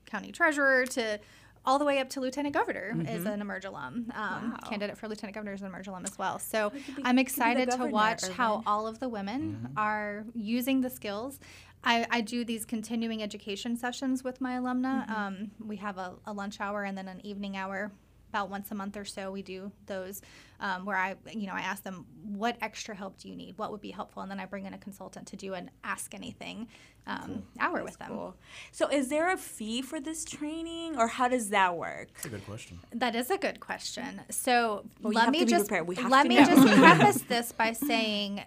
county 0.07 0.33
treasurer 0.33 0.87
to 0.87 1.21
all 1.65 1.79
the 1.79 1.85
way 1.85 1.99
up 1.99 2.09
to 2.11 2.21
lieutenant 2.21 2.55
governor 2.55 2.97
is 3.09 3.25
an 3.27 3.41
emerge 3.41 3.65
alum. 3.65 4.11
Um, 4.15 4.51
Wow. 4.51 4.69
Candidate 4.69 4.97
for 4.97 5.09
lieutenant 5.09 5.35
governor 5.35 5.53
is 5.53 5.61
an 5.61 5.67
emerge 5.67 5.87
alum 5.89 6.05
as 6.05 6.19
well. 6.19 6.39
So 6.39 6.71
be- 6.71 6.79
I'm 6.79 6.85
could 6.87 6.95
be 7.05 7.15
the 7.17 7.21
excited 7.21 7.71
to 7.73 7.87
watch 7.87 8.27
how 8.29 8.63
all 8.67 8.87
of 8.87 8.99
the 8.99 9.09
women 9.09 9.69
are 9.77 10.25
using 10.35 10.81
the 10.81 10.91
skills. 10.91 11.39
I, 11.85 12.07
I 12.11 12.21
do 12.21 12.45
these 12.45 12.65
continuing 12.65 13.23
education 13.23 13.77
sessions 13.77 14.23
with 14.23 14.41
my 14.41 14.57
alumna. 14.59 15.07
Mm-hmm. 15.07 15.13
Um, 15.13 15.51
we 15.65 15.77
have 15.77 15.99
a, 15.99 16.15
a 16.27 16.33
lunch 16.33 16.61
hour 16.61 16.85
and 16.85 16.97
then 16.97 17.09
an 17.09 17.25
evening 17.25 17.57
hour 17.57 17.93
about 18.31 18.49
once 18.49 18.71
a 18.71 18.75
month 18.75 18.97
or 18.97 19.05
so 19.05 19.31
we 19.31 19.43
do 19.43 19.71
those 19.87 20.23
um, 20.61 20.85
where 20.87 20.97
i 20.97 21.15
you 21.33 21.47
know 21.47 21.53
i 21.53 21.61
ask 21.61 21.83
them 21.83 22.07
what 22.25 22.57
extra 22.63 22.95
help 22.95 23.19
do 23.19 23.29
you 23.29 23.37
need 23.37 23.57
what 23.59 23.71
would 23.73 23.81
be 23.81 23.91
helpful 23.91 24.23
and 24.23 24.31
then 24.31 24.41
i 24.41 24.47
bring 24.47 24.65
in 24.67 24.73
a 24.75 24.79
consultant 24.79 25.27
to 25.27 25.37
do 25.37 25.55
an 25.55 25.71
ask 25.85 26.15
anything 26.15 26.67
um, 27.07 27.43
hour 27.59 27.83
with 27.83 27.99
them 27.99 28.09
Cool. 28.11 28.35
So, 28.73 28.89
is 28.89 29.09
there 29.09 29.33
a 29.33 29.37
fee 29.37 29.81
for 29.81 30.01
this 30.01 30.25
training, 30.25 30.99
or 30.99 31.09
how 31.09 31.29
does 31.29 31.49
that 31.49 31.77
work? 31.77 32.09
That's 32.15 32.27
a 32.27 32.29
good 32.29 32.47
question. 32.47 32.79
That 32.93 33.15
is 33.15 33.31
a 33.31 33.39
good 33.39 33.59
question. 33.59 34.21
So 34.31 34.85
Well, 35.01 35.13
let 35.15 35.31
me 35.31 35.45
just 35.47 35.67
prepared. 35.69 35.89
We 35.89 35.97
have 35.97 36.11
let 36.11 36.27
me 36.27 36.37
know. 36.37 36.45
just 36.45 36.67
preface 36.79 37.23
this 37.23 37.53
by 37.53 37.73
saying 37.73 38.43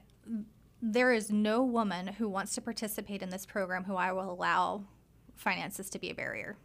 there 0.82 1.13
is 1.13 1.32
no 1.32 1.63
woman 1.63 2.08
who 2.08 2.30
wants 2.30 2.54
to 2.56 2.62
participate 2.62 3.22
in 3.24 3.30
this 3.32 3.46
program 3.46 3.86
who 3.86 3.96
I 3.96 4.12
will 4.12 4.32
allow 4.32 4.84
finances 5.36 5.89
to 5.91 6.00
be 6.00 6.10
a 6.12 6.13
barrier. 6.13 6.56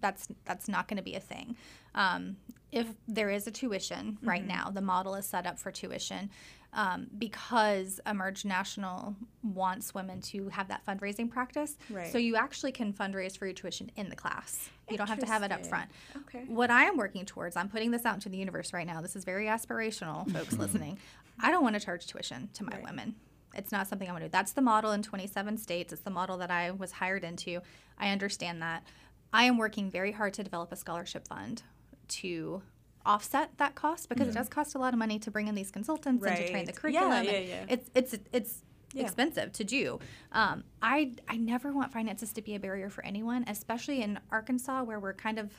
That's 0.00 0.28
that's 0.44 0.68
not 0.68 0.88
going 0.88 0.98
to 0.98 1.02
be 1.02 1.14
a 1.14 1.20
thing. 1.20 1.56
Um, 1.94 2.36
if 2.72 2.86
there 3.08 3.30
is 3.30 3.46
a 3.46 3.50
tuition 3.50 4.12
Mm-hmm. 4.20 4.28
right 4.28 4.46
now, 4.46 4.70
the 4.70 4.80
model 4.80 5.14
is 5.14 5.26
set 5.26 5.46
up 5.46 5.58
for 5.58 5.70
tuition 5.70 6.30
um, 6.72 7.08
because 7.18 8.00
Emerge 8.06 8.44
National 8.44 9.16
wants 9.42 9.92
women 9.92 10.20
to 10.22 10.48
have 10.50 10.68
that 10.68 10.84
fundraising 10.86 11.28
practice. 11.30 11.76
Right. 11.90 12.10
So 12.12 12.18
you 12.18 12.36
actually 12.36 12.72
can 12.72 12.92
fundraise 12.92 13.36
for 13.36 13.46
your 13.46 13.54
tuition 13.54 13.90
in 13.96 14.08
the 14.08 14.16
class. 14.16 14.68
You 14.88 14.96
don't 14.96 15.08
have 15.08 15.18
to 15.18 15.26
have 15.26 15.42
it 15.42 15.50
up 15.52 15.66
front. 15.66 15.90
Okay. 16.16 16.44
What 16.46 16.70
I 16.70 16.84
am 16.84 16.96
working 16.96 17.24
towards, 17.24 17.56
I'm 17.56 17.68
putting 17.68 17.90
this 17.90 18.04
out 18.04 18.14
into 18.14 18.28
the 18.28 18.36
universe 18.36 18.72
right 18.72 18.86
now. 18.86 19.00
This 19.00 19.16
is 19.16 19.24
very 19.24 19.46
aspirational, 19.46 20.30
folks 20.36 20.56
listening. 20.56 20.98
I 21.40 21.50
don't 21.50 21.62
want 21.62 21.74
to 21.74 21.80
charge 21.80 22.06
tuition 22.06 22.50
to 22.54 22.64
my 22.64 22.78
women. 22.84 23.16
It's 23.54 23.72
not 23.72 23.88
something 23.88 24.08
I 24.08 24.12
want 24.12 24.22
to 24.22 24.28
do. 24.28 24.32
That's 24.32 24.52
the 24.52 24.62
model 24.62 24.92
in 24.92 25.02
27 25.02 25.58
states. 25.58 25.92
It's 25.92 26.02
the 26.02 26.10
model 26.10 26.38
that 26.38 26.52
I 26.52 26.70
was 26.70 26.92
hired 26.92 27.24
into. 27.24 27.60
I 27.98 28.10
understand 28.10 28.62
that. 28.62 28.84
I 29.32 29.44
am 29.44 29.58
working 29.58 29.90
very 29.90 30.12
hard 30.12 30.34
to 30.34 30.44
develop 30.44 30.70
a 30.70 30.76
scholarship 30.76 31.26
fund 31.26 31.62
to 32.10 32.62
offset 33.06 33.50
that 33.56 33.74
cost 33.74 34.08
because 34.10 34.28
it 34.28 34.34
does 34.34 34.48
cost 34.48 34.74
a 34.74 34.78
lot 34.78 34.92
of 34.92 34.98
money 34.98 35.18
to 35.18 35.30
bring 35.30 35.48
in 35.48 35.54
these 35.54 35.70
consultants 35.70 36.24
and 36.24 36.36
to 36.36 36.50
train 36.50 36.66
the 36.66 36.72
Right. 36.82 36.92
Yeah, 36.92 37.00
curriculum. 37.00 37.24
yeah, 37.24 37.30
and 37.32 37.48
yeah. 37.48 37.64
It's 37.68 37.90
it's 37.94 38.14
it's 38.32 38.62
Yeah. 38.92 39.04
expensive 39.04 39.52
to 39.52 39.64
do. 39.64 39.98
Um, 40.32 40.64
I 40.82 41.12
I 41.28 41.36
never 41.36 41.72
want 41.72 41.92
finances 41.92 42.32
to 42.34 42.42
be 42.42 42.54
a 42.56 42.60
barrier 42.60 42.90
for 42.90 43.04
anyone, 43.04 43.44
especially 43.46 44.02
in 44.02 44.18
Arkansas 44.30 44.82
where 44.82 45.00
we're 45.00 45.14
kind 45.14 45.38
of 45.38 45.50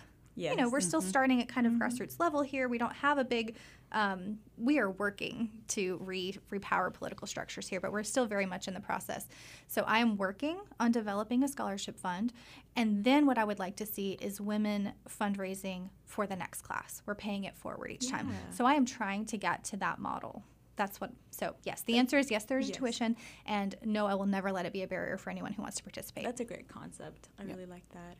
you 0.50 0.50
know 0.50 0.56
Yes. 0.58 0.66
Mm-hmm. 0.66 0.72
we're 0.74 0.82
still 0.82 1.02
starting 1.02 1.42
at 1.42 1.48
kind 1.48 1.68
of 1.68 1.74
grassroots 1.74 2.20
level 2.20 2.42
here. 2.42 2.68
We 2.68 2.78
don't 2.78 2.94
have 2.96 3.18
a 3.18 3.24
big. 3.24 3.56
Um, 3.94 4.40
we 4.58 4.80
are 4.80 4.90
working 4.90 5.50
to 5.70 5.98
re 6.02 6.38
repower 6.52 6.94
political 6.94 7.28
structures 7.28 7.68
here, 7.68 7.82
but 7.82 7.92
we're 7.92 8.04
still 8.04 8.26
very 8.26 8.46
much 8.46 8.68
in 8.70 8.74
the 8.74 8.80
process. 8.80 9.28
So 9.68 9.84
I 9.86 10.00
am 10.00 10.16
working 10.18 10.58
on 10.80 10.92
developing 10.94 11.44
a 11.44 11.48
scholarship 11.48 12.00
fund, 12.00 12.32
and 12.76 13.04
then 13.04 13.26
what 13.26 13.38
I 13.38 13.44
would 13.44 13.60
like 13.60 13.76
to 13.78 13.86
see 13.86 14.14
is 14.22 14.40
women 14.40 14.94
fundraising 15.10 15.90
for 16.06 16.26
the 16.26 16.36
next 16.36 16.62
class. 16.62 17.02
We're 17.06 17.16
paying 17.16 17.44
it 17.44 17.56
forward 17.58 17.92
each 17.92 18.10
time. 18.10 18.30
So 18.52 18.66
I 18.66 18.74
am 18.76 18.86
trying 18.86 19.26
to 19.26 19.38
get 19.38 19.64
to 19.66 19.78
that 19.78 20.00
model. 20.00 20.44
That's 20.78 21.02
what. 21.02 21.12
So 21.32 21.56
yes, 21.64 21.82
the 21.82 21.98
answer 21.98 22.18
is 22.18 22.32
yes. 22.32 22.46
There 22.46 22.58
is 22.60 22.70
Yes. 22.70 22.78
tuition, 22.78 23.18
and 23.46 23.76
no, 23.84 24.08
I 24.08 24.16
will 24.16 24.26
never 24.26 24.52
let 24.54 24.66
it 24.66 24.72
be 24.74 24.84
a 24.84 24.88
barrier 24.88 25.18
for 25.18 25.30
anyone 25.30 25.52
who 25.52 25.62
wants 25.62 25.78
to 25.78 25.84
participate. 25.84 26.24
That's 26.24 26.40
a 26.42 26.46
great 26.46 26.68
concept. 26.70 27.28
I 27.40 27.44
really 27.44 27.66
like 27.66 27.88
that. 27.90 28.16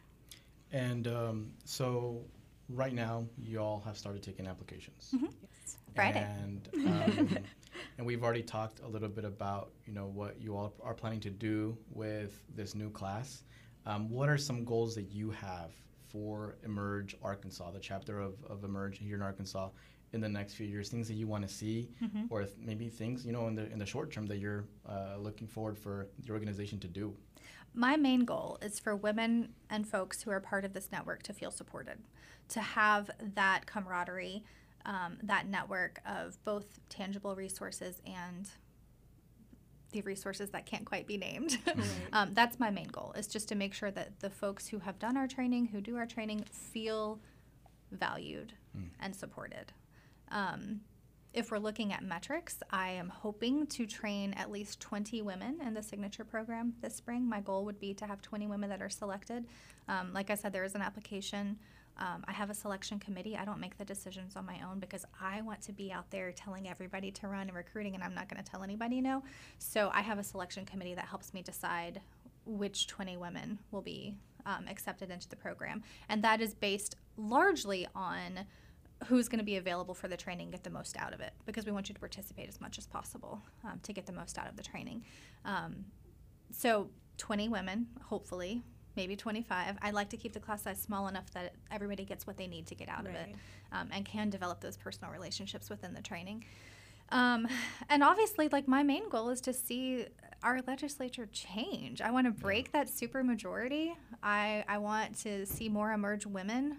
And 0.72 1.08
um, 1.08 1.52
so, 1.66 2.24
right 2.70 2.94
now, 2.94 3.26
you 3.38 3.60
all 3.60 3.82
have 3.86 3.98
started 3.98 4.24
taking 4.24 4.48
applications. 4.48 5.14
Yes, 5.14 5.78
Friday. 5.96 6.26
And 6.42 6.70
um, 6.88 7.38
and 7.98 8.06
we've 8.08 8.24
already 8.24 8.44
talked 8.44 8.80
a 8.82 8.88
little 8.88 9.10
bit 9.10 9.26
about 9.26 9.72
you 9.86 9.94
know 9.94 10.08
what 10.08 10.40
you 10.42 10.56
all 10.56 10.74
are 10.82 10.94
planning 10.94 11.20
to 11.22 11.30
do 11.30 11.78
with 11.92 12.42
this 12.56 12.76
new 12.76 12.90
class. 12.90 13.44
Um, 13.86 14.10
what 14.10 14.30
are 14.30 14.38
some 14.38 14.64
goals 14.64 14.96
that 14.96 15.12
you 15.12 15.32
have 15.32 15.72
for 16.08 16.56
Emerge 16.64 17.16
Arkansas, 17.24 17.72
the 17.72 17.80
chapter 17.80 18.20
of, 18.20 18.34
of 18.50 18.64
Emerge 18.64 19.00
here 19.00 19.16
in 19.16 19.22
Arkansas, 19.22 19.70
in 20.14 20.22
the 20.22 20.30
next 20.30 20.54
few 20.56 20.66
years? 20.66 20.90
Things 20.90 21.08
that 21.08 21.16
you 21.16 21.28
want 21.28 21.48
to 21.48 21.54
see, 21.54 21.90
or 22.30 22.42
if 22.42 22.58
maybe 22.58 22.90
things 22.90 23.26
you 23.26 23.32
know 23.32 23.48
in 23.48 23.56
the 23.56 23.72
in 23.72 23.80
the 23.80 23.86
short 23.86 24.12
term 24.12 24.26
that 24.28 24.38
you're 24.38 24.66
uh, 24.88 25.18
looking 25.18 25.48
forward 25.48 25.78
for 25.78 26.08
the 26.26 26.32
organization 26.32 26.80
to 26.80 26.88
do. 26.88 27.16
My 27.74 27.96
main 27.96 28.26
goal 28.26 28.58
is 28.62 28.80
for 28.80 28.96
women 28.96 29.54
and 29.70 29.88
folks 29.88 30.22
who 30.22 30.32
are 30.32 30.42
part 30.42 30.66
of 30.66 30.74
this 30.74 30.92
network 30.92 31.24
to 31.24 31.34
feel 31.34 31.52
supported, 31.52 32.00
to 32.50 32.60
have 32.60 33.10
that 33.36 33.66
camaraderie, 33.66 34.44
um, 34.86 35.18
that 35.24 35.48
network 35.48 36.00
of 36.06 36.44
both 36.44 36.80
tangible 36.90 37.34
resources 37.34 38.02
and 38.06 38.50
the 39.94 40.02
resources 40.02 40.50
that 40.50 40.66
can't 40.66 40.86
quite 40.86 41.08
be 41.08 41.18
named. 41.18 41.60
um, 42.14 42.34
that's 42.34 42.60
my 42.60 42.70
main 42.70 42.88
goal, 42.88 43.14
is 43.18 43.28
just 43.28 43.48
to 43.50 43.56
make 43.56 43.74
sure 43.74 43.92
that 43.92 44.20
the 44.20 44.30
folks 44.30 44.68
who 44.68 44.80
have 44.80 45.00
done 45.00 45.16
our 45.16 45.28
training, 45.28 45.68
who 45.68 45.80
do 45.80 45.96
our 45.96 46.06
training, 46.06 46.44
feel 46.52 47.20
valued 47.92 48.54
and 49.00 49.16
supported. 49.16 49.74
Um, 50.32 50.82
if 51.34 51.50
we're 51.50 51.60
looking 51.60 51.94
at 51.94 52.04
metrics, 52.04 52.58
I 52.72 52.90
am 52.92 53.08
hoping 53.10 53.66
to 53.68 53.86
train 53.86 54.34
at 54.34 54.52
least 54.52 54.82
20 54.82 55.22
women 55.22 55.60
in 55.66 55.74
the 55.74 55.84
signature 55.84 56.26
program 56.26 56.74
this 56.82 56.96
spring. 56.96 57.28
My 57.28 57.40
goal 57.40 57.64
would 57.66 57.80
be 57.80 57.94
to 57.96 58.06
have 58.06 58.22
20 58.22 58.48
women 58.48 58.70
that 58.70 58.82
are 58.82 58.90
selected. 58.90 59.46
Um, 59.88 60.12
like 60.14 60.30
I 60.30 60.36
said, 60.36 60.52
there 60.52 60.66
is 60.66 60.76
an 60.76 60.82
application 60.82 61.58
Um, 61.98 62.24
I 62.28 62.32
have 62.32 62.50
a 62.50 62.54
selection 62.54 63.00
committee. 63.00 63.38
I 63.38 63.46
don't 63.46 63.60
make 63.60 63.78
the 63.78 63.86
decisions 63.86 64.36
on 64.36 64.46
my 64.46 64.60
own 64.68 64.80
because 64.80 65.06
I 65.20 65.42
want 65.42 65.62
to 65.64 65.74
be 65.74 65.92
out 65.92 66.10
there 66.10 66.32
telling 66.32 66.68
everybody 66.68 67.12
to 67.12 67.28
run 67.28 67.48
and 67.48 67.54
recruiting, 67.56 67.96
and 67.96 68.04
I'm 68.04 68.16
not 68.16 68.28
going 68.30 68.44
to 68.44 68.50
tell 68.50 68.64
anybody 68.64 69.02
no. 69.02 69.24
So 69.60 69.92
I 69.94 70.02
have 70.02 70.18
a 70.18 70.24
selection 70.24 70.66
committee 70.66 70.96
that 70.96 71.06
helps 71.06 71.34
me 71.34 71.42
decide 71.42 72.02
which 72.46 72.88
20 72.88 73.18
women 73.18 73.60
will 73.72 73.82
be 73.82 74.16
um, 74.46 74.66
accepted 74.68 75.12
into 75.12 75.30
the 75.30 75.36
program. 75.36 75.84
And 76.10 76.24
that 76.24 76.42
is 76.42 76.54
based 76.56 76.96
largely 77.18 77.88
on 77.94 78.46
who's 79.08 79.28
going 79.28 79.40
to 79.40 79.46
be 79.46 79.58
available 79.58 79.94
for 79.94 80.08
the 80.08 80.18
training, 80.18 80.52
get 80.52 80.64
the 80.64 80.70
most 80.70 80.98
out 80.98 81.14
of 81.14 81.22
it, 81.22 81.34
because 81.46 81.66
we 81.66 81.72
want 81.72 81.90
you 81.90 81.96
to 81.96 82.00
participate 82.00 82.48
as 82.48 82.62
much 82.62 82.78
as 82.78 82.86
possible 82.86 83.42
um, 83.64 83.80
to 83.84 83.94
get 83.94 84.06
the 84.06 84.12
most 84.12 84.38
out 84.38 84.48
of 84.48 84.56
the 84.56 84.64
training. 84.64 85.04
Um, 85.46 85.86
so 86.52 86.90
20 87.18 87.50
women, 87.50 87.88
hopefully, 88.04 88.64
maybe 88.96 89.16
25. 89.16 89.78
I 89.82 89.92
like 89.92 90.10
to 90.10 90.18
keep 90.18 90.34
the 90.34 90.40
class 90.40 90.64
size 90.64 90.82
small 90.82 91.08
enough 91.08 91.32
that 91.32 91.56
everybody 91.72 92.04
gets 92.04 92.28
what 92.28 92.38
they 92.38 92.48
need 92.48 92.68
to 92.68 92.76
get 92.76 92.90
out 92.90 93.06
of 93.06 93.14
it 93.14 93.36
um, 93.72 93.90
and 93.92 94.06
can 94.06 94.30
develop 94.30 94.62
those 94.62 94.78
personal 94.78 95.12
relationships 95.12 95.70
within 95.70 95.94
the 95.94 96.02
training. 96.02 96.46
Um, 97.10 97.48
and 97.90 98.04
obviously, 98.04 98.48
like 98.50 98.68
my 98.68 98.84
main 98.84 99.10
goal 99.10 99.30
is 99.30 99.42
to 99.42 99.54
see 99.54 100.06
our 100.44 100.62
legislature 100.66 101.28
change. 101.32 102.02
I 102.02 102.12
want 102.12 102.26
to 102.26 102.32
break 102.32 102.72
that 102.72 102.90
super 102.90 103.24
majority. 103.24 103.94
I, 104.24 104.64
I 104.68 104.78
want 104.78 105.18
to 105.20 105.46
see 105.46 105.70
more 105.70 105.92
emerge 105.92 106.26
women 106.26 106.78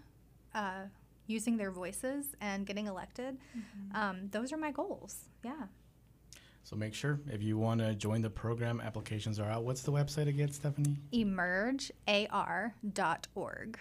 uh, 0.55 0.85
using 1.33 1.57
their 1.57 1.70
voices 1.70 2.26
and 2.41 2.66
getting 2.66 2.87
elected. 2.87 3.39
Um, 3.95 4.28
those 4.30 4.53
are 4.53 4.57
my 4.57 4.70
goals. 4.70 5.14
Yeah. 5.45 5.64
So 6.64 6.76
make 6.76 6.95
sure 6.95 7.18
if 7.28 7.43
you 7.43 7.59
want 7.59 7.80
to 7.80 7.95
join 7.95 8.20
the 8.22 8.30
program, 8.30 8.80
applications 8.80 9.41
are 9.41 9.51
out. 9.51 9.64
What's 9.64 9.83
the 9.83 9.91
website 9.93 10.28
again, 10.28 10.53
Stephanie? 10.53 10.97
emergear.org. 12.62 13.78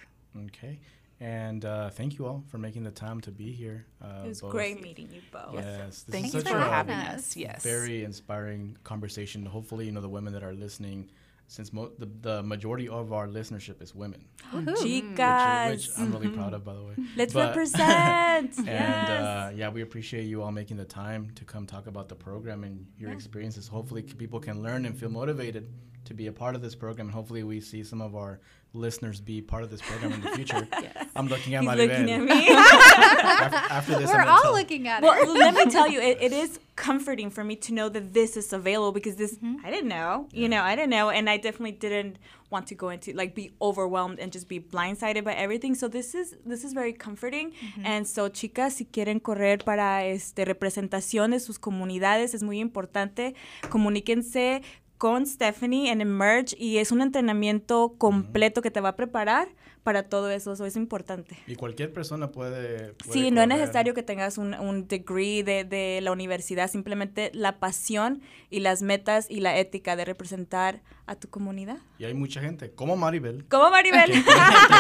Okay. 0.47 0.79
And 1.19 1.65
uh, 1.65 1.89
thank 1.91 2.17
you 2.17 2.25
all 2.25 2.43
for 2.47 2.57
making 2.57 2.83
the 2.83 2.89
time 2.91 3.21
to 3.21 3.31
be 3.31 3.51
here. 3.51 3.85
Uh, 4.03 4.23
It 4.25 4.29
was 4.29 4.41
both. 4.41 4.51
great 4.51 4.81
meeting 4.81 5.07
you 5.13 5.21
both. 5.31 5.53
Yes, 5.53 6.01
this 6.01 6.13
Thanks 6.15 6.27
is 6.29 6.31
Thanks 6.31 6.31
such 6.31 6.43
for 6.47 6.59
for 6.59 6.65
a 6.65 6.69
having 6.69 6.95
having 6.95 7.15
us. 7.15 7.21
us. 7.29 7.37
Yes. 7.37 7.61
very 7.63 8.03
inspiring 8.03 8.75
conversation. 8.83 9.45
Hopefully, 9.45 9.85
you 9.85 9.91
know 9.91 10.01
the 10.01 10.09
women 10.09 10.33
that 10.33 10.41
are 10.43 10.53
listening, 10.53 11.11
since 11.55 11.73
mo- 11.73 11.91
the, 12.01 12.07
the 12.27 12.41
majority 12.43 12.87
of 12.87 13.11
our 13.11 13.27
listenership 13.27 13.81
is 13.85 13.93
women, 13.93 14.21
Woohoo. 14.53 14.67
which, 14.67 14.77
Chicas, 14.85 15.69
which 15.71 15.89
I'm 15.97 16.11
really 16.15 16.29
proud 16.29 16.53
of, 16.53 16.63
by 16.63 16.73
the 16.79 16.83
way. 16.89 16.93
let's 17.17 17.33
But- 17.33 17.49
represent. 17.49 18.53
And 18.57 18.67
yes. 18.67 19.21
uh, 19.21 19.51
yeah, 19.59 19.69
we 19.69 19.81
appreciate 19.81 20.25
you 20.31 20.41
all 20.43 20.51
making 20.61 20.77
the 20.77 20.85
time 20.85 21.21
to 21.35 21.43
come 21.43 21.65
talk 21.65 21.85
about 21.87 22.07
the 22.07 22.15
program 22.15 22.63
and 22.63 22.85
your 22.97 23.11
experiences. 23.11 23.67
Hopefully, 23.67 24.03
c- 24.07 24.13
people 24.23 24.39
can 24.39 24.63
learn 24.63 24.85
and 24.85 24.93
feel 24.97 25.09
motivated 25.09 25.65
to 26.05 26.13
be 26.13 26.27
a 26.27 26.31
part 26.31 26.55
of 26.55 26.61
this 26.61 26.75
program. 26.75 27.07
And 27.07 27.13
hopefully, 27.15 27.43
we 27.43 27.59
see 27.61 27.83
some 27.83 28.01
of 28.01 28.15
our 28.15 28.39
listeners 28.73 29.19
be 29.19 29.41
part 29.41 29.63
of 29.63 29.69
this 29.69 29.81
program 29.81 30.13
in 30.13 30.21
the 30.21 30.29
future. 30.29 30.65
I'm 31.15 31.27
looking 31.27 31.55
at 31.55 31.63
my. 31.63 31.75
He's 31.75 31.89
Maribel. 31.89 31.99
looking 31.99 32.11
at 32.11 32.21
me. 32.37 32.47
after, 32.49 33.55
after 33.73 33.95
this, 33.99 34.07
We're 34.09 34.17
gonna 34.19 34.31
all 34.31 34.41
tell- 34.43 34.53
looking 34.53 34.87
at 34.87 35.01
well, 35.03 35.13
it. 35.21 35.27
let 35.29 35.53
me 35.53 35.69
tell 35.71 35.87
you, 35.89 35.99
it, 36.09 36.17
it 36.21 36.31
is 36.31 36.59
comforting 36.75 37.29
for 37.29 37.43
me 37.43 37.55
to 37.57 37.73
know 37.73 37.89
that 37.89 38.13
this 38.13 38.37
is 38.37 38.53
available 38.53 38.91
because 38.91 39.15
this 39.15 39.31
Mm-hmm. 39.41 39.65
I 39.65 39.71
didn't 39.71 39.87
know, 39.87 40.27
you 40.33 40.47
know, 40.49 40.61
I 40.61 40.75
didn't 40.75 40.89
know, 40.91 41.09
and 41.09 41.29
I 41.29 41.37
definitely 41.37 41.71
didn't 41.71 42.17
want 42.49 42.67
to 42.67 42.75
go 42.75 42.89
into 42.89 43.13
like 43.13 43.33
be 43.33 43.51
overwhelmed 43.61 44.19
and 44.19 44.29
just 44.31 44.47
be 44.49 44.59
blindsided 44.59 45.23
by 45.23 45.33
everything. 45.33 45.73
So 45.73 45.87
this 45.87 46.13
is 46.13 46.35
this 46.45 46.63
is 46.63 46.73
very 46.73 46.91
comforting. 46.93 47.51
Mm-hmm. 47.51 47.85
And 47.85 48.07
so, 48.07 48.29
chicas, 48.29 48.73
si 48.73 48.85
quieren 48.85 49.19
correr 49.21 49.63
para 49.63 50.05
este 50.05 50.45
representación 50.45 51.31
de 51.31 51.39
sus 51.39 51.57
comunidades 51.57 52.33
es 52.33 52.43
muy 52.43 52.59
importante. 52.59 53.35
Comuníquense 53.69 54.61
con 55.01 55.25
Stephanie 55.25 55.91
en 55.91 55.99
Emerge 55.99 56.55
y 56.59 56.77
es 56.77 56.91
un 56.91 57.01
entrenamiento 57.01 57.95
completo 57.97 58.61
que 58.61 58.69
te 58.69 58.81
va 58.81 58.89
a 58.89 58.95
preparar 58.95 59.47
para 59.83 60.03
todo 60.03 60.29
eso. 60.29 60.53
Eso 60.53 60.65
es 60.65 60.75
importante. 60.75 61.37
Y 61.47 61.55
cualquier 61.55 61.91
persona 61.91 62.31
puede. 62.31 62.93
puede 62.93 63.13
Sí, 63.13 63.31
no 63.31 63.41
es 63.41 63.47
correr. 63.47 63.59
necesario 63.61 63.93
que 63.93 64.03
tengas 64.03 64.37
un, 64.37 64.53
un 64.53 64.87
degree 64.87 65.43
de, 65.43 65.63
de 65.63 65.99
la 66.01 66.11
universidad, 66.11 66.69
simplemente 66.69 67.31
la 67.33 67.59
pasión 67.59 68.21
y 68.49 68.59
las 68.59 68.81
metas 68.81 69.25
y 69.29 69.39
la 69.39 69.57
ética 69.57 69.95
de 69.95 70.05
representar 70.05 70.81
a 71.07 71.15
tu 71.15 71.29
comunidad. 71.29 71.77
Y 71.99 72.05
hay 72.05 72.13
mucha 72.13 72.41
gente, 72.41 72.71
como 72.71 72.95
Maribel, 72.95 73.45
¿Cómo, 73.49 73.65
que 73.65 73.71
Maribel? 73.71 74.11
que 74.11 74.21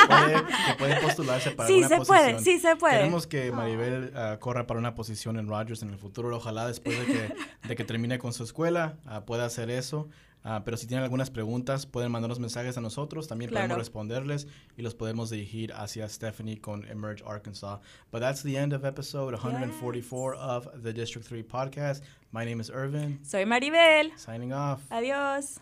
puede- 0.07 0.35
que 0.35 0.73
puede 0.77 1.01
postularse 1.01 1.51
para 1.51 1.67
Sí, 1.67 1.83
se 1.83 1.97
posición. 1.97 2.05
puede, 2.05 2.39
sí 2.39 2.59
se 2.59 2.75
puede. 2.75 2.97
Queremos 2.97 3.27
que 3.27 3.51
Maribel 3.51 4.11
ah, 4.15 4.37
corra 4.39 4.67
para 4.67 4.79
una 4.79 4.93
posición 4.95 5.37
en 5.37 5.47
Rogers 5.47 5.81
en 5.83 5.89
el 5.89 5.97
futuro. 5.97 6.35
Ojalá 6.35 6.67
después 6.67 6.97
de 6.99 7.05
que, 7.05 7.33
de 7.67 7.75
que 7.75 7.83
termine 7.83 8.17
con 8.19 8.33
su 8.33 8.43
escuela 8.43 8.97
ah, 9.05 9.25
pueda 9.25 9.45
hacer 9.45 9.69
eso. 9.69 10.07
Ah, 10.43 10.63
pero 10.65 10.77
si 10.77 10.87
tienen 10.87 11.03
algunas 11.03 11.29
preguntas, 11.29 11.85
pueden 11.85 12.11
mandarnos 12.11 12.39
mensajes 12.39 12.77
a 12.77 12.81
nosotros. 12.81 13.27
También 13.27 13.49
claro. 13.49 13.65
podemos 13.65 13.77
responderles 13.79 14.47
y 14.77 14.81
los 14.81 14.95
podemos 14.95 15.29
dirigir 15.29 15.71
hacia 15.73 16.07
Stephanie 16.09 16.59
con 16.59 16.85
Emerge 16.89 17.23
Arkansas. 17.25 17.79
But 18.11 18.21
that's 18.21 18.41
the 18.41 18.57
end 18.57 18.73
of 18.73 18.83
episode 18.83 19.33
144 19.33 20.33
yes. 20.33 20.41
of 20.41 20.67
the 20.83 20.93
District 20.93 21.27
3 21.27 21.43
podcast. 21.43 22.03
My 22.31 22.45
name 22.45 22.59
is 22.59 22.69
Irvin. 22.69 23.19
Soy 23.23 23.45
Maribel. 23.45 24.11
Signing 24.17 24.53
off. 24.53 24.81
Adiós. 24.89 25.59